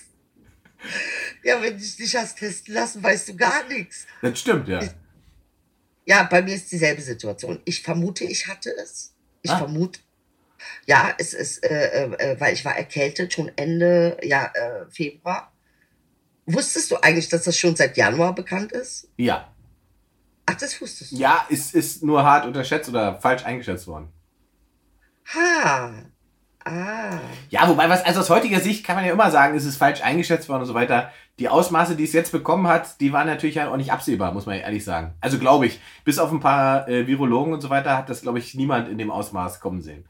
Ja, 1.44 1.62
wenn 1.62 1.78
dich 1.78 1.98
nicht 2.00 2.16
hast 2.16 2.38
testen 2.38 2.74
lassen, 2.74 3.02
weißt 3.04 3.30
du 3.30 3.36
gar 3.36 3.66
nichts. 3.68 4.06
Das 4.22 4.40
stimmt, 4.40 4.68
ja. 4.68 4.82
Ja, 6.06 6.24
bei 6.24 6.42
mir 6.42 6.56
ist 6.56 6.72
dieselbe 6.72 7.02
Situation. 7.02 7.62
Ich 7.66 7.82
vermute, 7.82 8.24
ich 8.26 8.48
hatte 8.48 8.72
es. 8.78 9.14
Ich 9.42 9.52
Ah. 9.52 9.60
vermute. 9.60 10.00
Ja, 10.86 11.14
es 11.18 11.34
ist, 11.34 11.64
äh, 11.64 12.06
äh, 12.06 12.40
weil 12.40 12.54
ich 12.54 12.66
war 12.66 12.76
erkältet 12.76 13.34
schon 13.34 13.52
Ende 13.56 14.18
ja, 14.24 14.52
äh, 14.54 14.90
Februar. 14.90 15.52
Wusstest 16.46 16.92
du 16.92 16.98
eigentlich, 16.98 17.30
dass 17.30 17.44
das 17.44 17.58
schon 17.58 17.76
seit 17.76 17.96
Januar 17.98 18.34
bekannt 18.34 18.72
ist? 18.72 19.08
Ja. 19.18 19.54
Ach, 20.46 20.56
das 20.56 20.82
wusstest 20.82 21.12
du. 21.12 21.16
Ja, 21.18 21.46
ist, 21.50 21.76
ist 21.76 22.04
nur 22.04 22.24
hart 22.24 22.46
unterschätzt 22.46 22.90
oder 22.90 23.20
falsch 23.20 23.46
eingeschätzt 23.46 23.86
worden. 23.88 24.12
Ha. 25.36 25.94
Ah. 26.66 27.20
Ja, 27.50 27.70
wobei, 27.70 27.90
was, 27.90 28.04
also 28.04 28.20
aus 28.20 28.30
heutiger 28.30 28.60
Sicht 28.60 28.86
kann 28.86 28.96
man 28.96 29.06
ja 29.06 29.14
immer 29.14 29.32
sagen, 29.32 29.56
es 29.56 29.66
ist 29.66 29.78
falsch 29.78 30.02
eingeschätzt 30.02 30.50
worden 30.50 30.62
und 30.62 30.68
so 30.68 30.74
weiter. 30.74 31.12
Die 31.40 31.50
Ausmaße, 31.50 31.96
die 31.96 32.04
es 32.04 32.14
jetzt 32.14 32.32
bekommen 32.32 32.68
hat, 32.68 33.00
die 33.00 33.14
waren 33.14 33.28
natürlich 33.28 33.56
ja 33.56 33.72
auch 33.72 33.78
nicht 33.78 33.92
absehbar, 33.92 34.34
muss 34.34 34.46
man 34.46 34.60
ehrlich 34.60 34.84
sagen. 34.84 35.14
Also 35.22 35.40
glaube 35.40 35.68
ich, 35.68 35.80
bis 36.04 36.20
auf 36.20 36.32
ein 36.32 36.42
paar 36.42 36.88
äh, 36.88 37.08
Virologen 37.08 37.54
und 37.54 37.62
so 37.62 37.70
weiter 37.70 37.98
hat 37.98 38.10
das, 38.10 38.22
glaube 38.22 38.40
ich, 38.40 38.56
niemand 38.56 38.90
in 38.90 38.98
dem 38.98 39.10
Ausmaß 39.10 39.60
kommen 39.62 39.82
sehen. 39.82 40.06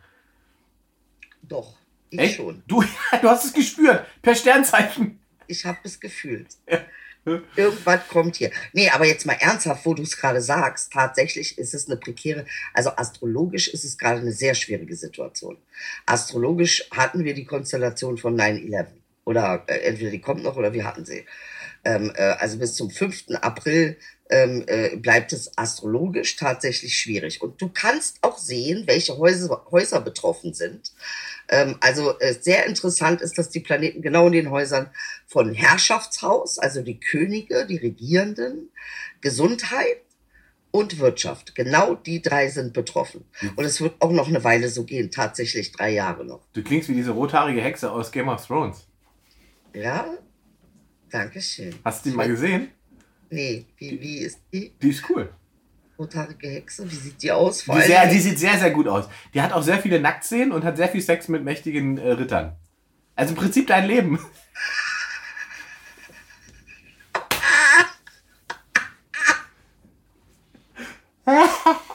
Doch. 1.50 1.76
Ich 2.10 2.20
Echt? 2.20 2.36
schon. 2.38 2.64
Du, 2.68 2.82
du 3.22 3.30
hast 3.30 3.46
es 3.46 3.54
gespürt, 3.54 4.06
per 4.22 4.36
Sternzeichen. 4.36 5.20
Ich 5.48 5.66
habe 5.66 5.80
es 5.84 6.00
gefühlt. 6.00 6.48
Irgendwas 7.56 8.08
kommt 8.08 8.38
hier. 8.38 8.52
Nee, 8.74 8.90
aber 8.90 9.06
jetzt 9.06 9.26
mal 9.26 9.34
ernsthaft, 9.34 9.86
wo 9.86 9.94
du 9.94 10.04
es 10.04 10.18
gerade 10.18 10.42
sagst, 10.42 10.94
tatsächlich 10.94 11.58
ist 11.58 11.74
es 11.74 11.88
eine 11.88 11.98
prekäre, 11.98 12.46
also 12.74 12.92
astrologisch 12.96 13.68
ist 13.68 13.84
es 13.84 13.98
gerade 13.98 14.22
eine 14.22 14.32
sehr 14.32 14.56
schwierige 14.56 14.96
Situation. 14.96 15.58
Astrologisch 16.06 16.90
hatten 16.92 17.26
wir 17.26 17.34
die 17.34 17.46
Konstellation 17.46 18.18
von 18.18 18.40
9-11. 18.40 18.88
Oder 19.26 19.64
äh, 19.68 19.80
entweder 19.82 20.12
die 20.12 20.22
kommt 20.22 20.44
noch 20.44 20.56
oder 20.56 20.74
wir 20.74 20.86
hatten 20.86 21.06
sie. 21.06 21.26
Ähm, 21.84 22.12
äh, 22.16 22.22
also 22.22 22.58
bis 22.58 22.76
zum 22.76 22.90
5. 22.90 23.36
April 23.42 23.98
ähm, 24.30 24.64
äh, 24.68 24.96
bleibt 24.96 25.34
es 25.34 25.58
astrologisch 25.58 26.36
tatsächlich 26.36 26.96
schwierig. 26.96 27.42
Und 27.42 27.62
du 27.62 27.70
kannst 27.70 28.20
auch 28.22 28.38
sehen, 28.38 28.84
welche 28.86 29.18
Häuser, 29.18 29.66
Häuser 29.72 30.02
betroffen 30.02 30.54
sind. 30.54 30.92
Ähm, 31.50 31.78
also 31.82 32.18
äh, 32.20 32.34
sehr 32.40 32.68
interessant 32.68 33.22
ist, 33.22 33.38
dass 33.38 33.50
die 33.50 33.60
Planeten 33.60 34.02
genau 34.02 34.28
in 34.28 34.34
den 34.34 34.52
Häusern 34.52 34.90
von 35.26 35.54
Herrschaftshaus, 35.54 36.60
also 36.60 36.82
die 36.82 37.00
Könige, 37.00 37.66
die 37.66 37.78
Regierenden, 37.78 38.70
Gesundheit 39.22 40.02
und 40.72 41.00
Wirtschaft. 41.00 41.56
Genau 41.56 41.96
die 41.96 42.22
drei 42.22 42.50
sind 42.50 42.74
betroffen. 42.74 43.26
Und 43.56 43.66
es 43.66 43.82
wird 43.82 43.96
auch 44.00 44.12
noch 44.12 44.28
eine 44.28 44.44
Weile 44.44 44.70
so 44.70 44.84
gehen, 44.84 45.10
tatsächlich 45.10 45.72
drei 45.72 45.90
Jahre 45.92 46.24
noch. 46.24 46.42
Du 46.54 46.64
klingst 46.64 46.90
wie 46.90 46.94
diese 46.94 47.12
rothaarige 47.12 47.62
Hexe 47.62 47.92
aus 47.92 48.12
Game 48.12 48.30
of 48.30 48.46
Thrones. 48.46 48.86
Ja? 49.74 50.06
Dankeschön. 51.10 51.76
Hast 51.84 52.06
du 52.06 52.10
die 52.12 52.16
mal 52.16 52.28
gesehen? 52.28 52.70
Nee, 53.30 53.66
wie, 53.78 54.00
wie 54.02 54.18
ist 54.20 54.40
die 54.52 54.74
Die 54.82 54.90
ist 54.90 55.08
cool. 55.10 55.32
rothaarige 55.98 56.48
Hexe? 56.50 56.90
Wie 56.90 56.96
sieht 56.96 57.22
die 57.22 57.32
aus? 57.32 57.62
Vor 57.64 57.76
Die, 57.80 57.84
sehr, 57.88 58.08
die 58.08 58.20
sieht 58.20 58.40
sehr, 58.40 58.58
sehr 58.58 58.72
gut 58.72 58.88
aus. 58.88 59.06
Die 59.34 59.42
hat 59.42 59.54
auch 59.54 59.62
sehr 59.64 59.80
viele 59.80 60.00
Nacktszenen 60.00 60.52
und 60.52 60.64
hat 60.64 60.78
sehr 60.78 60.90
viel 60.90 61.02
Sex 61.02 61.28
mit 61.28 61.44
mächtigen 61.44 61.98
äh, 61.98 62.12
Rittern. 62.12 62.56
Also 63.16 63.34
im 63.34 63.38
Prinzip 63.40 63.68
dein 63.68 63.86
Leben. 63.86 64.20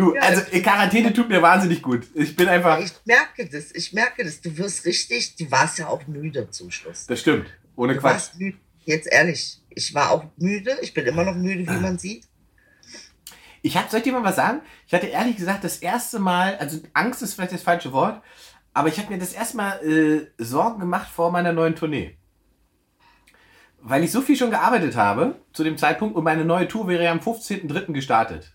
Du, 0.00 0.14
Ja. 0.14 0.22
also 0.22 0.42
äh, 0.50 0.60
Quarantäne 0.60 1.12
tut 1.12 1.28
mir 1.28 1.42
wahnsinnig 1.42 1.82
gut. 1.82 2.06
Ich 2.14 2.34
bin 2.36 2.48
einfach. 2.48 2.78
Ich 2.80 2.92
merke 3.04 3.46
das, 3.48 3.70
ich 3.72 3.92
merke 3.92 4.24
das. 4.24 4.40
Du 4.40 4.56
wirst 4.56 4.84
richtig, 4.86 5.36
du 5.36 5.50
warst 5.50 5.78
ja 5.78 5.88
auch 5.88 6.06
müde 6.06 6.48
zum 6.50 6.70
Schluss. 6.70 7.06
Das 7.06 7.20
stimmt. 7.20 7.46
Ohne 7.76 7.94
Du 7.94 8.00
Quatsch. 8.00 8.12
warst 8.12 8.38
müde. 8.38 8.56
Jetzt 8.84 9.06
ehrlich, 9.12 9.60
ich 9.70 9.94
war 9.94 10.10
auch 10.10 10.24
müde. 10.36 10.78
Ich 10.82 10.94
bin 10.94 11.04
immer 11.06 11.24
noch 11.24 11.34
müde, 11.34 11.60
wie 11.70 11.80
man 11.80 11.98
sieht. 11.98 12.24
Ich 13.62 13.76
hab, 13.76 13.90
soll 13.90 13.98
ich 13.98 14.04
dir 14.04 14.12
mal 14.12 14.24
was 14.24 14.36
sagen? 14.36 14.62
Ich 14.86 14.94
hatte 14.94 15.06
ehrlich 15.06 15.36
gesagt 15.36 15.64
das 15.64 15.76
erste 15.78 16.18
Mal, 16.18 16.56
also 16.56 16.78
Angst 16.94 17.20
ist 17.22 17.34
vielleicht 17.34 17.52
das 17.52 17.62
falsche 17.62 17.92
Wort, 17.92 18.22
aber 18.72 18.88
ich 18.88 18.98
habe 18.98 19.12
mir 19.12 19.18
das 19.18 19.34
erste 19.34 19.58
Mal 19.58 19.72
äh, 19.86 20.42
Sorgen 20.42 20.80
gemacht 20.80 21.10
vor 21.10 21.30
meiner 21.30 21.52
neuen 21.52 21.76
Tournee. 21.76 22.16
Weil 23.82 24.02
ich 24.04 24.12
so 24.12 24.22
viel 24.22 24.36
schon 24.36 24.50
gearbeitet 24.50 24.96
habe 24.96 25.40
zu 25.52 25.62
dem 25.62 25.76
Zeitpunkt 25.76 26.16
und 26.16 26.24
meine 26.24 26.44
neue 26.46 26.68
Tour 26.68 26.88
wäre 26.88 27.04
ja 27.04 27.12
am 27.12 27.18
15.03. 27.18 27.92
gestartet. 27.92 28.54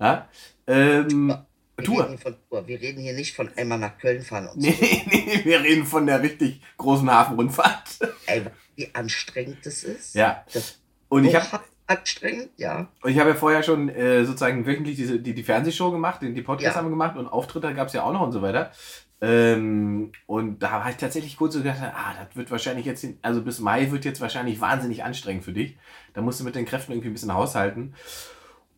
Ja? 0.00 0.28
Ähm, 0.66 1.36
Wir 1.76 1.84
Tour. 1.84 2.04
reden, 2.06 2.18
von 2.18 2.34
Tour. 2.48 2.66
wir 2.66 2.80
reden 2.80 3.00
hier 3.02 3.12
nicht 3.14 3.34
von 3.34 3.48
einmal 3.56 3.78
nach 3.78 3.98
Köln 3.98 4.22
fahren 4.22 4.48
und 4.48 4.62
so. 4.62 4.68
Nee, 4.68 5.02
nee, 5.10 5.40
wir 5.44 5.60
reden 5.62 5.84
von 5.86 6.06
der 6.06 6.22
richtig 6.22 6.60
großen 6.78 7.10
Hafenrundfahrt. 7.10 7.98
Ey, 8.26 8.42
wie 8.76 8.94
anstrengend 8.94 9.58
das 9.64 9.84
ist. 9.84 10.14
Ja. 10.14 10.44
Das 10.52 10.78
Und 11.08 11.24
ich 11.24 11.34
habe 11.34 11.62
anstrengend, 11.86 12.48
ja. 12.56 12.88
Und 13.02 13.10
ich 13.10 13.18
habe 13.18 13.30
ja 13.30 13.36
vorher 13.36 13.62
schon 13.62 13.88
äh, 13.90 14.24
sozusagen 14.24 14.66
wöchentlich 14.66 14.96
diese, 14.96 15.18
die, 15.20 15.34
die 15.34 15.42
Fernsehshow 15.42 15.90
gemacht, 15.90 16.22
die, 16.22 16.32
die 16.32 16.42
Podcasts 16.42 16.74
Ja. 16.74 16.78
haben 16.80 16.86
wir 16.86 16.90
gemacht 16.90 17.16
und 17.16 17.26
Auftritte 17.26 17.74
gab 17.74 17.88
es 17.88 17.92
ja 17.92 18.02
auch 18.04 18.12
noch 18.12 18.22
und 18.22 18.32
so 18.32 18.40
weiter. 18.42 18.72
Ähm, 19.20 20.12
und 20.26 20.58
da 20.62 20.70
habe 20.70 20.90
ich 20.90 20.96
tatsächlich 20.96 21.36
kurz 21.36 21.54
so 21.54 21.60
gedacht, 21.62 21.78
ah, 21.82 22.14
das 22.18 22.36
wird 22.36 22.50
wahrscheinlich 22.50 22.84
jetzt, 22.84 23.00
hin- 23.00 23.18
also 23.22 23.42
bis 23.42 23.58
Mai 23.58 23.90
wird 23.90 24.04
jetzt 24.04 24.20
wahrscheinlich 24.20 24.60
wahnsinnig 24.60 25.02
anstrengend 25.04 25.44
für 25.44 25.52
dich. 25.52 25.76
Da 26.14 26.20
musst 26.20 26.40
du 26.40 26.44
mit 26.44 26.54
den 26.54 26.66
Kräften 26.66 26.92
irgendwie 26.92 27.08
ein 27.08 27.14
bisschen 27.14 27.32
haushalten. 27.34 27.94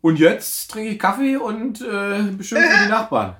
Und 0.01 0.19
jetzt 0.19 0.71
trinke 0.71 0.91
ich 0.91 0.99
Kaffee 0.99 1.37
und 1.37 1.81
äh, 1.81 2.23
beschimpfe 2.33 2.69
die 2.85 2.89
Nachbarn. 2.91 3.37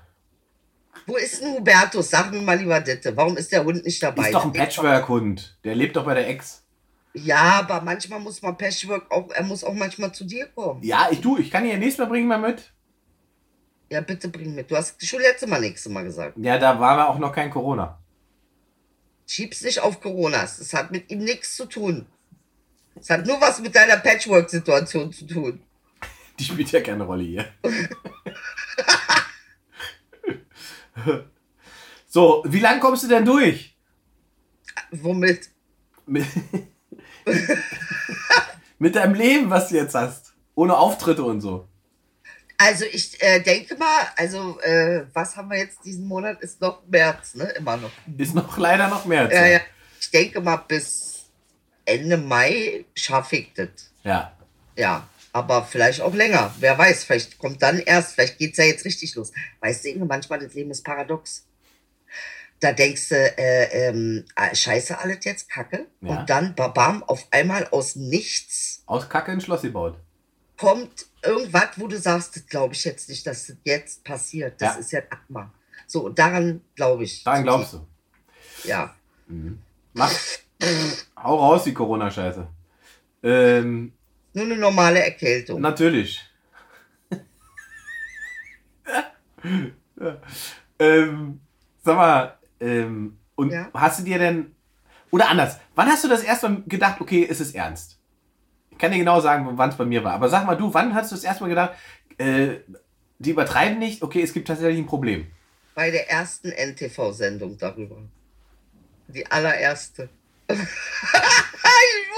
Wo 1.07 1.17
ist 1.17 1.41
denn 1.41 1.55
Hubertus? 1.55 2.11
Sag 2.11 2.33
mir 2.33 2.43
mal 2.43 2.59
lieber 2.59 2.81
Ditte. 2.81 3.17
Warum 3.17 3.37
ist 3.37 3.53
der 3.53 3.65
Hund 3.65 3.85
nicht 3.85 4.03
dabei? 4.03 4.27
Ist 4.27 4.35
doch 4.35 4.45
ein 4.45 4.53
Patchwork-Hund. 4.53 5.59
Der 5.63 5.75
lebt 5.77 5.95
doch 5.95 6.05
bei 6.05 6.15
der 6.15 6.29
Ex. 6.29 6.65
Ja, 7.15 7.61
aber 7.61 7.81
manchmal 7.81 8.21
muss 8.21 8.43
man 8.43 8.59
Patchwork 8.59 9.11
auch, 9.11 9.31
er 9.31 9.45
muss 9.45 9.63
auch 9.65 9.73
manchmal 9.73 10.13
zu 10.13 10.25
dir 10.25 10.47
kommen. 10.49 10.83
Ja, 10.83 11.09
ich 11.11 11.21
du, 11.21 11.39
ich 11.39 11.51
kann 11.51 11.65
ihn 11.65 11.79
nächstes 11.79 12.05
Mal 12.05 12.11
bringen 12.11 12.29
mal 12.29 12.39
mit. 12.39 12.73
Ja, 13.91 14.01
bitte 14.01 14.29
bring 14.29 14.55
mit. 14.55 14.71
Du 14.71 14.77
hast 14.77 15.05
schon 15.07 15.21
letztes 15.21 15.49
Mal 15.49 15.61
nächstes 15.61 15.91
Mal 15.91 16.03
gesagt. 16.03 16.37
Ja, 16.37 16.59
da 16.59 16.79
war 16.81 16.97
wir 16.97 17.09
auch 17.09 17.19
noch 17.19 17.33
kein 17.33 17.51
Corona. 17.51 17.99
Schieb's 19.27 19.63
nicht 19.63 19.81
auf 19.81 20.01
Coronas. 20.01 20.59
Das 20.59 20.75
hat 20.75 20.91
mit 20.91 21.11
ihm 21.11 21.21
nichts 21.21 21.57
zu 21.57 21.67
tun. 21.67 22.07
Es 22.97 23.11
hat 23.11 23.25
nur 23.27 23.41
was 23.41 23.61
mit 23.61 23.75
deiner 23.75 23.97
Patchwork-Situation 23.97 25.13
zu 25.13 25.27
tun. 25.27 25.63
Die 26.39 26.45
spielt 26.45 26.71
ja 26.73 26.81
keine 26.81 27.05
Rolle 27.05 27.23
hier. 27.23 27.47
so, 32.07 32.43
wie 32.47 32.61
lang 32.61 32.81
kommst 32.81 33.05
du 33.05 33.09
denn 33.09 33.25
durch? 33.25 33.77
Womit? 34.91 35.51
Mit, 36.07 36.27
mit 38.79 38.95
deinem 38.95 39.15
Leben, 39.15 39.51
was 39.51 39.69
du 39.69 39.77
jetzt 39.77 39.95
hast. 39.95 40.35
Ohne 40.55 40.77
Auftritte 40.77 41.23
und 41.23 41.41
so. 41.41 41.69
Also 42.59 42.85
ich 42.91 43.23
äh, 43.23 43.41
denke 43.41 43.77
mal, 43.77 44.09
also 44.17 44.59
äh, 44.61 45.07
was 45.13 45.37
haben 45.37 45.51
wir 45.51 45.59
jetzt 45.59 45.85
diesen 45.85 46.07
Monat? 46.07 46.41
Ist 46.41 46.61
noch 46.61 46.87
März, 46.87 47.35
ne? 47.35 47.45
Immer 47.51 47.77
noch. 47.77 47.91
Ist 48.17 48.35
noch 48.35 48.57
leider 48.57 48.89
noch 48.89 49.05
mehr. 49.05 49.31
Ja, 49.31 49.47
ja. 49.47 49.61
Ich 50.01 50.11
denke 50.11 50.41
mal, 50.41 50.57
bis 50.57 51.27
Ende 51.85 52.17
Mai 52.17 52.87
schaffe 52.95 53.37
ich 53.37 53.53
das. 53.53 53.93
Ja. 54.05 54.33
Ja, 54.77 55.07
aber 55.37 55.65
vielleicht 55.65 56.01
auch 56.01 56.15
länger. 56.15 56.55
Wer 56.61 56.79
weiß, 56.79 57.05
vielleicht 57.05 57.37
kommt 57.39 57.61
dann 57.63 57.79
erst, 57.79 58.15
vielleicht 58.15 58.39
geht's 58.39 58.57
ja 58.57 58.65
jetzt 58.65 58.87
richtig 58.87 59.15
los. 59.17 59.33
Weißt 59.61 59.85
du, 59.85 59.91
Inge, 59.91 60.07
manchmal 60.07 60.39
das 60.39 60.55
Leben 60.55 60.71
ist 60.71 60.83
paradox. 60.83 61.47
Da 62.61 62.73
denkst 62.73 63.11
du, 63.11 63.17
äh, 63.39 63.89
ähm, 63.89 64.25
ah, 64.35 64.55
scheiße, 64.55 64.99
alles 64.99 65.25
jetzt 65.27 65.51
Kacke. 65.51 65.87
Ja. 66.01 66.21
Und 66.21 66.31
dann, 66.31 66.55
babam, 66.55 67.03
auf 67.03 67.27
einmal 67.31 67.69
aus 67.69 67.97
nichts 67.97 68.83
Aus 68.87 69.09
Kacke 69.11 69.31
ein 69.33 69.43
Schloss 69.43 69.61
gebaut. 69.61 69.99
kommt 70.57 71.05
irgendwas, 71.23 71.69
wo 71.77 71.87
du 71.87 71.99
sagst, 71.99 72.35
das 72.37 72.47
glaube 72.47 72.73
ich 72.73 72.83
jetzt 72.85 73.11
nicht, 73.11 73.27
dass 73.27 73.49
das 73.49 73.57
jetzt 73.65 74.05
passiert. 74.05 74.59
Das 74.61 74.75
Ja. 74.77 74.81
ist 74.81 74.93
ja 74.93 75.01
Akma. 75.11 75.53
So, 75.87 76.07
und 76.07 76.19
daran 76.19 76.63
glaube 76.75 77.05
ich. 77.05 77.25
Daran 77.25 77.43
glaubst 77.43 77.75
du. 77.75 77.87
Ja. 78.65 78.95
Mach. 79.93 80.13
Hau 81.23 81.37
raus, 81.37 81.65
die 81.65 81.75
Corona-Scheiße. 81.75 82.47
Ähm, 83.23 83.93
Nur 84.37 84.45
eine 84.45 84.57
normale 84.59 85.03
Erkältung. 85.03 85.63
natürlich. 85.63 86.23
ähm, 90.79 91.41
sag 91.83 91.97
mal, 91.97 92.39
ähm, 92.61 93.17
und 93.35 93.51
Ja. 93.51 93.71
hast 93.73 94.01
du 94.01 94.05
dir 94.05 94.19
denn, 94.19 94.55
oder 95.11 95.31
anders, 95.31 95.57
wann 95.75 95.89
hast 95.89 96.05
du 96.05 96.09
das 96.09 96.23
erste 96.23 96.51
Mal 96.51 96.63
gedacht, 96.67 97.01
okay, 97.01 97.27
es 97.29 97.41
ist 97.41 97.55
ernst? 97.55 97.99
Ich 98.71 98.77
kann 98.77 98.93
dir 98.93 98.99
genau 98.99 99.21
sagen, 99.21 99.49
wann 99.57 99.71
es 99.71 99.77
bei 99.77 99.87
mir 99.87 100.05
war. 100.05 100.13
Aber 100.13 100.29
sag 100.29 100.45
mal 100.45 100.55
du, 100.55 100.75
wann 100.75 100.95
hast 100.95 101.13
du 101.13 101.15
das 101.15 101.25
erste 101.25 101.43
Mal 101.45 101.49
gedacht, 101.49 101.75
äh, 102.19 102.57
die 103.19 103.31
übertreiben 103.31 103.79
nicht, 103.79 104.03
okay, 104.03 104.21
es 104.21 104.35
gibt 104.35 104.49
tatsächlich 104.49 104.81
ein 104.81 104.87
Problem. 104.87 105.27
Bei 105.75 105.91
der 105.91 106.11
ersten 106.11 106.51
NTV-Sendung 106.53 107.57
darüber. 107.57 108.03
Die 109.09 109.27
allererste. 109.31 110.11
ich 110.51 110.59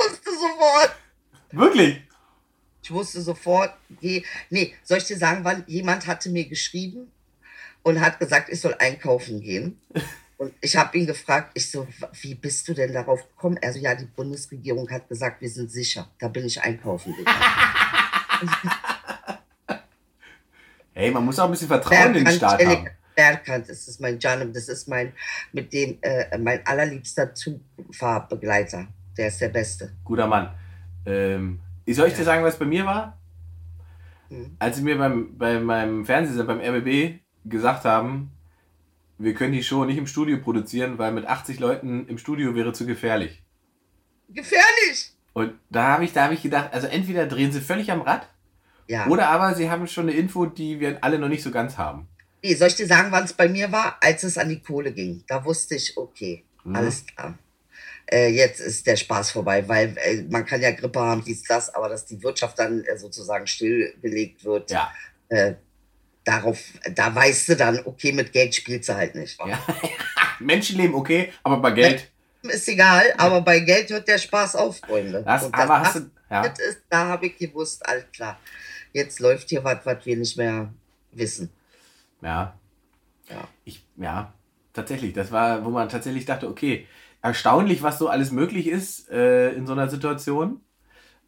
wusste 0.00 0.30
sofort. 0.32 0.96
Wirklich? 1.52 2.07
Ich 2.88 2.94
wusste 2.94 3.20
sofort, 3.20 3.74
geh. 4.00 4.24
Nee, 4.48 4.72
soll 4.82 4.96
ich 4.96 5.04
dir 5.04 5.18
sagen, 5.18 5.44
wann 5.44 5.62
jemand 5.66 6.06
hatte 6.06 6.30
mir 6.30 6.48
geschrieben 6.48 7.12
und 7.82 8.00
hat 8.00 8.18
gesagt, 8.18 8.48
ich 8.48 8.62
soll 8.62 8.74
einkaufen 8.78 9.42
gehen. 9.42 9.78
Und 10.38 10.54
ich 10.60 10.76
habe 10.76 10.96
ihn 10.96 11.04
gefragt, 11.04 11.50
ich 11.54 11.68
so, 11.68 11.88
wie 12.20 12.36
bist 12.36 12.68
du 12.68 12.72
denn 12.72 12.92
darauf 12.92 13.28
gekommen? 13.28 13.56
Er 13.56 13.72
so, 13.72 13.80
ja, 13.80 13.96
die 13.96 14.04
Bundesregierung 14.04 14.88
hat 14.88 15.08
gesagt, 15.08 15.40
wir 15.40 15.50
sind 15.50 15.68
sicher. 15.68 16.08
Da 16.20 16.28
bin 16.28 16.46
ich 16.46 16.62
einkaufen 16.62 17.14
gegangen. 17.14 17.38
Hey, 20.94 21.12
man 21.12 21.24
muss 21.24 21.38
auch 21.38 21.44
ein 21.44 21.52
bisschen 21.52 21.68
Vertrauen 21.68 22.14
in 22.14 22.24
den 22.24 22.34
Staat 22.34 22.64
haben. 22.64 22.88
Berkant, 23.14 23.68
das 23.68 23.86
ist 23.86 24.00
mein 24.00 24.18
Janem, 24.18 24.52
das 24.52 24.68
ist 24.68 24.88
mein, 24.88 25.12
mit 25.52 25.72
dem, 25.72 25.98
äh, 26.00 26.36
mein 26.38 26.66
allerliebster 26.66 27.34
Zugfahrbegleiter. 27.34 28.88
Der 29.16 29.28
ist 29.28 29.40
der 29.40 29.48
Beste. 29.48 29.92
Guter 30.04 30.26
Mann. 30.26 30.52
Ähm, 31.06 31.60
soll 31.94 32.08
ich 32.08 32.14
dir 32.14 32.24
sagen, 32.24 32.44
was 32.44 32.58
bei 32.58 32.64
mir 32.66 32.84
war? 32.86 33.18
Mhm. 34.30 34.56
Als 34.58 34.76
sie 34.76 34.82
mir 34.82 34.96
beim, 34.98 35.36
bei 35.38 35.58
meinem 35.60 36.04
Fernsehsender, 36.04 36.44
beim 36.54 36.60
RBB, 36.60 37.20
gesagt 37.44 37.84
haben, 37.84 38.30
wir 39.18 39.34
können 39.34 39.52
die 39.52 39.62
Show 39.62 39.84
nicht 39.84 39.96
im 39.98 40.06
Studio 40.06 40.38
produzieren, 40.38 40.98
weil 40.98 41.12
mit 41.12 41.26
80 41.26 41.58
Leuten 41.60 42.06
im 42.06 42.18
Studio 42.18 42.54
wäre 42.54 42.72
zu 42.72 42.86
gefährlich. 42.86 43.42
Gefährlich! 44.28 45.12
Und 45.32 45.54
da 45.70 45.88
habe 45.88 46.04
ich, 46.04 46.12
da 46.12 46.24
habe 46.24 46.34
ich 46.34 46.42
gedacht, 46.42 46.70
also 46.72 46.86
entweder 46.86 47.26
drehen 47.26 47.52
sie 47.52 47.60
völlig 47.60 47.90
am 47.90 48.02
Rad, 48.02 48.28
Ja. 48.86 49.06
oder 49.06 49.28
aber 49.28 49.54
sie 49.54 49.70
haben 49.70 49.86
schon 49.86 50.08
eine 50.08 50.16
Info, 50.16 50.46
die 50.46 50.80
wir 50.80 50.98
alle 51.02 51.18
noch 51.18 51.28
nicht 51.28 51.42
so 51.42 51.50
ganz 51.50 51.78
haben. 51.78 52.08
Nee, 52.42 52.54
soll 52.54 52.68
ich 52.68 52.76
dir 52.76 52.86
sagen, 52.86 53.10
wann 53.10 53.24
es 53.24 53.32
bei 53.32 53.48
mir 53.48 53.72
war? 53.72 53.96
Als 54.00 54.22
es 54.22 54.38
an 54.38 54.48
die 54.48 54.60
Kohle 54.60 54.92
ging. 54.92 55.24
Da 55.26 55.44
wusste 55.44 55.74
ich, 55.74 55.96
okay, 55.96 56.44
Mhm. 56.64 56.76
alles 56.76 57.04
klar. 57.06 57.38
Äh, 58.10 58.28
jetzt 58.28 58.60
ist 58.60 58.86
der 58.86 58.96
Spaß 58.96 59.32
vorbei, 59.32 59.66
weil 59.68 59.94
äh, 59.98 60.22
man 60.30 60.46
kann 60.46 60.62
ja 60.62 60.70
Grippe 60.70 60.98
haben, 61.00 61.22
dies, 61.24 61.42
das, 61.42 61.74
aber 61.74 61.88
dass 61.90 62.06
die 62.06 62.22
Wirtschaft 62.22 62.58
dann 62.58 62.82
äh, 62.84 62.96
sozusagen 62.96 63.46
stillgelegt 63.46 64.44
wird, 64.44 64.70
Ja. 64.70 64.90
äh, 65.28 65.54
darauf, 66.24 66.58
da 66.94 67.14
weißt 67.14 67.50
du 67.50 67.56
dann, 67.56 67.80
okay, 67.84 68.12
mit 68.12 68.32
Geld 68.32 68.54
spielst 68.54 68.88
du 68.88 68.94
halt 68.94 69.14
nicht. 69.14 69.38
ja. 69.46 69.60
Menschenleben 70.40 70.94
okay, 70.94 71.32
aber 71.42 71.58
bei 71.58 71.70
Geld. 71.72 72.10
Ist 72.42 72.68
egal, 72.68 73.02
aber 73.18 73.40
bei 73.40 73.58
Geld 73.60 73.90
hört 73.90 74.06
der 74.08 74.18
Spaß 74.18 74.56
auf, 74.56 74.78
Freunde. 74.78 75.22
Das, 75.24 75.44
Und 75.44 75.54
aber 75.54 75.80
hast 75.80 75.96
du. 75.96 76.10
Ja. 76.30 76.46
das 76.48 76.58
ist, 76.60 76.82
da 76.88 77.06
habe 77.08 77.26
ich 77.26 77.36
gewusst, 77.36 77.84
alles 77.86 78.04
klar. 78.12 78.38
Jetzt 78.92 79.18
läuft 79.20 79.48
hier 79.50 79.64
was, 79.64 79.78
was 79.84 80.04
wir 80.06 80.16
nicht 80.16 80.36
mehr 80.36 80.72
wissen. 81.12 81.50
Ja. 82.22 82.56
Ja. 83.28 83.48
Ich, 83.64 83.84
ja, 83.96 84.32
tatsächlich. 84.72 85.12
Das 85.12 85.30
war, 85.32 85.64
wo 85.64 85.70
man 85.70 85.88
tatsächlich 85.88 86.24
dachte, 86.24 86.48
okay, 86.48 86.86
erstaunlich, 87.22 87.82
was 87.82 87.98
so 87.98 88.08
alles 88.08 88.30
möglich 88.32 88.66
ist 88.66 89.08
äh, 89.10 89.50
in 89.52 89.66
so 89.66 89.72
einer 89.72 89.88
Situation 89.88 90.60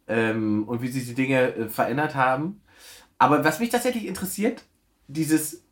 ähm, 0.07 0.67
und 0.67 0.81
wie 0.81 0.87
sich 0.87 1.05
die 1.05 1.13
Dinge 1.15 1.53
äh, 1.55 1.69
verändert 1.69 2.15
haben. 2.15 2.61
Aber 3.17 3.43
was 3.43 3.59
mich 3.59 3.69
tatsächlich 3.69 4.07
interessiert, 4.07 4.63
dieses. 5.07 5.63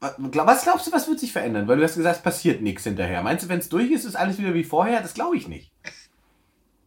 wa- 0.00 0.14
Was 0.18 0.62
glaubst 0.64 0.86
du, 0.86 0.92
was 0.92 1.08
wird 1.08 1.20
sich 1.20 1.32
verändern? 1.32 1.68
Weil 1.68 1.76
du 1.78 1.82
hast 1.84 1.96
gesagt, 1.96 2.16
es 2.16 2.22
passiert 2.22 2.62
nichts 2.62 2.84
hinterher. 2.84 3.22
Meinst 3.22 3.44
du, 3.44 3.48
wenn 3.48 3.58
es 3.58 3.68
durch 3.68 3.90
ist, 3.90 4.04
ist 4.04 4.16
alles 4.16 4.38
wieder 4.38 4.54
wie 4.54 4.64
vorher? 4.64 5.00
Das 5.02 5.14
glaube 5.14 5.36
ich 5.36 5.46
nicht. 5.48 5.70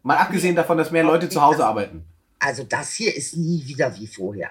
Mal 0.03 0.17
abgesehen 0.17 0.55
davon, 0.55 0.77
dass 0.77 0.91
mehr 0.91 1.03
Leute 1.03 1.27
zu 1.29 1.41
Hause 1.41 1.65
arbeiten. 1.65 2.05
Also 2.39 2.63
das 2.63 2.93
hier 2.93 3.15
ist 3.15 3.35
nie 3.35 3.65
wieder 3.65 3.95
wie 3.97 4.07
vorher. 4.07 4.49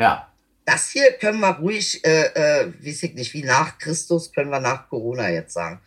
Ja. 0.00 0.32
Das 0.64 0.88
hier 0.90 1.12
können 1.12 1.38
wir 1.40 1.50
ruhig, 1.58 2.04
äh, 2.04 2.24
äh, 2.64 2.72
weiß 2.84 3.04
ich 3.04 3.14
nicht, 3.14 3.32
wie 3.34 3.44
nach 3.44 3.78
Christus, 3.78 4.32
können 4.32 4.50
wir 4.50 4.58
nach 4.58 4.88
Corona 4.88 5.28
jetzt 5.30 5.52
sagen. 5.54 5.80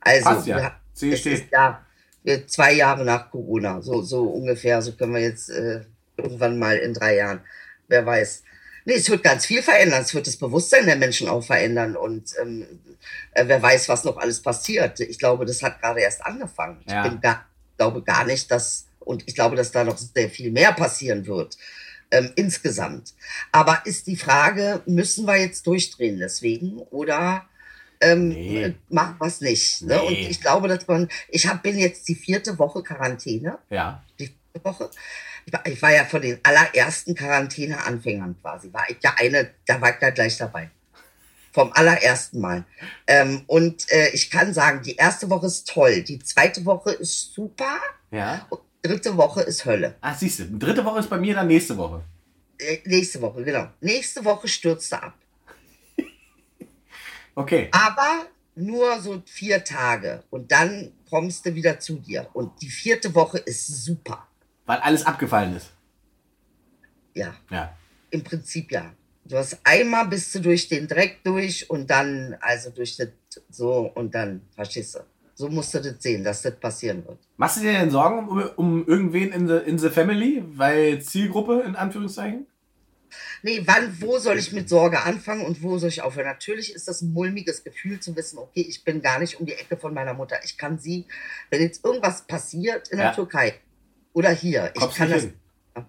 Also, 0.00 0.24
Passt 0.24 0.46
ja. 0.48 0.56
wir- 0.56 0.72
Steht. 0.96 1.26
ist 1.26 1.44
ja 1.52 1.86
zwei 2.46 2.72
Jahre 2.72 3.04
nach 3.04 3.30
Corona, 3.30 3.80
so, 3.82 4.02
so 4.02 4.24
ungefähr, 4.24 4.82
so 4.82 4.92
können 4.92 5.14
wir 5.14 5.20
jetzt 5.20 5.48
äh, 5.50 5.82
irgendwann 6.16 6.58
mal 6.58 6.76
in 6.76 6.94
drei 6.94 7.16
Jahren, 7.16 7.40
wer 7.88 8.04
weiß. 8.04 8.42
Nee, 8.84 8.94
es 8.94 9.10
wird 9.10 9.22
ganz 9.22 9.46
viel 9.46 9.62
verändern, 9.62 10.02
es 10.02 10.14
wird 10.14 10.26
das 10.26 10.36
Bewusstsein 10.36 10.86
der 10.86 10.96
Menschen 10.96 11.28
auch 11.28 11.42
verändern 11.44 11.96
und 11.96 12.32
ähm, 12.40 12.66
äh, 13.32 13.44
wer 13.46 13.60
weiß, 13.60 13.88
was 13.88 14.04
noch 14.04 14.16
alles 14.16 14.40
passiert. 14.40 15.00
Ich 15.00 15.18
glaube, 15.18 15.44
das 15.44 15.62
hat 15.62 15.80
gerade 15.80 16.00
erst 16.00 16.24
angefangen. 16.24 16.82
Ja. 16.88 17.06
Ich 17.06 17.20
gar, 17.20 17.44
glaube 17.76 18.02
gar 18.02 18.24
nicht, 18.24 18.50
dass, 18.50 18.86
und 19.00 19.24
ich 19.26 19.34
glaube, 19.34 19.56
dass 19.56 19.72
da 19.72 19.84
noch 19.84 19.98
sehr 19.98 20.30
viel 20.30 20.52
mehr 20.52 20.72
passieren 20.72 21.26
wird. 21.26 21.58
Ähm, 22.12 22.30
insgesamt. 22.36 23.14
Aber 23.50 23.82
ist 23.84 24.06
die 24.06 24.16
Frage, 24.16 24.82
müssen 24.86 25.26
wir 25.26 25.36
jetzt 25.36 25.66
durchdrehen 25.66 26.18
deswegen 26.18 26.78
oder 26.78 27.44
ähm, 28.00 28.28
Nee. 28.28 28.62
äh, 28.64 28.74
machen 28.88 29.16
wir 29.18 29.26
es 29.26 29.40
nicht? 29.40 29.82
Ne? 29.82 30.00
Und 30.02 30.12
Nee. 30.12 30.28
ich 30.30 30.40
glaube, 30.40 30.68
dass 30.68 30.86
man, 30.86 31.08
ich 31.28 31.46
hab, 31.46 31.62
bin 31.62 31.78
jetzt 31.78 32.06
die 32.08 32.14
vierte 32.14 32.58
Woche 32.58 32.82
Quarantäne, 32.82 33.58
Ja. 33.70 34.02
die 34.18 34.26
vierte 34.26 34.64
Woche. 34.64 34.90
Ich 35.46 35.52
war, 35.52 35.66
ich 35.66 35.80
war 35.82 35.92
ja 35.94 36.04
von 36.04 36.22
den 36.22 36.38
allerersten 36.42 37.14
Quarantäne-Anfängern 37.14 38.36
quasi, 38.42 38.72
war 38.72 38.84
ich 38.88 38.96
ja 39.02 39.14
eine, 39.18 39.50
da 39.66 39.80
war 39.80 39.90
ich 39.90 39.96
da 40.00 40.10
gleich 40.10 40.36
dabei. 40.36 40.70
Vom 41.52 41.72
allerersten 41.72 42.40
Mal. 42.40 42.64
Ähm, 43.06 43.42
und 43.46 43.90
äh, 43.90 44.08
ich 44.10 44.30
kann 44.30 44.52
sagen, 44.52 44.82
die 44.82 44.96
erste 44.96 45.30
Woche 45.30 45.46
ist 45.46 45.68
toll, 45.68 46.02
die 46.02 46.18
zweite 46.18 46.64
Woche 46.64 46.90
ist 46.92 47.32
super 47.32 47.78
Ja. 48.10 48.46
und 48.50 48.60
die 48.84 48.88
dritte 48.88 49.16
Woche 49.16 49.40
ist 49.42 49.64
Hölle. 49.64 49.94
Ach, 50.00 50.16
siehst 50.18 50.40
du. 50.40 50.44
Dritte 50.58 50.84
Woche 50.84 50.98
ist 51.00 51.08
bei 51.08 51.16
mir 51.18 51.34
dann 51.34 51.46
nächste 51.46 51.76
Woche. 51.78 52.02
Äh, 52.58 52.78
nächste 52.84 53.20
Woche, 53.22 53.42
genau. 53.42 53.68
Nächste 53.80 54.24
Woche 54.24 54.48
stürzt 54.48 54.92
er 54.92 55.04
ab. 55.04 55.14
Okay. 57.36 57.68
Aber 57.70 58.26
nur 58.56 59.00
so 59.00 59.22
vier 59.26 59.62
Tage 59.62 60.24
und 60.30 60.50
dann 60.50 60.92
kommst 61.08 61.46
du 61.46 61.54
wieder 61.54 61.78
zu 61.78 61.96
dir. 61.96 62.26
Und 62.32 62.60
die 62.62 62.68
vierte 62.70 63.14
Woche 63.14 63.38
ist 63.38 63.84
super. 63.84 64.26
Weil 64.64 64.78
alles 64.78 65.04
abgefallen 65.06 65.54
ist. 65.54 65.70
Ja, 67.14 67.34
Ja. 67.50 67.72
im 68.10 68.24
Prinzip 68.24 68.72
ja. 68.72 68.92
Du 69.24 69.36
hast 69.36 69.58
einmal 69.64 70.06
bist 70.08 70.34
du 70.34 70.40
durch 70.40 70.68
den 70.68 70.86
Dreck 70.88 71.20
durch 71.24 71.68
und 71.68 71.90
dann, 71.90 72.36
also 72.40 72.70
durch 72.70 72.96
das 72.96 73.08
so 73.50 73.90
und 73.94 74.14
dann, 74.14 74.40
verstehst 74.54 74.94
du? 74.94 75.00
So 75.34 75.48
musst 75.50 75.74
du 75.74 75.80
das 75.80 76.02
sehen, 76.02 76.24
dass 76.24 76.42
das 76.42 76.58
passieren 76.58 77.04
wird. 77.06 77.18
Machst 77.36 77.58
du 77.58 77.60
dir 77.62 77.72
denn 77.72 77.90
Sorgen 77.90 78.26
um, 78.28 78.42
um 78.56 78.86
irgendwen 78.86 79.32
in 79.32 79.46
the, 79.48 79.56
in 79.66 79.78
the 79.78 79.90
Family? 79.90 80.42
Weil 80.54 81.02
Zielgruppe, 81.02 81.62
in 81.66 81.76
Anführungszeichen? 81.76 82.46
Nee, 83.42 83.62
wann, 83.64 84.00
wo 84.00 84.18
soll 84.18 84.38
ich 84.38 84.52
mit 84.52 84.68
Sorge 84.68 85.02
anfangen 85.02 85.44
und 85.44 85.62
wo 85.62 85.78
soll 85.78 85.88
ich 85.88 86.02
aufhören? 86.02 86.26
Natürlich 86.26 86.74
ist 86.74 86.88
das 86.88 87.02
ein 87.02 87.12
mulmiges 87.12 87.64
Gefühl 87.64 88.00
zu 88.00 88.16
wissen, 88.16 88.38
okay, 88.38 88.64
ich 88.68 88.84
bin 88.84 89.02
gar 89.02 89.18
nicht 89.18 89.38
um 89.40 89.46
die 89.46 89.54
Ecke 89.54 89.76
von 89.76 89.94
meiner 89.94 90.14
Mutter. 90.14 90.36
Ich 90.44 90.58
kann 90.58 90.78
sie, 90.78 91.06
wenn 91.50 91.62
jetzt 91.62 91.84
irgendwas 91.84 92.26
passiert 92.26 92.88
in 92.88 92.98
der 92.98 93.08
Ja. 93.08 93.12
Türkei 93.12 93.54
oder 94.12 94.30
hier, 94.30 94.72
ich 94.74 94.80
Kommst 94.80 94.96
kann 94.96 95.10
nicht 95.10 95.26
das. 95.74 95.84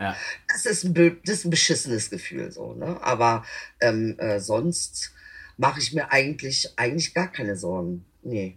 Ja. 0.00 0.16
Das 0.48 0.66
ist 0.66 0.84
ein, 0.84 1.20
das 1.24 1.36
ist 1.36 1.44
ein 1.44 1.50
beschissenes 1.50 2.10
Gefühl 2.10 2.50
so, 2.50 2.74
ne? 2.74 2.98
Aber 3.02 3.44
ähm, 3.80 4.18
äh, 4.18 4.40
sonst 4.40 5.12
mache 5.56 5.78
ich 5.78 5.92
mir 5.92 6.10
eigentlich, 6.10 6.72
eigentlich 6.76 7.14
gar 7.14 7.30
keine 7.30 7.56
Sorgen. 7.56 8.04
Nee. 8.22 8.56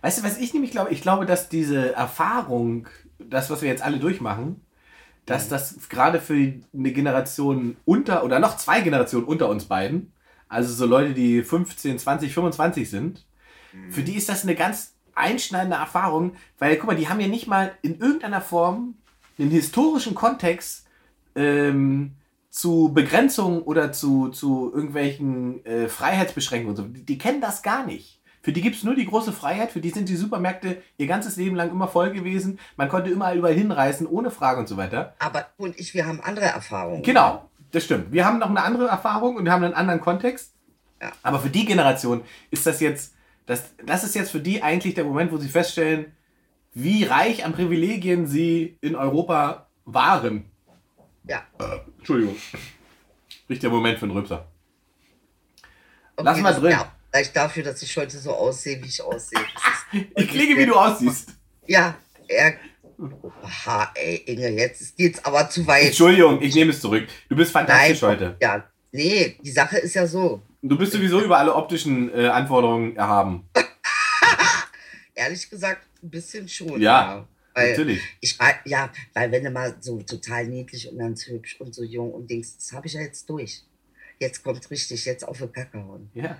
Weißt 0.00 0.18
du, 0.18 0.22
was 0.22 0.38
ich 0.38 0.54
nämlich 0.54 0.70
glaube? 0.70 0.90
Ich 0.90 1.02
glaube, 1.02 1.26
dass 1.26 1.50
diese 1.50 1.92
Erfahrung, 1.92 2.88
das, 3.18 3.50
was 3.50 3.60
wir 3.60 3.68
jetzt 3.68 3.82
alle 3.82 3.98
durchmachen, 3.98 4.64
dass 5.26 5.48
das 5.48 5.88
gerade 5.88 6.20
für 6.20 6.34
eine 6.34 6.92
Generation 6.92 7.76
unter 7.84 8.24
oder 8.24 8.38
noch 8.38 8.56
zwei 8.56 8.80
Generationen 8.80 9.26
unter 9.26 9.48
uns 9.48 9.66
beiden, 9.66 10.12
also 10.48 10.72
so 10.74 10.86
Leute, 10.86 11.14
die 11.14 11.42
15, 11.42 11.98
20, 11.98 12.34
25 12.34 12.90
sind, 12.90 13.24
für 13.90 14.02
die 14.02 14.16
ist 14.16 14.28
das 14.28 14.42
eine 14.42 14.54
ganz 14.54 14.94
einschneidende 15.14 15.76
Erfahrung, 15.76 16.36
weil 16.58 16.76
guck 16.76 16.88
mal, 16.88 16.96
die 16.96 17.08
haben 17.08 17.20
ja 17.20 17.28
nicht 17.28 17.46
mal 17.46 17.72
in 17.82 17.98
irgendeiner 17.98 18.40
Form 18.40 18.94
einen 19.38 19.50
historischen 19.50 20.14
Kontext 20.14 20.86
ähm, 21.34 22.12
zu 22.50 22.92
Begrenzungen 22.92 23.62
oder 23.62 23.92
zu, 23.92 24.28
zu 24.28 24.70
irgendwelchen 24.74 25.64
äh, 25.64 25.88
Freiheitsbeschränkungen 25.88 26.76
und 26.76 26.76
so. 26.76 26.88
Die, 26.88 27.04
die 27.04 27.18
kennen 27.18 27.40
das 27.40 27.62
gar 27.62 27.86
nicht. 27.86 28.20
Für 28.42 28.52
die 28.52 28.60
gibt 28.60 28.74
es 28.76 28.82
nur 28.82 28.94
die 28.96 29.06
große 29.06 29.32
Freiheit, 29.32 29.70
für 29.70 29.80
die 29.80 29.90
sind 29.90 30.08
die 30.08 30.16
Supermärkte 30.16 30.82
ihr 30.98 31.06
ganzes 31.06 31.36
Leben 31.36 31.54
lang 31.54 31.70
immer 31.70 31.86
voll 31.86 32.10
gewesen. 32.10 32.58
Man 32.76 32.88
konnte 32.88 33.10
immer 33.10 33.32
überall 33.34 33.54
hinreisen, 33.54 34.06
ohne 34.06 34.30
Frage 34.32 34.58
und 34.58 34.68
so 34.68 34.76
weiter. 34.76 35.14
Aber 35.20 35.46
du 35.56 35.64
und 35.64 35.78
ich, 35.78 35.94
wir 35.94 36.06
haben 36.06 36.20
andere 36.20 36.46
Erfahrungen. 36.46 37.02
Genau, 37.04 37.48
das 37.70 37.84
stimmt. 37.84 38.10
Wir 38.12 38.24
haben 38.26 38.38
noch 38.40 38.50
eine 38.50 38.62
andere 38.62 38.88
Erfahrung 38.88 39.36
und 39.36 39.44
wir 39.44 39.52
haben 39.52 39.62
einen 39.62 39.74
anderen 39.74 40.00
Kontext. 40.00 40.54
Ja. 41.00 41.12
Aber 41.22 41.38
für 41.38 41.50
die 41.50 41.64
Generation 41.64 42.22
ist 42.50 42.66
das 42.66 42.80
jetzt, 42.80 43.14
das, 43.46 43.70
das 43.84 44.02
ist 44.02 44.14
jetzt 44.16 44.32
für 44.32 44.40
die 44.40 44.62
eigentlich 44.62 44.94
der 44.94 45.04
Moment, 45.04 45.30
wo 45.30 45.36
sie 45.36 45.48
feststellen, 45.48 46.06
wie 46.74 47.04
reich 47.04 47.44
an 47.44 47.52
Privilegien 47.52 48.26
sie 48.26 48.76
in 48.80 48.96
Europa 48.96 49.66
waren. 49.84 50.46
Ja. 51.28 51.42
Entschuldigung. 51.98 52.34
Riecht 53.48 53.62
der 53.62 53.70
Moment 53.70 53.98
für 53.98 54.06
einen 54.06 54.16
Rübser. 54.16 54.46
Okay, 56.16 56.24
Lass 56.24 56.40
mal 56.40 56.50
das- 56.52 56.60
drin. 56.60 56.70
Ja, 56.72 56.92
vielleicht 57.12 57.36
dafür, 57.36 57.62
dass 57.62 57.82
ich 57.82 57.96
heute 57.96 58.18
so 58.18 58.32
aussehe, 58.32 58.82
wie 58.82 58.88
ich 58.88 59.02
aussehe. 59.02 59.40
Ich 60.16 60.28
klinge, 60.28 60.56
wie 60.56 60.64
du 60.64 60.74
aussiehst. 60.74 61.34
Ja, 61.66 61.94
er. 62.26 62.54
Aha, 63.42 63.92
ey, 63.94 64.22
Inge, 64.24 64.48
jetzt 64.48 64.96
geht's 64.96 65.22
aber 65.22 65.50
zu 65.50 65.66
weit. 65.66 65.84
Entschuldigung, 65.88 66.40
ich 66.40 66.54
nehme 66.54 66.70
es 66.70 66.80
zurück. 66.80 67.06
Du 67.28 67.36
bist 67.36 67.52
fantastisch 67.52 68.00
Nein, 68.00 68.10
heute. 68.10 68.36
Ja, 68.40 68.66
nee, 68.90 69.36
die 69.42 69.50
Sache 69.50 69.76
ist 69.78 69.92
ja 69.92 70.06
so. 70.06 70.40
Du 70.62 70.78
bist 70.78 70.92
sowieso 70.92 71.20
über 71.20 71.36
alle 71.36 71.54
optischen 71.54 72.10
äh, 72.14 72.28
Anforderungen 72.28 72.96
erhaben. 72.96 73.46
Ehrlich 75.14 75.50
gesagt, 75.50 75.86
ein 76.02 76.08
bisschen 76.08 76.48
schon. 76.48 76.80
Ja, 76.80 77.28
Weil 77.52 77.72
Natürlich. 77.72 78.00
ich 78.20 78.38
ja, 78.64 78.90
weil 79.12 79.30
wenn 79.30 79.44
du 79.44 79.50
mal 79.50 79.76
so 79.80 80.00
total 80.02 80.46
niedlich 80.46 80.90
und 80.90 80.98
ganz 80.98 81.26
hübsch 81.26 81.60
und 81.60 81.74
so 81.74 81.82
jung 81.82 82.12
und 82.14 82.30
denkst, 82.30 82.50
das 82.56 82.72
habe 82.72 82.86
ich 82.86 82.94
ja 82.94 83.02
jetzt 83.02 83.28
durch. 83.28 83.62
Jetzt 84.18 84.42
kommt 84.42 84.70
richtig, 84.70 85.04
jetzt 85.04 85.26
auf 85.28 85.36
den 85.36 85.52
Kacke 85.52 85.82
hauen. 85.82 86.10
Ja. 86.14 86.38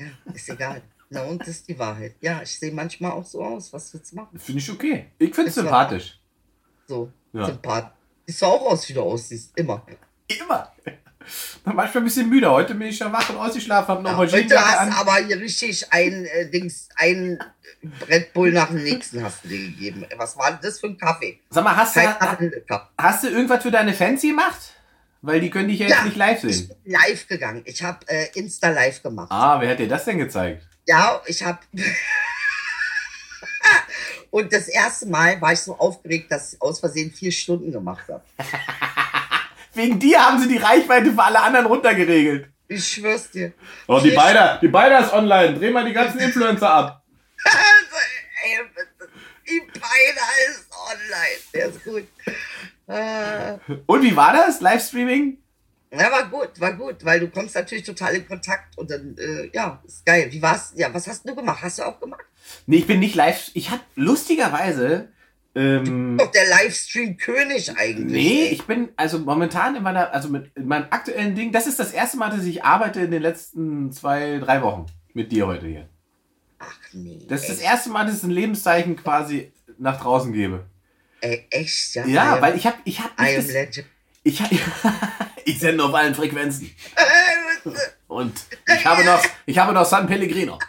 Ja, 0.00 0.32
ist 0.34 0.48
egal. 0.48 0.82
Na 1.10 1.22
und 1.22 1.40
das 1.42 1.48
ist 1.48 1.68
die 1.68 1.78
Wahrheit. 1.78 2.14
Ja, 2.20 2.40
ich 2.42 2.58
sehe 2.58 2.72
manchmal 2.72 3.10
auch 3.12 3.24
so 3.26 3.42
aus. 3.44 3.72
Was 3.72 3.92
willst 3.92 4.12
du 4.12 4.16
machen? 4.16 4.38
Finde 4.38 4.60
ich 4.60 4.70
okay. 4.70 5.06
Ich 5.18 5.34
finde 5.34 5.48
es 5.48 5.54
sympathisch. 5.56 6.18
So, 6.86 7.12
Ja. 7.32 7.46
sympathisch. 7.46 7.92
Siehst 8.26 8.42
du 8.42 8.46
auch 8.46 8.62
aus, 8.72 8.88
wie 8.88 8.92
du 8.94 9.02
aussiehst. 9.02 9.56
Immer. 9.58 9.84
Immer. 10.28 10.72
Manchmal 11.64 11.98
ein 11.98 12.04
bisschen 12.04 12.28
müde. 12.28 12.50
Heute 12.50 12.74
bin 12.74 12.88
ich 12.88 12.96
schon 12.96 13.12
wach 13.12 13.28
und 13.28 13.36
ausgeschlafen, 13.36 13.88
hab 13.88 14.02
noch 14.02 14.10
Ja, 14.12 14.16
heute 14.16 14.36
Jeansjacke 14.38 14.64
hast 14.64 14.78
an. 14.78 14.92
aber 14.92 15.16
hier 15.16 15.38
richtig 15.38 15.92
ein 15.92 16.24
äh, 16.24 16.48
Dings, 16.50 16.88
ein 16.96 17.38
Red 18.08 18.32
Bull 18.32 18.52
nach 18.52 18.68
dem 18.68 18.82
nächsten 18.82 19.22
hast 19.22 19.44
du 19.44 19.48
dir 19.48 19.58
gegeben. 19.58 20.06
Was 20.16 20.36
war 20.38 20.50
denn 20.52 20.60
das 20.62 20.80
für 20.80 20.86
ein 20.86 20.96
Kaffee? 20.98 21.40
Sag 21.50 21.64
mal, 21.64 21.76
hast 21.76 21.96
du, 21.96 22.00
hast 22.98 23.24
du 23.24 23.28
irgendwas 23.28 23.62
für 23.62 23.70
deine 23.70 23.92
Fans 23.94 24.22
gemacht? 24.22 24.74
Weil 25.22 25.40
die 25.40 25.50
können 25.50 25.68
dich 25.68 25.78
ja 25.80 25.86
jetzt 25.88 25.98
Ja. 25.98 26.04
nicht 26.04 26.16
live 26.16 26.44
Ich 26.44 26.56
sehen. 26.58 26.68
bin 26.82 26.92
live 26.92 27.26
gegangen. 27.28 27.62
Ich 27.66 27.82
habe 27.82 27.98
äh, 28.08 28.28
Insta 28.34 28.70
live 28.70 29.02
gemacht. 29.02 29.28
Ah, 29.30 29.60
wer 29.60 29.70
hat 29.70 29.78
dir 29.78 29.88
das 29.88 30.04
denn 30.06 30.18
gezeigt? 30.18 30.62
Ja, 30.86 31.20
ich 31.26 31.42
habe. 31.44 31.58
Und 34.30 34.52
das 34.52 34.68
erste 34.68 35.06
Mal 35.06 35.40
war 35.40 35.52
ich 35.52 35.60
so 35.60 35.76
aufgeregt, 35.76 36.30
dass 36.30 36.52
ich 36.54 36.62
aus 36.62 36.78
Versehen 36.80 37.10
vier 37.12 37.32
Stunden 37.32 37.72
gemacht 37.72 38.04
habe. 38.08 38.22
Wegen 39.74 39.98
dir 39.98 40.24
haben 40.24 40.40
sie 40.40 40.48
die 40.48 40.56
Reichweite 40.58 41.12
für 41.12 41.22
alle 41.22 41.40
anderen 41.40 41.66
runtergeregelt. 41.66 42.48
Ich 42.68 42.86
schwör's 42.92 43.30
dir. 43.30 43.52
Oh, 43.88 43.98
die 44.00 44.12
Beider, 44.12 44.58
die 44.62 44.68
Beider 44.68 45.00
ist 45.00 45.12
online. 45.12 45.54
Dreh 45.58 45.70
mal 45.70 45.84
die 45.84 45.92
ganzen 45.92 46.18
Influencer 46.20 46.70
ab. 46.70 47.04
Also, 47.44 47.96
ey, 48.44 48.58
die 49.48 49.60
Beine 49.78 50.20
ist 50.48 50.66
online. 50.72 51.40
Der 51.52 51.66
ist 51.66 51.84
gut. 51.84 52.06
Äh, 52.90 53.58
Und 53.86 54.02
wie 54.02 54.16
war 54.16 54.32
das? 54.32 54.60
Livestreaming? 54.60 55.38
ja, 55.92 56.10
war 56.10 56.28
gut, 56.28 56.60
war 56.60 56.72
gut, 56.74 57.04
weil 57.04 57.20
du 57.20 57.28
kommst 57.28 57.54
natürlich 57.54 57.84
total 57.84 58.14
in 58.14 58.26
Kontakt 58.26 58.78
und 58.78 58.90
dann, 58.90 59.16
äh, 59.18 59.50
ja, 59.52 59.82
ist 59.84 60.06
geil. 60.06 60.28
Wie 60.30 60.40
war's? 60.40 60.72
Ja, 60.76 60.92
was 60.94 61.08
hast 61.08 61.28
du 61.28 61.34
gemacht? 61.34 61.62
Hast 61.62 61.78
du 61.78 61.82
auch 61.82 61.98
gemacht? 61.98 62.24
Nee, 62.66 62.76
ich 62.78 62.86
bin 62.86 63.00
nicht 63.00 63.14
live. 63.14 63.50
Ich 63.54 63.70
hab 63.70 63.80
lustigerweise. 63.96 65.08
Ähm, 65.54 66.16
Doch 66.16 66.30
der 66.30 66.46
Livestream-König 66.48 67.76
eigentlich. 67.76 68.24
Nee, 68.24 68.42
ey. 68.46 68.48
ich 68.52 68.64
bin 68.66 68.90
also 68.96 69.18
momentan 69.18 69.74
in 69.74 69.82
meiner, 69.82 70.12
also 70.12 70.28
mit 70.28 70.52
in 70.54 70.68
meinem 70.68 70.86
aktuellen 70.90 71.34
Ding, 71.34 71.50
das 71.50 71.66
ist 71.66 71.80
das 71.80 71.92
erste 71.92 72.18
Mal, 72.18 72.30
dass 72.30 72.44
ich 72.44 72.64
arbeite 72.64 73.00
in 73.00 73.10
den 73.10 73.22
letzten 73.22 73.90
zwei, 73.90 74.38
drei 74.38 74.62
Wochen 74.62 74.86
mit 75.12 75.32
dir 75.32 75.48
heute 75.48 75.66
hier. 75.66 75.88
Ach 76.60 76.78
nee. 76.92 77.18
Das 77.28 77.42
ist 77.42 77.50
das 77.50 77.58
echt, 77.58 77.66
erste 77.66 77.90
Mal, 77.90 78.06
dass 78.06 78.18
ich 78.18 78.22
ein 78.22 78.30
Lebenszeichen 78.30 78.94
quasi 78.94 79.50
nach 79.78 80.00
draußen 80.00 80.32
gebe. 80.32 80.66
Ey, 81.20 81.46
echt, 81.50 81.94
ja. 81.94 82.06
Ja, 82.06 82.34
am- 82.36 82.42
weil 82.42 82.56
ich 82.56 82.66
habe, 82.66 82.76
ich 82.84 82.98
habe, 83.00 83.10
I 83.20 83.36
am 83.36 83.44
das, 83.44 83.52
legend. 83.52 83.86
ich, 84.22 84.40
hab, 84.42 84.50
ich 85.44 85.58
sende 85.60 85.84
auf 85.84 85.94
allen 85.94 86.14
Frequenzen 86.14 86.74
und 88.08 88.40
ich 88.66 88.84
habe 88.86 89.04
noch, 89.04 89.22
ich 89.46 89.58
habe 89.58 89.72
noch 89.72 89.84
San 89.84 90.06
Pellegrino. 90.06 90.58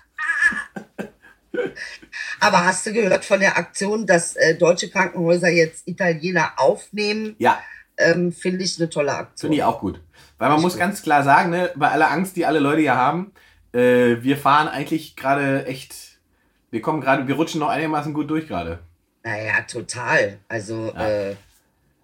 Aber 2.39 2.66
hast 2.66 2.86
du 2.86 2.93
gehört 2.93 3.24
von 3.26 3.39
der 3.39 3.58
Aktion, 3.58 4.06
dass 4.08 4.36
äh, 4.36 4.56
deutsche 4.56 4.89
Krankenhäuser 4.89 5.49
jetzt 5.49 5.88
Italiener 5.88 6.54
aufnehmen? 6.58 7.36
Ja, 7.39 7.62
Ähm, 7.97 8.32
Finde 8.32 8.64
ich 8.64 8.80
eine 8.80 8.89
tolle 8.89 9.14
Aktion. 9.14 9.49
finde 9.49 9.58
ich 9.58 9.64
auch 9.64 9.80
gut, 9.80 10.02
weil 10.38 10.49
man 10.49 10.62
muss 10.62 10.78
ganz 10.78 11.02
klar 11.04 11.24
sagen, 11.24 11.52
ne, 11.52 11.72
bei 11.76 11.89
aller 11.89 12.10
Angst, 12.10 12.36
die 12.36 12.45
alle 12.45 12.60
Leute 12.60 12.82
hier 12.82 12.95
haben, 12.95 13.32
äh, 13.74 14.18
wir 14.22 14.38
fahren 14.38 14.68
eigentlich 14.68 15.16
gerade 15.16 15.66
echt, 15.66 16.20
wir 16.72 16.82
kommen 16.82 16.99
gerade, 17.02 17.28
wir 17.28 17.36
rutschen 17.36 17.60
noch 17.60 17.70
einigermaßen 17.70 18.14
gut 18.14 18.30
durch 18.30 18.47
gerade. 18.47 18.80
Naja, 19.24 19.61
total. 19.61 20.39
Also 20.47 20.91
Ja. 20.95 21.07
äh, 21.09 21.36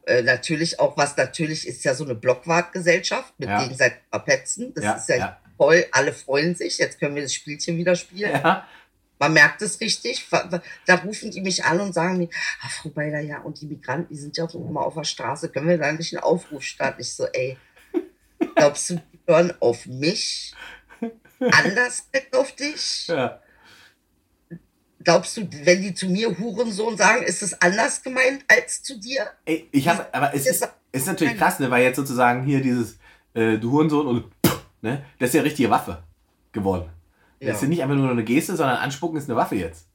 äh, 0.05 0.21
natürlich 0.21 0.79
auch 0.79 0.95
was, 0.97 1.17
natürlich 1.17 1.67
ist 1.67 1.83
ja 1.83 1.93
so 1.93 2.05
eine 2.05 2.15
Blockwartgesellschaft 2.15 3.33
mit 3.39 3.49
Ja. 3.49 3.61
gegenseitig 3.63 3.99
verpetzen. 4.09 4.73
Das 4.73 4.83
Ja, 4.83 4.93
ist 4.93 5.09
ja, 5.09 5.37
toll, 5.57 5.85
alle 5.91 6.13
freuen 6.13 6.55
sich. 6.55 6.77
Jetzt 6.77 6.99
können 6.99 7.15
wir 7.15 7.23
das 7.23 7.33
Spielchen 7.33 7.77
wieder 7.77 7.95
spielen. 7.95 8.41
Man 9.19 9.33
merkt 9.33 9.63
es 9.63 9.81
richtig. 9.81 10.27
Da 10.85 10.95
rufen 10.95 11.31
die 11.31 11.41
mich 11.41 11.65
an 11.65 11.79
und 11.79 11.91
sagen 11.93 12.19
mir, 12.19 12.29
ah, 12.61 12.69
Frau 12.69 12.89
Beider, 12.89 13.19
ja, 13.19 13.39
und 13.39 13.59
die 13.59 13.65
Migranten, 13.65 14.13
die 14.13 14.19
sind 14.19 14.37
ja 14.37 14.43
auch 14.45 14.53
immer 14.53 14.81
auf 14.81 14.93
der 14.93 15.03
Straße. 15.05 15.49
Können 15.49 15.67
wir 15.69 15.79
da 15.79 15.91
nicht 15.91 16.13
einen 16.13 16.23
Aufruf 16.23 16.61
starten? 16.63 17.01
Ich 17.01 17.13
so, 17.15 17.25
ey, 17.25 17.57
glaubst 18.55 18.91
du, 18.91 18.95
die 18.95 19.19
hören 19.27 19.53
auf 19.59 19.87
mich? 19.87 20.53
Anders 21.39 22.07
als 22.13 22.33
auf 22.33 22.51
dich? 22.55 23.07
Ja. 23.07 23.41
Glaubst 25.03 25.37
du, 25.37 25.47
wenn 25.63 25.81
die 25.81 25.93
zu 25.93 26.07
mir 26.07 26.37
Hurensohn 26.37 26.97
sagen, 26.97 27.23
ist 27.23 27.43
es 27.43 27.61
anders 27.61 28.01
gemeint 28.01 28.43
als 28.47 28.81
zu 28.81 28.99
dir? 28.99 29.27
Ey, 29.45 29.67
ich 29.71 29.87
habe, 29.87 30.05
aber 30.11 30.33
es 30.33 30.47
ist, 30.47 30.67
ist 30.91 31.07
natürlich 31.07 31.37
krass, 31.37 31.59
ne, 31.59 31.69
weil 31.69 31.83
jetzt 31.83 31.97
sozusagen 31.97 32.43
hier 32.43 32.61
dieses 32.61 32.97
äh, 33.33 33.57
du 33.57 33.71
Hurensohn 33.71 34.07
und 34.07 34.25
ne, 34.81 35.05
das 35.19 35.29
ist 35.29 35.35
ja 35.35 35.41
richtige 35.43 35.69
Waffe 35.69 36.03
geworden. 36.51 36.89
Das 37.39 37.57
ist 37.57 37.61
ja 37.61 37.67
nicht 37.67 37.83
einfach 37.83 37.95
nur 37.95 38.09
eine 38.09 38.23
Geste, 38.23 38.55
sondern 38.55 38.77
Anspucken 38.77 39.17
ist 39.17 39.29
eine 39.29 39.35
Waffe 39.37 39.55
jetzt. 39.55 39.85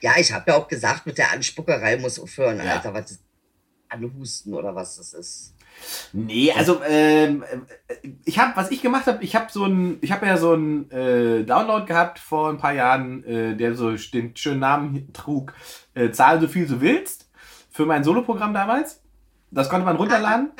Ja, 0.00 0.12
ich 0.16 0.32
habe 0.32 0.50
ja 0.52 0.56
auch 0.56 0.68
gesagt, 0.68 1.04
mit 1.06 1.18
der 1.18 1.32
Anspuckerei 1.32 1.96
muss 1.98 2.18
aufhören, 2.18 2.58
Ja. 2.58 2.74
Alter. 2.74 2.94
Was 2.94 3.10
ist 3.10 3.20
Anhusten 3.88 4.54
oder 4.54 4.74
was 4.74 4.96
das 4.96 5.12
ist. 5.12 5.54
Nee, 6.12 6.52
also 6.52 6.80
ähm, 6.86 7.44
äh, 7.88 8.08
ich 8.24 8.38
habe, 8.38 8.56
was 8.56 8.70
ich 8.70 8.82
gemacht 8.82 9.06
habe, 9.06 9.22
ich 9.22 9.36
habe 9.36 9.46
so 9.50 9.64
ein, 9.64 9.98
ich 10.00 10.12
habe 10.12 10.26
ja 10.26 10.36
so 10.36 10.52
einen 10.52 10.90
äh, 10.90 11.44
Download 11.44 11.86
gehabt 11.86 12.18
vor 12.18 12.50
ein 12.50 12.58
paar 12.58 12.72
Jahren, 12.72 13.24
äh, 13.24 13.56
der 13.56 13.74
so 13.74 13.94
den 13.94 14.36
schönen 14.36 14.60
Namen 14.60 15.12
trug, 15.12 15.54
äh, 15.94 16.10
zahl 16.10 16.40
so 16.40 16.48
viel 16.48 16.66
du 16.66 16.80
willst, 16.80 17.30
für 17.70 17.86
mein 17.86 18.04
Soloprogramm 18.04 18.54
damals. 18.54 19.02
Das 19.50 19.68
konnte 19.68 19.84
man 19.84 19.96
runterladen. 19.96 20.52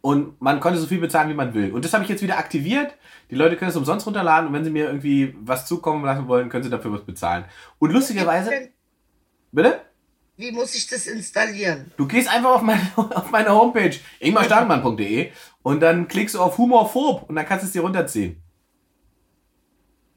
Und 0.00 0.40
man 0.40 0.58
konnte 0.60 0.80
so 0.80 0.86
viel 0.86 0.98
bezahlen, 0.98 1.30
wie 1.30 1.34
man 1.34 1.54
will. 1.54 1.72
Und 1.72 1.84
das 1.84 1.94
habe 1.94 2.02
ich 2.02 2.10
jetzt 2.10 2.22
wieder 2.22 2.38
aktiviert. 2.38 2.96
Die 3.30 3.36
Leute 3.36 3.56
können 3.56 3.70
es 3.70 3.76
umsonst 3.76 4.06
runterladen 4.06 4.48
und 4.48 4.54
wenn 4.54 4.64
sie 4.64 4.70
mir 4.70 4.86
irgendwie 4.86 5.34
was 5.40 5.66
zukommen 5.66 6.04
lassen 6.04 6.26
wollen, 6.26 6.48
können 6.48 6.64
sie 6.64 6.70
dafür 6.70 6.92
was 6.92 7.04
bezahlen. 7.04 7.44
Und 7.78 7.92
lustigerweise. 7.92 8.50
Bitte? 9.52 9.80
Wie 10.36 10.50
muss 10.50 10.74
ich 10.74 10.86
das 10.86 11.06
installieren? 11.06 11.92
Du 11.96 12.06
gehst 12.06 12.28
einfach 12.28 12.56
auf 12.56 12.62
meine, 12.62 12.90
auf 12.96 13.30
meine 13.30 13.50
Homepage, 13.50 13.94
ingmarstadelmann.de 14.20 15.30
und 15.62 15.80
dann 15.80 16.08
klickst 16.08 16.34
du 16.34 16.40
auf 16.40 16.58
Humorphob 16.58 17.28
und 17.28 17.36
dann 17.36 17.46
kannst 17.46 17.64
du 17.64 17.66
es 17.66 17.72
dir 17.72 17.82
runterziehen. 17.82 18.42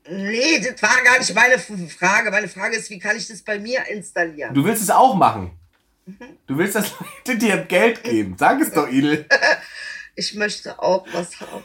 Nee, 0.08 0.60
das 0.60 0.82
war 0.82 1.04
gar 1.04 1.18
nicht 1.18 1.34
meine 1.34 1.58
Frage. 1.58 2.30
Meine 2.30 2.48
Frage 2.48 2.78
ist, 2.78 2.90
wie 2.92 3.00
kann 3.00 3.18
ich 3.18 3.28
das 3.28 3.42
bei 3.42 3.58
mir 3.58 3.88
installieren? 3.88 4.54
Du 4.54 4.64
willst 4.64 4.84
es 4.84 4.92
auch 4.92 5.16
machen. 5.16 5.52
Du 6.46 6.58
willst, 6.58 6.76
dass 6.76 6.94
Leute 7.00 7.40
dir 7.40 7.58
Geld 7.58 8.04
geben. 8.04 8.36
Sag 8.38 8.62
es 8.62 8.72
doch, 8.72 8.88
Idel. 8.88 9.28
Ich 10.18 10.34
möchte 10.34 10.80
auch 10.82 11.06
was 11.12 11.38
haben. 11.42 11.64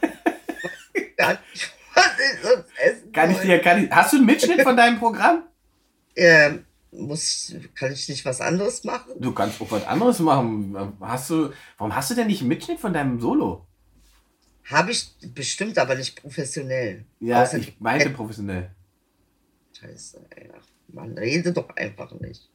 Gar 1.17 1.39
nicht, 1.53 1.73
was 1.95 2.07
ich 2.19 2.43
sonst 2.43 2.69
essen 2.79 3.13
Kann 3.13 3.31
ich 3.31 3.39
dir, 3.39 3.61
kann 3.61 3.85
ich, 3.85 3.91
hast 3.93 4.13
du 4.13 4.17
einen 4.17 4.27
Mitschnitt 4.27 4.63
von 4.63 4.77
deinem 4.77 4.99
Programm? 4.99 5.45
Ähm, 6.17 6.67
muss, 6.93 7.55
kann 7.75 7.93
ich 7.93 8.09
nicht 8.09 8.25
was 8.25 8.41
anderes 8.41 8.85
machen? 8.85 9.13
Du 9.19 9.33
kannst 9.33 9.61
auch 9.61 9.71
was 9.71 9.87
anderes 9.87 10.19
machen. 10.19 10.77
Hast 11.01 11.31
du, 11.31 11.53
warum 11.79 11.95
hast 11.95 12.11
du 12.11 12.15
denn 12.15 12.27
nicht 12.27 12.41
einen 12.41 12.49
Mitschnitt 12.49 12.81
von 12.81 12.93
deinem 12.93 13.21
Solo? 13.21 13.67
Habe 14.65 14.93
ich 14.93 15.13
bestimmt, 15.35 15.79
aber 15.79 15.95
nicht 15.95 16.21
professionell. 16.21 17.05
Ja, 17.21 17.43
Außer- 17.43 17.59
ich 17.59 17.81
meinte 17.81 18.11
professionell. 18.11 18.71
Scheiße, 19.79 20.27
ey. 20.37 20.51
Ach, 20.57 20.65
Mann, 20.89 21.17
rede 21.17 21.53
doch 21.53 21.69
einfach 21.77 22.13
nicht. 22.21 22.49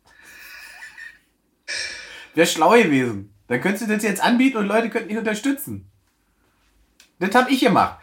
Wäre 2.33 2.47
schlau 2.47 2.71
gewesen. 2.71 3.33
Dann 3.47 3.61
könntest 3.61 3.87
du 3.87 3.93
das 3.93 4.03
jetzt 4.03 4.21
anbieten 4.21 4.57
und 4.57 4.67
Leute 4.67 4.89
könnten 4.89 5.09
dich 5.09 5.17
unterstützen. 5.17 5.89
Das 7.19 7.33
habe 7.33 7.51
ich 7.51 7.61
gemacht. 7.61 7.99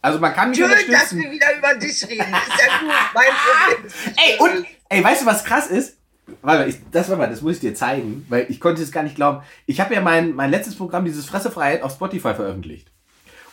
Also 0.00 0.20
man 0.20 0.32
kann 0.32 0.50
mich 0.50 0.58
Schön, 0.58 0.70
dass 0.90 1.14
wir 1.14 1.30
wieder 1.30 1.56
über 1.56 1.74
dich 1.74 2.06
reden. 2.08 2.20
Ist 2.20 2.60
ja 2.60 2.78
gut. 2.78 2.92
Mein 3.14 3.30
Problem 3.34 3.92
Ey, 4.16 4.38
und, 4.38 4.66
ey, 4.88 5.02
weißt 5.02 5.22
du, 5.22 5.26
was 5.26 5.44
krass 5.44 5.68
ist? 5.68 5.96
Warte, 6.42 6.68
ich, 6.68 6.76
das 6.90 7.08
war 7.08 7.16
mal, 7.16 7.28
das 7.30 7.40
muss 7.40 7.54
ich 7.54 7.60
dir 7.60 7.74
zeigen, 7.74 8.26
weil 8.28 8.46
ich 8.50 8.60
konnte 8.60 8.82
es 8.82 8.92
gar 8.92 9.02
nicht 9.02 9.14
glauben. 9.16 9.42
Ich 9.66 9.80
habe 9.80 9.94
ja 9.94 10.00
mein, 10.00 10.34
mein 10.34 10.50
letztes 10.50 10.74
Programm, 10.76 11.04
dieses 11.06 11.24
Fressefreiheit, 11.24 11.82
auf 11.82 11.92
Spotify 11.92 12.34
veröffentlicht. 12.34 12.90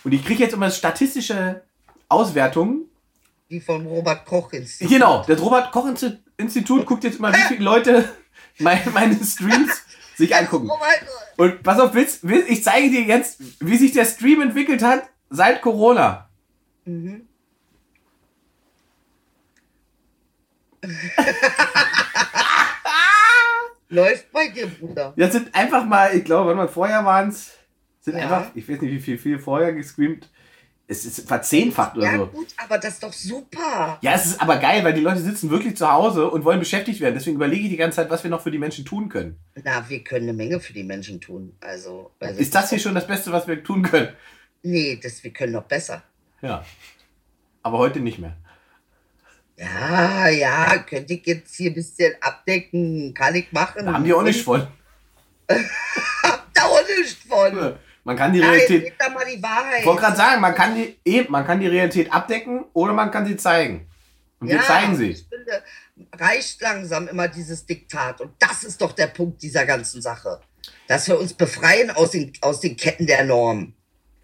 Und 0.03 0.11
ich 0.13 0.25
kriege 0.25 0.43
jetzt 0.43 0.53
immer 0.53 0.69
statistische 0.69 1.61
Auswertungen. 2.09 2.85
Wie 3.47 3.61
vom 3.61 3.85
Robert 3.87 4.25
Koch 4.25 4.51
Institut. 4.51 4.91
Genau, 4.91 5.23
das 5.25 5.39
Robert 5.41 5.71
Koch 5.71 5.85
Insti- 5.87 6.17
Institut 6.37 6.85
guckt 6.85 7.03
jetzt 7.05 7.19
immer, 7.19 7.33
wie 7.33 7.41
viele 7.47 7.63
Leute 7.63 8.09
meine, 8.59 8.81
meine 8.93 9.15
Streams 9.23 9.81
sich 10.15 10.35
angucken. 10.35 10.69
Oh. 10.69 11.43
Und 11.43 11.63
pass 11.63 11.79
auf, 11.79 11.93
willst, 11.93 12.23
ich 12.23 12.63
zeige 12.63 12.89
dir 12.89 13.01
jetzt, 13.01 13.39
wie 13.59 13.77
sich 13.77 13.91
der 13.93 14.05
Stream 14.05 14.41
entwickelt 14.41 14.83
hat 14.83 15.03
seit 15.29 15.61
Corona. 15.61 16.29
Mhm. 16.85 17.27
Läuft 23.89 24.31
bei 24.31 24.47
dir, 24.49 24.67
Bruder. 24.67 25.13
Jetzt 25.15 25.33
sind 25.33 25.53
einfach 25.53 25.85
mal, 25.85 26.15
ich 26.15 26.23
glaube, 26.25 26.47
warte 26.47 26.57
mal, 26.57 26.67
vorher 26.67 27.05
waren 27.05 27.29
es, 27.29 27.51
sind 28.01 28.17
Ja. 28.17 28.23
einfach, 28.23 28.47
ich 28.55 28.67
weiß 28.67 28.81
nicht, 28.81 28.91
wie 28.91 28.99
viel, 28.99 29.17
viel 29.17 29.39
vorher 29.39 29.73
gestreamt. 29.73 30.29
Es 30.87 31.03
ist 31.05 31.27
verzehnfacht 31.27 31.97
oder 31.97 32.05
Ja, 32.11 32.17
so. 32.17 32.27
gut, 32.27 32.47
aber 32.57 32.77
das 32.77 32.93
ist 32.95 33.03
doch 33.03 33.13
super. 33.13 33.97
Ja, 34.01 34.13
es 34.13 34.25
ist 34.27 34.41
aber 34.41 34.57
geil, 34.57 34.83
weil 34.83 34.93
die 34.93 35.01
Leute 35.01 35.19
sitzen 35.19 35.49
wirklich 35.49 35.75
zu 35.77 35.91
Hause 35.91 36.29
und 36.29 36.43
wollen 36.45 36.59
beschäftigt 36.59 36.99
werden. 37.01 37.15
Deswegen 37.15 37.37
überlege 37.37 37.63
ich 37.63 37.69
die 37.69 37.77
ganze 37.77 37.95
Zeit, 37.97 38.09
was 38.11 38.23
wir 38.23 38.29
noch 38.29 38.41
für 38.41 38.51
die 38.51 38.59
Menschen 38.59 38.85
tun 38.85 39.09
können. 39.09 39.39
Na, 39.63 39.87
wir 39.89 40.03
können 40.03 40.29
eine 40.29 40.33
Menge 40.37 40.59
für 40.59 40.73
die 40.73 40.83
Menschen 40.83 41.19
tun. 41.21 41.55
Also, 41.61 42.11
also 42.19 42.39
Ist 42.39 42.53
das 42.53 42.69
hier 42.69 42.77
schon 42.79 42.93
das 42.93 43.07
Beste, 43.07 43.31
was 43.31 43.47
wir 43.47 43.63
tun 43.63 43.81
können? 43.81 44.09
Nee, 44.61 44.99
das, 45.01 45.23
wir 45.23 45.31
können 45.31 45.53
noch 45.53 45.63
besser. 45.63 46.03
Ja. 46.43 46.63
Aber 47.63 47.79
heute 47.79 47.99
nicht 47.99 48.19
mehr. 48.19 48.35
Ja, 49.57 50.27
ja, 50.27 50.77
könnte 50.79 51.13
ich 51.13 51.25
jetzt 51.25 51.55
hier 51.55 51.71
ein 51.71 51.75
bisschen 51.75 52.13
abdecken, 52.21 53.13
kann 53.13 53.35
ich 53.35 53.51
machen. 53.51 53.85
Da 53.85 53.93
haben 53.93 54.03
die 54.03 54.13
auch 54.13 54.21
nicht 54.21 54.43
von. 54.43 54.67
Hab 55.49 56.47
da 56.53 56.63
auch 56.63 56.81
nicht 56.99 57.17
von. 57.27 57.75
Man 58.03 58.15
kann 58.15 58.33
die 58.33 58.39
Nein, 58.39 58.49
Realität. 58.51 58.93
da 58.99 59.09
mal 59.09 59.25
die 59.25 59.41
Wahrheit. 59.41 59.79
Ich 59.79 59.85
wollte 59.85 60.01
gerade 60.01 60.17
sagen, 60.17 60.41
man 60.41 60.53
kann, 60.53 60.75
die, 60.75 60.97
eben, 61.05 61.31
man 61.31 61.45
kann 61.45 61.59
die 61.59 61.67
Realität 61.67 62.11
abdecken 62.13 62.65
oder 62.73 62.93
man 62.93 63.09
kann 63.11 63.25
sie 63.25 63.35
zeigen. 63.37 63.87
Und 64.39 64.49
wir 64.49 64.61
zeigen 64.61 64.95
sie. 64.95 65.11
Ich 65.11 65.25
finde, 65.27 65.63
reicht 66.13 66.61
langsam 66.61 67.07
immer 67.07 67.27
dieses 67.27 67.65
Diktat. 67.65 68.21
Und 68.21 68.33
das 68.37 68.63
ist 68.63 68.81
doch 68.81 68.91
der 68.91 69.07
Punkt 69.07 69.41
dieser 69.41 69.65
ganzen 69.65 70.01
Sache. 70.01 70.39
Dass 70.87 71.07
wir 71.07 71.19
uns 71.19 71.33
befreien 71.33 71.89
aus 71.91 72.11
den, 72.11 72.33
aus 72.41 72.59
den 72.59 72.75
Ketten 72.75 73.07
der 73.07 73.23
Norm. 73.23 73.73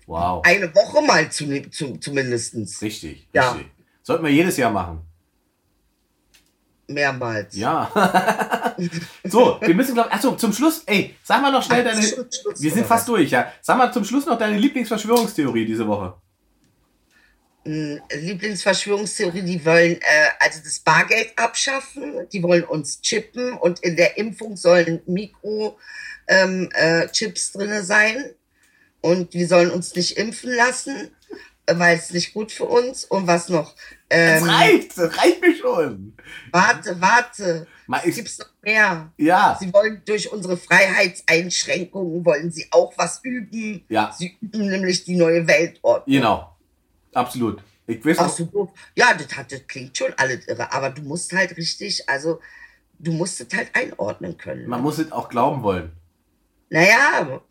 Wow. 0.05 0.45
Eine 0.45 0.73
Woche 0.75 1.01
mal 1.03 1.32
zu, 1.32 1.47
zu, 1.69 1.97
zumindestens. 1.97 2.82
Richtig, 2.82 3.27
Ja. 3.34 3.51
richtig. 3.53 3.71
Sollten 4.03 4.25
wir 4.25 4.32
jedes 4.32 4.57
Jahr 4.57 4.71
machen. 4.71 5.01
Mehrmals. 6.88 7.55
Ja. 7.55 7.91
so, 9.23 9.57
wir 9.61 9.73
müssen, 9.73 9.93
glaube 9.93 10.11
achso, 10.11 10.36
zum 10.36 10.53
Schluss, 10.53 10.84
ey, 10.86 11.15
sag 11.23 11.41
mal 11.41 11.51
noch 11.51 11.63
schnell 11.63 11.84
deine. 11.84 12.01
Wir 12.01 12.71
sind 12.71 12.86
fast 12.86 13.07
durch, 13.07 13.32
ja. 13.32 13.51
Sag 13.61 13.77
mal 13.77 13.91
zum 13.91 14.03
Schluss 14.03 14.25
noch 14.25 14.38
deine 14.38 14.57
Lieblingsverschwörungstheorie 14.57 15.65
diese 15.65 15.88
Woche. 15.88 16.15
Hm, 17.63 18.01
Lieblingsverschwörungstheorie, 18.11 19.43
die 19.43 19.63
wollen 19.63 19.97
äh, 20.01 20.29
also 20.39 20.61
das 20.63 20.79
Bargeld 20.79 21.34
abschaffen, 21.36 22.27
die 22.34 22.41
wollen 22.41 22.63
uns 22.63 23.01
chippen 23.01 23.53
und 23.53 23.79
in 23.82 23.95
der 23.95 24.17
Impfung 24.17 24.57
sollen 24.57 25.01
Mikrochips 25.05 25.77
ähm, 26.27 26.69
äh, 26.73 27.32
drinne 27.53 27.84
sein 27.84 28.34
und 29.01 29.36
wir 29.36 29.47
sollen 29.47 29.69
uns 29.69 29.93
nicht 29.93 30.17
impfen 30.17 30.51
lassen, 30.55 31.11
äh, 31.67 31.77
weil 31.77 31.97
es 31.97 32.11
nicht 32.11 32.34
gut 32.34 32.51
für 32.51 32.65
uns 32.65 33.05
und 33.05 33.27
was 33.27 33.49
noch? 33.49 33.75
Das 34.14 34.41
Ähm, 34.41 34.49
reicht, 34.49 34.97
das 34.97 35.18
reicht 35.18 35.39
mir 35.41 35.55
schon. 35.55 36.14
warte, 36.51 36.99
warte, 36.99 37.66
Mal, 37.88 37.99
es 38.01 38.07
ich, 38.07 38.16
gibt's 38.16 38.39
noch 38.39 38.47
mehr. 38.62 39.09
ja, 39.18 39.57
Sie 39.59 39.72
wollen 39.74 40.01
durch 40.05 40.30
unsere 40.32 40.57
Freiheitseinschränkungen 40.57 42.26
wollen 42.26 42.51
sie 42.51 42.68
auch 42.72 42.93
was 42.97 43.22
üben. 43.24 43.86
ja, 43.89 44.14
Sie 44.18 44.38
üben 44.41 44.70
nämlich 44.70 45.03
die 45.05 45.16
neue 45.16 45.47
Weltordnung. 45.47 46.14
genau. 46.14 46.57
Absolut. 47.14 47.64
Ich 47.88 48.03
weiß 48.05 48.20
Ach 48.20 48.28
auch, 48.28 48.30
so, 48.38 48.45
doof. 48.45 48.70
Ja, 48.95 49.14
das, 49.14 49.36
hat, 49.38 49.51
das 49.51 49.66
klingt 49.68 49.97
schon 49.97 50.14
alles 50.18 50.47
irre, 50.47 50.72
aber 50.72 50.89
du 50.89 51.01
musst 51.01 51.34
halt 51.34 51.55
richtig, 51.57 52.07
also 52.09 52.39
du 52.99 53.12
musst 53.12 53.41
es 53.41 53.47
halt 53.57 53.70
einordnen 53.74 54.38
können. 54.38 54.68
man 54.68 54.82
muss 54.82 54.97
es 54.99 55.12
auch 55.12 55.28
glauben 55.30 55.64
wollen. 55.64 55.91
naja, 56.70 57.41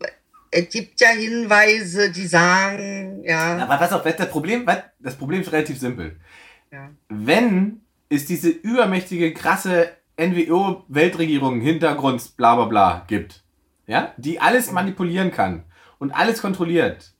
es 0.51 0.69
gibt 0.69 0.99
ja 0.99 1.09
Hinweise, 1.09 2.11
die 2.11 2.27
sagen, 2.27 3.23
ja, 3.23 3.57
Aber 3.57 3.77
pass 3.77 3.93
auf, 3.93 4.03
das 4.03 4.29
Problem, 4.29 4.67
das 4.99 5.15
Problem 5.15 5.41
ist 5.41 5.51
relativ 5.51 5.79
simpel. 5.79 6.19
Ja. 6.71 6.89
wenn 7.09 7.81
es 8.09 8.25
diese 8.25 8.49
übermächtige, 8.49 9.33
krasse 9.33 9.89
NWO-Weltregierung, 10.17 11.61
Hintergrund, 11.61 12.35
bla 12.37 12.55
bla 12.55 12.65
bla 12.65 13.05
gibt, 13.07 13.43
ja, 13.87 14.13
die 14.17 14.39
alles 14.39 14.71
manipulieren 14.71 15.31
kann 15.31 15.63
und 15.99 16.11
alles 16.11 16.41
kontrolliert, 16.41 17.13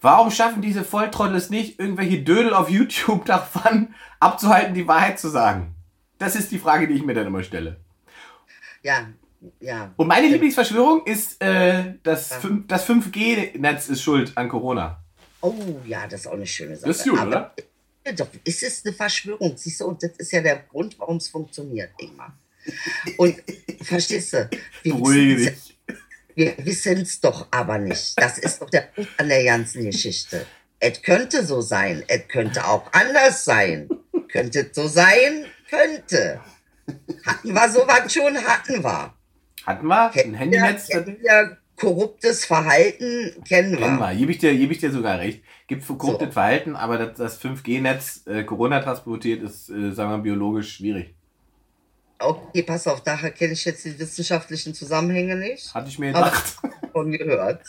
warum 0.00 0.30
schaffen 0.30 0.62
diese 0.62 0.84
Volltrottel 0.84 1.36
es 1.36 1.50
nicht, 1.50 1.78
irgendwelche 1.78 2.22
Dödel 2.22 2.54
auf 2.54 2.70
YouTube 2.70 3.24
davon 3.26 3.94
abzuhalten, 4.20 4.74
die 4.74 4.88
Wahrheit 4.88 5.18
zu 5.18 5.28
sagen? 5.28 5.74
Das 6.18 6.36
ist 6.36 6.52
die 6.52 6.58
Frage, 6.58 6.86
die 6.88 6.94
ich 6.94 7.04
mir 7.04 7.14
dann 7.14 7.26
immer 7.26 7.42
stelle. 7.42 7.80
ja, 8.82 9.08
ja. 9.60 9.90
Und 9.96 10.06
meine 10.06 10.28
Lieblingsverschwörung 10.28 11.04
ist, 11.04 11.42
äh, 11.42 11.94
das, 12.04 12.30
Ja. 12.30 12.36
fün- 12.38 12.66
das 12.68 12.88
5G-Netz 12.88 13.88
ist 13.88 14.00
schuld 14.02 14.32
an 14.36 14.48
Corona. 14.48 15.02
Oh 15.40 15.54
ja, 15.84 16.06
das 16.06 16.20
ist 16.20 16.26
auch 16.28 16.34
eine 16.34 16.46
schöne 16.46 16.76
Sache. 16.76 16.86
Das 16.88 16.98
ist 16.98 17.08
gut, 17.10 17.18
aber, 17.18 17.28
oder? 17.28 17.54
Ja, 18.06 18.12
Doch, 18.12 18.28
ist 18.44 18.62
es 18.62 18.84
eine 18.84 18.94
Verschwörung, 18.94 19.56
siehst 19.56 19.80
du, 19.80 19.86
und 19.86 20.02
das 20.02 20.10
ist 20.18 20.32
ja 20.32 20.40
der 20.40 20.56
Grund, 20.70 20.98
warum 20.98 21.18
es 21.18 21.28
funktioniert, 21.28 21.90
Ingmar. 21.98 22.36
Und 23.16 23.36
verstehst 23.82 24.32
du? 24.32 24.48
Wir 24.82 24.94
Beruhige 24.94 25.36
wissen's- 25.36 25.66
dich. 25.66 25.96
Wir 26.34 26.54
wissen 26.64 27.00
es 27.02 27.20
doch 27.20 27.46
aber 27.50 27.78
nicht. 27.78 28.14
Das 28.20 28.38
ist 28.38 28.60
doch 28.62 28.70
der 28.70 28.82
Punkt 28.82 29.10
an 29.18 29.28
der 29.28 29.44
ganzen 29.44 29.84
Geschichte. 29.84 30.46
Es 30.80 31.02
könnte 31.02 31.44
so 31.44 31.60
sein, 31.60 32.02
es 32.08 32.26
könnte 32.28 32.64
auch 32.66 32.90
anders 32.92 33.44
sein. 33.44 33.88
Könnte 34.30 34.60
es 34.68 34.74
so 34.74 34.88
sein, 34.88 35.44
könnte. 35.68 36.40
Hatten 37.26 37.52
wir 37.54 37.68
sowas 37.70 38.12
schon, 38.12 38.36
hatten 38.36 38.82
wir. 38.82 39.14
Hatten 39.66 39.86
wir 39.86 40.10
ein 40.12 40.34
Handynetz? 40.34 40.88
kennen 40.88 41.18
wir 41.20 41.58
korruptes 41.76 42.44
Verhalten, 42.44 43.32
kennen 43.48 43.76
Kennen 43.76 43.98
wir. 43.98 44.08
wir. 44.10 44.14
Gebe 44.14 44.32
ich, 44.32 44.38
dir, 44.38 44.54
gebe 44.56 44.72
ich 44.72 44.78
dir 44.78 44.90
sogar 44.92 45.18
recht. 45.18 45.42
Gibt 45.66 45.86
korruptes 45.86 46.32
Verhalten, 46.32 46.76
aber 46.76 46.98
das, 46.98 47.16
das 47.18 47.40
5G-Netz 47.42 48.26
äh, 48.26 48.44
Corona 48.44 48.80
transportiert, 48.80 49.42
ist, 49.42 49.68
äh, 49.70 49.90
sagen 49.92 50.10
wir, 50.10 50.18
biologisch 50.18 50.76
schwierig. 50.76 51.14
Okay, 52.18 52.62
pass 52.62 52.86
auf, 52.86 53.02
daher 53.02 53.32
kenne 53.32 53.52
ich 53.54 53.64
jetzt 53.64 53.84
die 53.84 53.98
wissenschaftlichen 53.98 54.74
Zusammenhänge 54.74 55.34
nicht. 55.34 55.74
Hatte 55.74 55.88
ich 55.88 55.98
mir 55.98 56.12
gedacht. 56.12 56.56
Von 56.92 57.10
gehört. 57.10 57.64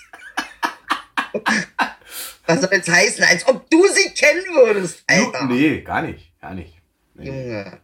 Was 2.45 2.61
soll 2.61 2.69
jetzt 2.73 2.89
heißen, 2.91 3.23
als 3.23 3.47
ob 3.47 3.69
du 3.69 3.83
sie 3.87 4.09
kennen 4.11 4.43
würdest, 4.53 5.03
Alter. 5.07 5.45
nee, 5.47 5.81
gar 5.81 6.01
nicht. 6.01 6.39
Gar 6.39 6.53
nicht. 6.53 6.77
Nee. 7.15 7.27
Junge. 7.27 7.79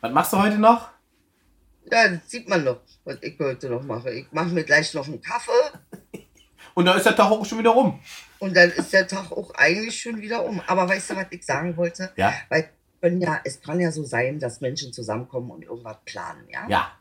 Was 0.00 0.12
machst 0.12 0.32
du 0.32 0.38
heute 0.38 0.58
noch? 0.58 0.88
Ja, 1.90 2.08
das 2.08 2.20
sieht 2.30 2.48
man 2.48 2.64
doch, 2.64 2.80
was 3.08 3.18
ich 3.22 3.38
heute 3.38 3.70
noch 3.70 3.82
mache. 3.82 4.12
Ich 4.12 4.26
mache 4.32 4.48
mir 4.48 4.64
gleich 4.64 4.92
noch 4.94 5.06
einen 5.06 5.20
Kaffee. 5.20 5.50
Und 6.74 6.84
da 6.84 6.94
ist 6.94 7.06
der 7.06 7.16
Tag 7.16 7.30
auch 7.30 7.44
schon 7.44 7.58
wieder 7.58 7.70
rum. 7.70 7.98
Und 8.38 8.56
dann 8.56 8.70
ist 8.70 8.92
der 8.92 9.08
Tag 9.08 9.32
auch 9.32 9.52
eigentlich 9.54 10.00
schon 10.00 10.20
wieder 10.20 10.44
um. 10.44 10.60
Aber 10.66 10.88
weißt 10.88 11.10
du, 11.10 11.16
was 11.16 11.26
ich 11.30 11.44
sagen 11.44 11.76
wollte? 11.76 12.12
Ja. 12.16 12.34
Weil 12.48 12.70
ja, 13.02 13.40
es 13.44 13.60
kann 13.60 13.80
ja 13.80 13.90
so 13.90 14.04
sein, 14.04 14.38
dass 14.38 14.60
Menschen 14.60 14.92
zusammenkommen 14.92 15.50
und 15.50 15.62
irgendwas 15.62 15.96
planen, 16.04 16.46
ja? 16.50 16.66
Ja. 16.68 16.92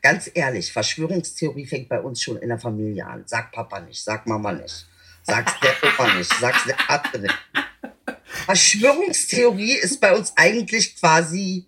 Ganz, 0.00 0.30
ehrlich, 0.34 0.72
Verschwörungstheorie 0.72 1.66
fängt 1.66 1.88
bei 1.88 2.00
uns 2.00 2.20
schon 2.22 2.36
in 2.38 2.48
der 2.48 2.58
Familie 2.58 3.06
an. 3.06 3.22
Sag 3.26 3.52
Papa 3.52 3.80
nicht, 3.80 4.02
sag 4.02 4.26
Mama 4.26 4.52
nicht, 4.52 4.86
sag's 5.22 5.52
der 5.62 5.70
Opa 5.82 6.14
nicht, 6.14 6.32
sag's 6.40 6.64
der 6.64 6.76
Vater 6.76 7.18
nicht. 7.18 7.38
Verschwörungstheorie 8.24 9.74
ist 9.74 10.00
bei 10.00 10.16
uns 10.16 10.32
eigentlich 10.36 10.96
quasi, 10.96 11.66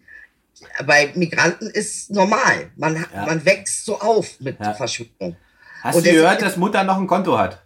bei 0.87 1.13
Migranten 1.15 1.69
ist 1.71 2.11
normal. 2.11 2.71
Man, 2.77 2.97
Ja. 3.15 3.27
man 3.27 3.45
wächst 3.45 3.85
so 3.85 4.01
auf 4.01 4.41
mit 4.41 4.59
Ja. 4.61 4.75
Verschwörung. 4.75 5.37
Hast 5.83 5.97
Und 5.97 6.07
du 6.07 6.13
gehört, 6.13 6.41
dass 6.43 6.57
Mutter 6.57 6.83
noch 6.85 6.97
ein 6.99 7.07
Konto 7.07 7.37
hat? 7.39 7.63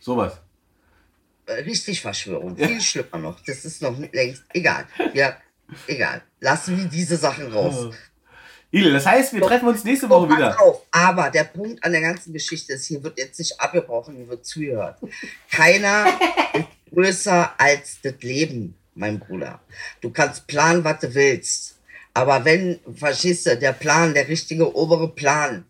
Sowas. 0.00 0.34
Äh, 1.46 1.54
Richtig 1.62 2.00
Verschwörung. 2.00 2.56
Viel 2.56 2.80
schlimmer 2.80 3.18
noch. 3.18 3.40
Das 3.46 3.64
ist 3.64 3.82
noch 3.82 3.96
längst. 4.12 4.44
Egal. 4.52 4.86
Ja, 5.14 5.36
egal. 5.86 6.22
Lassen 6.40 6.76
wir 6.76 6.84
diese 6.84 7.16
Sachen 7.16 7.52
raus. 7.52 7.94
Ile, 8.70 8.90
das 8.92 9.04
heißt, 9.04 9.34
wir 9.34 9.42
treffen 9.42 9.68
uns 9.68 9.84
nächste 9.84 10.08
Woche 10.08 10.30
wieder. 10.30 10.60
auf. 10.60 10.82
Aber 10.90 11.30
der 11.30 11.44
Punkt 11.44 11.84
an 11.84 11.92
der 11.92 12.00
ganzen 12.00 12.32
Geschichte 12.32 12.72
ist, 12.74 12.86
hier 12.86 13.02
wird 13.02 13.18
jetzt 13.18 13.38
nicht 13.38 13.60
abgebrochen, 13.60 14.16
hier 14.16 14.28
wird 14.28 14.46
zugehört. 14.46 14.96
Keiner 15.50 16.06
ist 16.54 16.66
größer 16.92 17.52
als 17.58 17.98
das 18.02 18.14
Leben, 18.22 18.74
mein 18.94 19.18
Bruder. 19.18 19.60
Du 20.00 20.10
kannst 20.10 20.46
planen, 20.46 20.84
was 20.84 21.00
du 21.00 21.14
willst. 21.14 21.78
Aber 22.14 22.44
wenn, 22.44 22.78
verstehst 22.94 23.46
du, 23.46 23.56
der 23.56 23.72
Plan, 23.72 24.12
der 24.14 24.28
richtige 24.28 24.74
obere 24.76 25.14
Plan, 25.14 25.64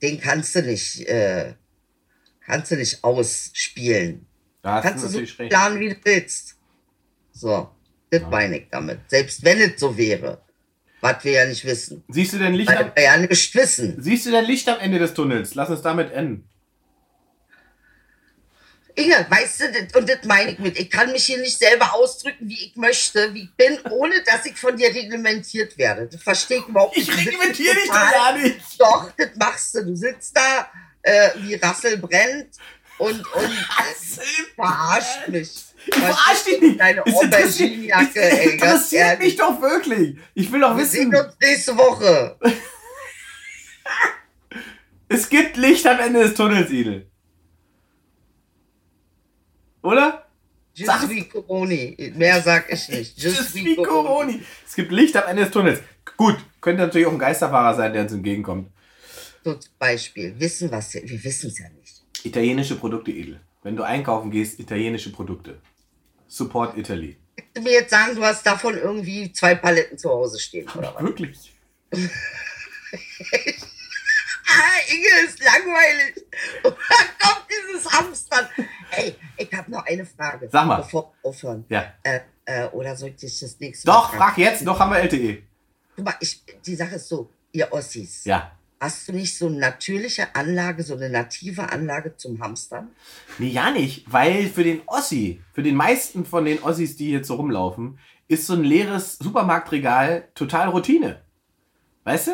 den 0.00 0.18
kannst 0.20 0.54
du 0.54 0.62
nicht, 0.62 1.06
äh, 1.06 1.54
kannst 2.44 2.70
du 2.70 2.76
nicht 2.76 3.04
ausspielen. 3.04 4.26
Da 4.62 4.74
hast 4.76 4.82
Kannst 4.84 5.04
du 5.04 5.08
so 5.08 5.14
natürlich 5.14 5.38
recht. 5.38 5.50
planen, 5.50 5.80
wie 5.80 5.88
du 5.90 5.96
willst. 6.04 6.56
So, 7.32 7.70
das 8.10 8.22
meine 8.30 8.58
ich 8.58 8.68
damit. 8.70 9.00
Selbst 9.08 9.44
wenn 9.44 9.58
es 9.60 9.78
so 9.80 9.96
wäre, 9.96 10.40
was 11.00 11.24
wir 11.24 11.32
ja 11.32 11.46
nicht 11.46 11.64
wissen. 11.64 12.04
Siehst 12.08 12.32
du 12.32 12.38
denn 12.38 12.54
Licht 12.54 12.70
am, 12.70 12.76
Weil 12.76 12.92
wir 12.94 13.02
ja 13.02 13.16
nicht 13.16 13.54
wissen. 13.54 13.96
siehst 14.00 14.26
du 14.26 14.30
denn 14.30 14.44
Licht 14.44 14.68
am 14.68 14.78
Ende 14.78 14.98
des 14.98 15.14
Tunnels? 15.14 15.54
Lass 15.54 15.68
uns 15.70 15.82
damit 15.82 16.12
enden. 16.12 16.48
Inge, 18.94 19.26
weißt 19.28 19.60
du, 19.60 19.72
das- 19.72 19.94
und 19.94 20.08
das 20.08 20.24
meine 20.24 20.52
ich 20.52 20.58
mit, 20.58 20.78
ich 20.78 20.90
kann 20.90 21.12
mich 21.12 21.24
hier 21.24 21.38
nicht 21.38 21.58
selber 21.58 21.94
ausdrücken, 21.94 22.48
wie 22.48 22.66
ich 22.66 22.76
möchte, 22.76 23.32
wie 23.32 23.44
ich 23.44 23.54
bin, 23.54 23.78
ohne 23.90 24.22
dass 24.24 24.44
ich 24.44 24.56
von 24.56 24.76
dir 24.76 24.88
reglementiert 24.88 25.78
werde. 25.78 26.06
Das 26.06 26.22
verstehe 26.22 26.58
ich 26.58 26.66
überhaupt 26.66 26.96
Ich 26.96 27.06
nicht. 27.06 27.18
Sitzt 27.18 27.26
reglementiere 27.26 27.74
dich 27.74 27.86
doch 27.86 28.12
gar 28.12 28.36
nicht. 28.36 28.60
Doch, 28.78 29.10
das 29.16 29.28
machst 29.36 29.74
du. 29.74 29.84
Du 29.84 29.96
sitzt 29.96 30.36
da, 30.36 30.70
äh, 31.02 31.30
wie 31.36 31.54
Rassel 31.54 31.96
brennt 31.96 32.56
und, 32.98 33.34
und 33.34 33.52
verarscht 34.56 35.28
mich. 35.28 35.50
Ich 35.86 35.94
verarsch 35.94 36.44
dich 36.44 36.60
nicht. 36.60 36.80
Deine 36.80 37.02
es 37.06 37.14
ey. 37.56 37.88
ganz 37.88 38.12
interessiert 38.12 39.18
mich 39.18 39.36
doch 39.36 39.60
wirklich. 39.60 40.16
Ich 40.34 40.52
will 40.52 40.60
doch 40.60 40.76
Wir 40.76 40.82
wissen, 40.82 41.10
sehen 41.10 41.14
uns 41.14 41.34
nächste 41.40 41.76
Woche. 41.76 42.36
es 45.08 45.28
gibt 45.28 45.56
Licht 45.56 45.86
am 45.86 45.98
Ende 45.98 46.20
des 46.20 46.34
Tunnels, 46.34 46.70
Idel. 46.70 47.10
Oder? 49.82 50.26
Je 50.74 50.86
Sag- 50.86 51.02
suis 51.02 51.28
Coroni. 51.28 52.12
Mehr 52.16 52.40
sag 52.40 52.72
ich 52.72 52.88
nicht. 52.88 53.18
Je 53.18 53.28
Je 53.28 53.34
suis 53.34 53.60
suis 53.62 53.76
Coroni. 53.76 53.86
Coroni. 53.86 54.42
Es 54.66 54.74
gibt 54.74 54.90
Licht 54.92 55.16
am 55.16 55.28
Ende 55.28 55.42
des 55.44 55.52
Tunnels. 55.52 55.80
Gut, 56.16 56.36
könnte 56.60 56.82
natürlich 56.82 57.06
auch 57.06 57.12
ein 57.12 57.18
Geisterfahrer 57.18 57.74
sein, 57.74 57.92
der 57.92 58.02
uns 58.02 58.12
entgegenkommt. 58.12 58.70
So 59.44 59.54
zum 59.54 59.72
Beispiel. 59.78 60.34
Wissen 60.38 60.70
was 60.70 60.94
wir, 60.94 61.02
wir 61.08 61.22
wissen 61.24 61.48
es 61.50 61.58
ja 61.58 61.68
nicht. 61.70 62.02
Italienische 62.24 62.76
Produkte, 62.76 63.10
Edel. 63.10 63.40
Wenn 63.62 63.76
du 63.76 63.82
einkaufen 63.82 64.30
gehst, 64.30 64.58
italienische 64.60 65.12
Produkte. 65.12 65.60
Support 66.28 66.78
Italy. 66.78 67.16
Willst 67.36 67.56
du 67.56 67.60
mir 67.62 67.72
jetzt 67.72 67.90
sagen, 67.90 68.14
du 68.16 68.22
hast 68.22 68.46
davon 68.46 68.74
irgendwie 68.76 69.32
zwei 69.32 69.54
Paletten 69.54 69.98
zu 69.98 70.08
Hause 70.08 70.38
stehen, 70.38 70.68
oder 70.76 70.94
was? 70.94 71.02
Wirklich? 71.02 71.52
Ah, 74.52 74.92
Inge 74.92 75.26
ist 75.26 75.42
langweilig. 75.42 76.26
Und 76.64 76.76
dann 76.88 77.06
kommt 77.18 77.46
dieses 77.50 77.90
Hamstern. 77.90 78.48
Ey, 78.90 79.16
ich 79.36 79.52
habe 79.52 79.70
noch 79.70 79.84
eine 79.86 80.04
Frage. 80.04 80.48
Sag 80.50 80.66
mal. 80.66 80.82
Bevor 80.82 81.12
wir 81.22 81.28
aufhören. 81.28 81.64
Ja. 81.68 81.92
Äh, 82.02 82.20
äh, 82.44 82.66
oder 82.68 82.96
soll 82.96 83.14
ich 83.16 83.40
das 83.40 83.58
nächste 83.60 83.86
Doch, 83.86 84.12
Mal 84.12 84.18
frag 84.18 84.38
jetzt. 84.38 84.66
Doch, 84.66 84.78
haben 84.78 84.90
wir 84.90 84.98
LTE. 84.98 85.42
Guck 85.96 86.04
mal, 86.04 86.14
ich, 86.20 86.42
die 86.66 86.74
Sache 86.74 86.96
ist 86.96 87.08
so, 87.08 87.30
ihr 87.52 87.72
Ossis. 87.72 88.24
Ja. 88.24 88.52
Hast 88.80 89.06
du 89.06 89.12
nicht 89.12 89.38
so 89.38 89.46
eine 89.46 89.58
natürliche 89.58 90.34
Anlage, 90.34 90.82
so 90.82 90.96
eine 90.96 91.08
native 91.08 91.70
Anlage 91.70 92.16
zum 92.16 92.42
Hamstern? 92.42 92.90
Nee, 93.38 93.50
ja 93.50 93.70
nicht, 93.70 94.12
weil 94.12 94.48
für 94.48 94.64
den 94.64 94.82
Ossi, 94.86 95.40
für 95.52 95.62
den 95.62 95.76
meisten 95.76 96.24
von 96.24 96.44
den 96.44 96.60
Ossis, 96.64 96.96
die 96.96 97.12
jetzt 97.12 97.28
so 97.28 97.36
rumlaufen, 97.36 98.00
ist 98.26 98.46
so 98.46 98.54
ein 98.54 98.64
leeres 98.64 99.18
Supermarktregal 99.18 100.28
total 100.34 100.70
Routine. 100.70 101.22
Weißt 102.02 102.28
du? 102.28 102.32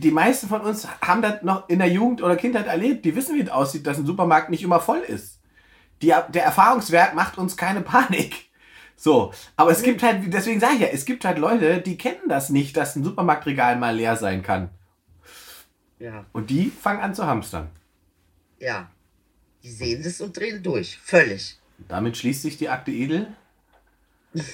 Die 0.00 0.12
meisten 0.12 0.46
von 0.48 0.60
uns 0.60 0.86
haben 1.00 1.22
das 1.22 1.42
noch 1.42 1.68
in 1.68 1.80
der 1.80 1.88
Jugend 1.88 2.22
oder 2.22 2.36
Kindheit 2.36 2.66
erlebt. 2.68 3.04
Die 3.04 3.16
wissen, 3.16 3.34
wie 3.34 3.40
es 3.40 3.48
aussieht, 3.50 3.84
dass 3.84 3.98
ein 3.98 4.06
Supermarkt 4.06 4.48
nicht 4.48 4.62
immer 4.62 4.78
voll 4.78 5.00
ist. 5.00 5.40
Die, 6.02 6.08
der 6.28 6.44
Erfahrungswert 6.44 7.14
macht 7.14 7.36
uns 7.36 7.56
keine 7.56 7.80
Panik. 7.80 8.48
So, 8.94 9.32
aber 9.56 9.72
es 9.72 9.82
gibt 9.82 10.02
halt, 10.04 10.32
deswegen 10.32 10.60
sage 10.60 10.74
ich 10.74 10.80
ja, 10.80 10.86
es 10.88 11.04
gibt 11.04 11.24
halt 11.24 11.38
Leute, 11.38 11.80
die 11.80 11.98
kennen 11.98 12.28
das 12.28 12.48
nicht, 12.50 12.76
dass 12.76 12.94
ein 12.94 13.02
Supermarktregal 13.04 13.76
mal 13.76 13.94
leer 13.96 14.16
sein 14.16 14.42
kann. 14.42 14.70
Ja, 15.98 16.26
Und 16.32 16.50
die 16.50 16.70
fangen 16.70 17.00
an 17.00 17.14
zu 17.14 17.26
hamstern. 17.26 17.68
ja. 18.58 18.90
Die 19.64 19.72
sehen 19.72 20.04
das 20.04 20.20
und 20.20 20.36
drehen 20.36 20.62
durch. 20.62 20.98
Völlig. 21.02 21.58
Damit 21.88 22.16
schließt 22.16 22.42
sich 22.42 22.56
die 22.56 22.68
Akte 22.68 22.92
Edel. 22.92 23.26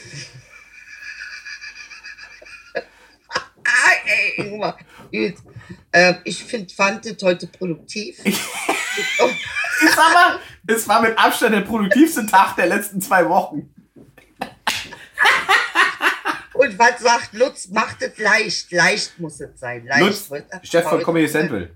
Ah, 3.67 3.93
ey, 4.07 4.47
Ingmar. 4.47 4.79
Gut. 5.15 5.35
Äh, 5.93 6.15
ich 6.25 6.43
find, 6.43 6.73
fand 6.73 7.07
es 7.07 7.23
heute 7.23 7.47
produktiv. 7.47 8.19
Ich 8.25 8.37
sag 9.95 10.13
mal, 10.13 10.41
es 10.67 10.89
war 10.89 11.03
mit 11.03 11.17
Abstand 11.17 11.55
der 11.55 11.61
produktivste 11.61 12.27
Tag 12.27 12.57
der 12.57 12.67
letzten 12.67 13.01
zwei 13.01 13.29
Wochen. 13.29 13.73
Und 16.55 16.79
was 16.79 17.01
sagt 17.01 17.33
Lutz? 17.35 17.69
Macht 17.69 18.03
es 18.03 18.19
leicht. 18.19 18.73
Leicht 18.73 19.19
muss 19.21 19.41
es 19.41 19.59
sein. 19.61 19.87
Leicht. 19.87 20.31
Lutz, 20.31 20.43
Chef 20.63 20.85
von 20.85 21.01
Comedy 21.03 21.29
Central. 21.29 21.71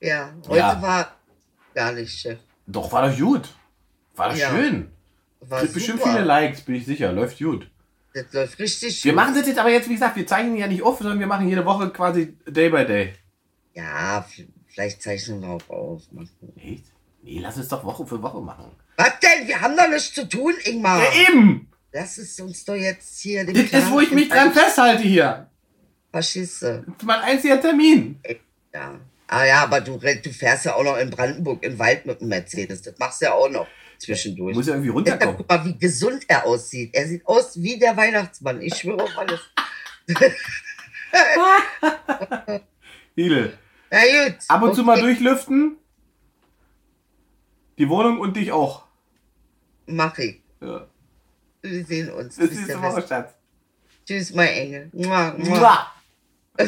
Ja, 0.00 0.32
heute 0.48 0.58
Ja. 0.58 0.82
war 0.82 1.14
gar 1.74 1.92
nicht 1.92 2.18
Chef. 2.18 2.38
Doch, 2.66 2.90
war 2.90 3.08
doch 3.08 3.16
gut. 3.16 3.48
War 4.16 4.30
doch 4.30 4.36
Ja. 4.36 4.50
schön. 4.50 4.90
War 5.40 5.60
Gibt 5.62 5.74
bestimmt 5.74 6.02
viele 6.02 6.24
Likes, 6.24 6.62
bin 6.62 6.74
ich 6.74 6.86
sicher. 6.86 7.12
Läuft 7.12 7.38
gut. 7.38 7.69
Das 8.12 8.32
läuft 8.32 8.58
richtig 8.58 9.04
Wir 9.04 9.12
gut. 9.12 9.16
machen 9.16 9.34
das 9.34 9.46
jetzt 9.46 9.58
aber 9.58 9.70
jetzt, 9.70 9.88
wie 9.88 9.94
gesagt, 9.94 10.16
wir 10.16 10.26
zeichnen 10.26 10.56
ja 10.56 10.66
nicht 10.66 10.82
auf, 10.82 10.98
sondern 10.98 11.20
wir 11.20 11.26
machen 11.26 11.48
jede 11.48 11.64
Woche 11.64 11.90
quasi 11.90 12.36
Day 12.46 12.68
by 12.68 12.84
Day. 12.84 13.14
Ja, 13.74 14.26
vielleicht 14.66 15.02
zeichnen 15.02 15.42
wir 15.42 15.50
auch 15.50 15.70
auf. 15.70 16.02
Echt? 16.56 16.84
Nee, 17.22 17.38
lass 17.40 17.56
es 17.56 17.68
doch 17.68 17.84
Woche 17.84 18.06
für 18.06 18.20
Woche 18.20 18.40
machen. 18.40 18.72
Was 18.96 19.12
denn? 19.20 19.46
Wir 19.46 19.60
haben 19.60 19.76
doch 19.76 19.88
nichts 19.88 20.12
zu 20.12 20.28
tun, 20.28 20.54
Ingmar. 20.64 21.02
Ja, 21.02 21.28
eben! 21.28 21.70
Lass 21.92 22.18
es 22.18 22.38
uns 22.40 22.64
doch 22.64 22.74
jetzt 22.74 23.20
hier... 23.20 23.44
den 23.44 23.54
Das 23.54 23.82
ist, 23.84 23.90
wo 23.90 24.00
ich 24.00 24.10
mich 24.10 24.28
dran 24.28 24.52
festhalte 24.52 25.02
hier. 25.02 25.48
Faschiste. 26.12 26.84
Das 26.86 26.96
ist 26.96 27.04
mein 27.04 27.20
einziger 27.20 27.60
Termin. 27.60 28.20
Ja. 28.72 29.00
Ah 29.28 29.44
ja, 29.44 29.62
aber 29.62 29.80
du, 29.80 29.96
du 29.98 30.30
fährst 30.32 30.64
ja 30.64 30.74
auch 30.74 30.82
noch 30.82 30.96
in 30.96 31.10
Brandenburg 31.10 31.62
im 31.62 31.78
Wald 31.78 32.06
mit 32.06 32.20
dem 32.20 32.28
Mercedes. 32.28 32.82
Das 32.82 32.98
machst 32.98 33.20
du 33.20 33.26
ja 33.26 33.32
auch 33.32 33.48
noch 33.48 33.66
zwischendurch. 34.00 34.56
Muss 34.56 34.66
ja 34.66 34.74
irgendwie 34.74 34.90
runterkommen. 34.90 35.36
guck 35.36 35.48
mal, 35.48 35.64
wie 35.64 35.78
gesund 35.78 36.24
er 36.28 36.44
aussieht. 36.46 36.90
Er 36.94 37.06
sieht 37.06 37.26
aus 37.26 37.60
wie 37.60 37.78
der 37.78 37.96
Weihnachtsmann. 37.96 38.60
Ich 38.62 38.74
schwöre 38.74 39.02
auf 39.04 39.16
alles. 39.18 39.40
Edel. 43.16 43.58
Na 43.90 43.98
gut. 44.00 44.36
Ab 44.48 44.62
und 44.62 44.74
zu 44.74 44.82
mal 44.84 44.94
Okay. 44.94 45.02
durchlüften. 45.02 45.76
Die 47.78 47.88
Wohnung 47.88 48.20
und 48.20 48.36
dich 48.36 48.52
auch. 48.52 48.84
Mach 49.86 50.16
ich. 50.18 50.42
Ja. 50.60 50.86
Wir 51.62 51.84
sehen 51.84 52.10
uns. 52.10 52.36
Bis 52.36 52.50
nächste 52.52 52.80
Woche. 52.82 53.04
Schatz. 53.06 53.34
Tschüss, 54.06 54.34
mein 54.34 54.48
Engel. 54.48 54.90
Mua, 54.92 55.34
mua. 55.38 55.58
Mua. 55.58 55.92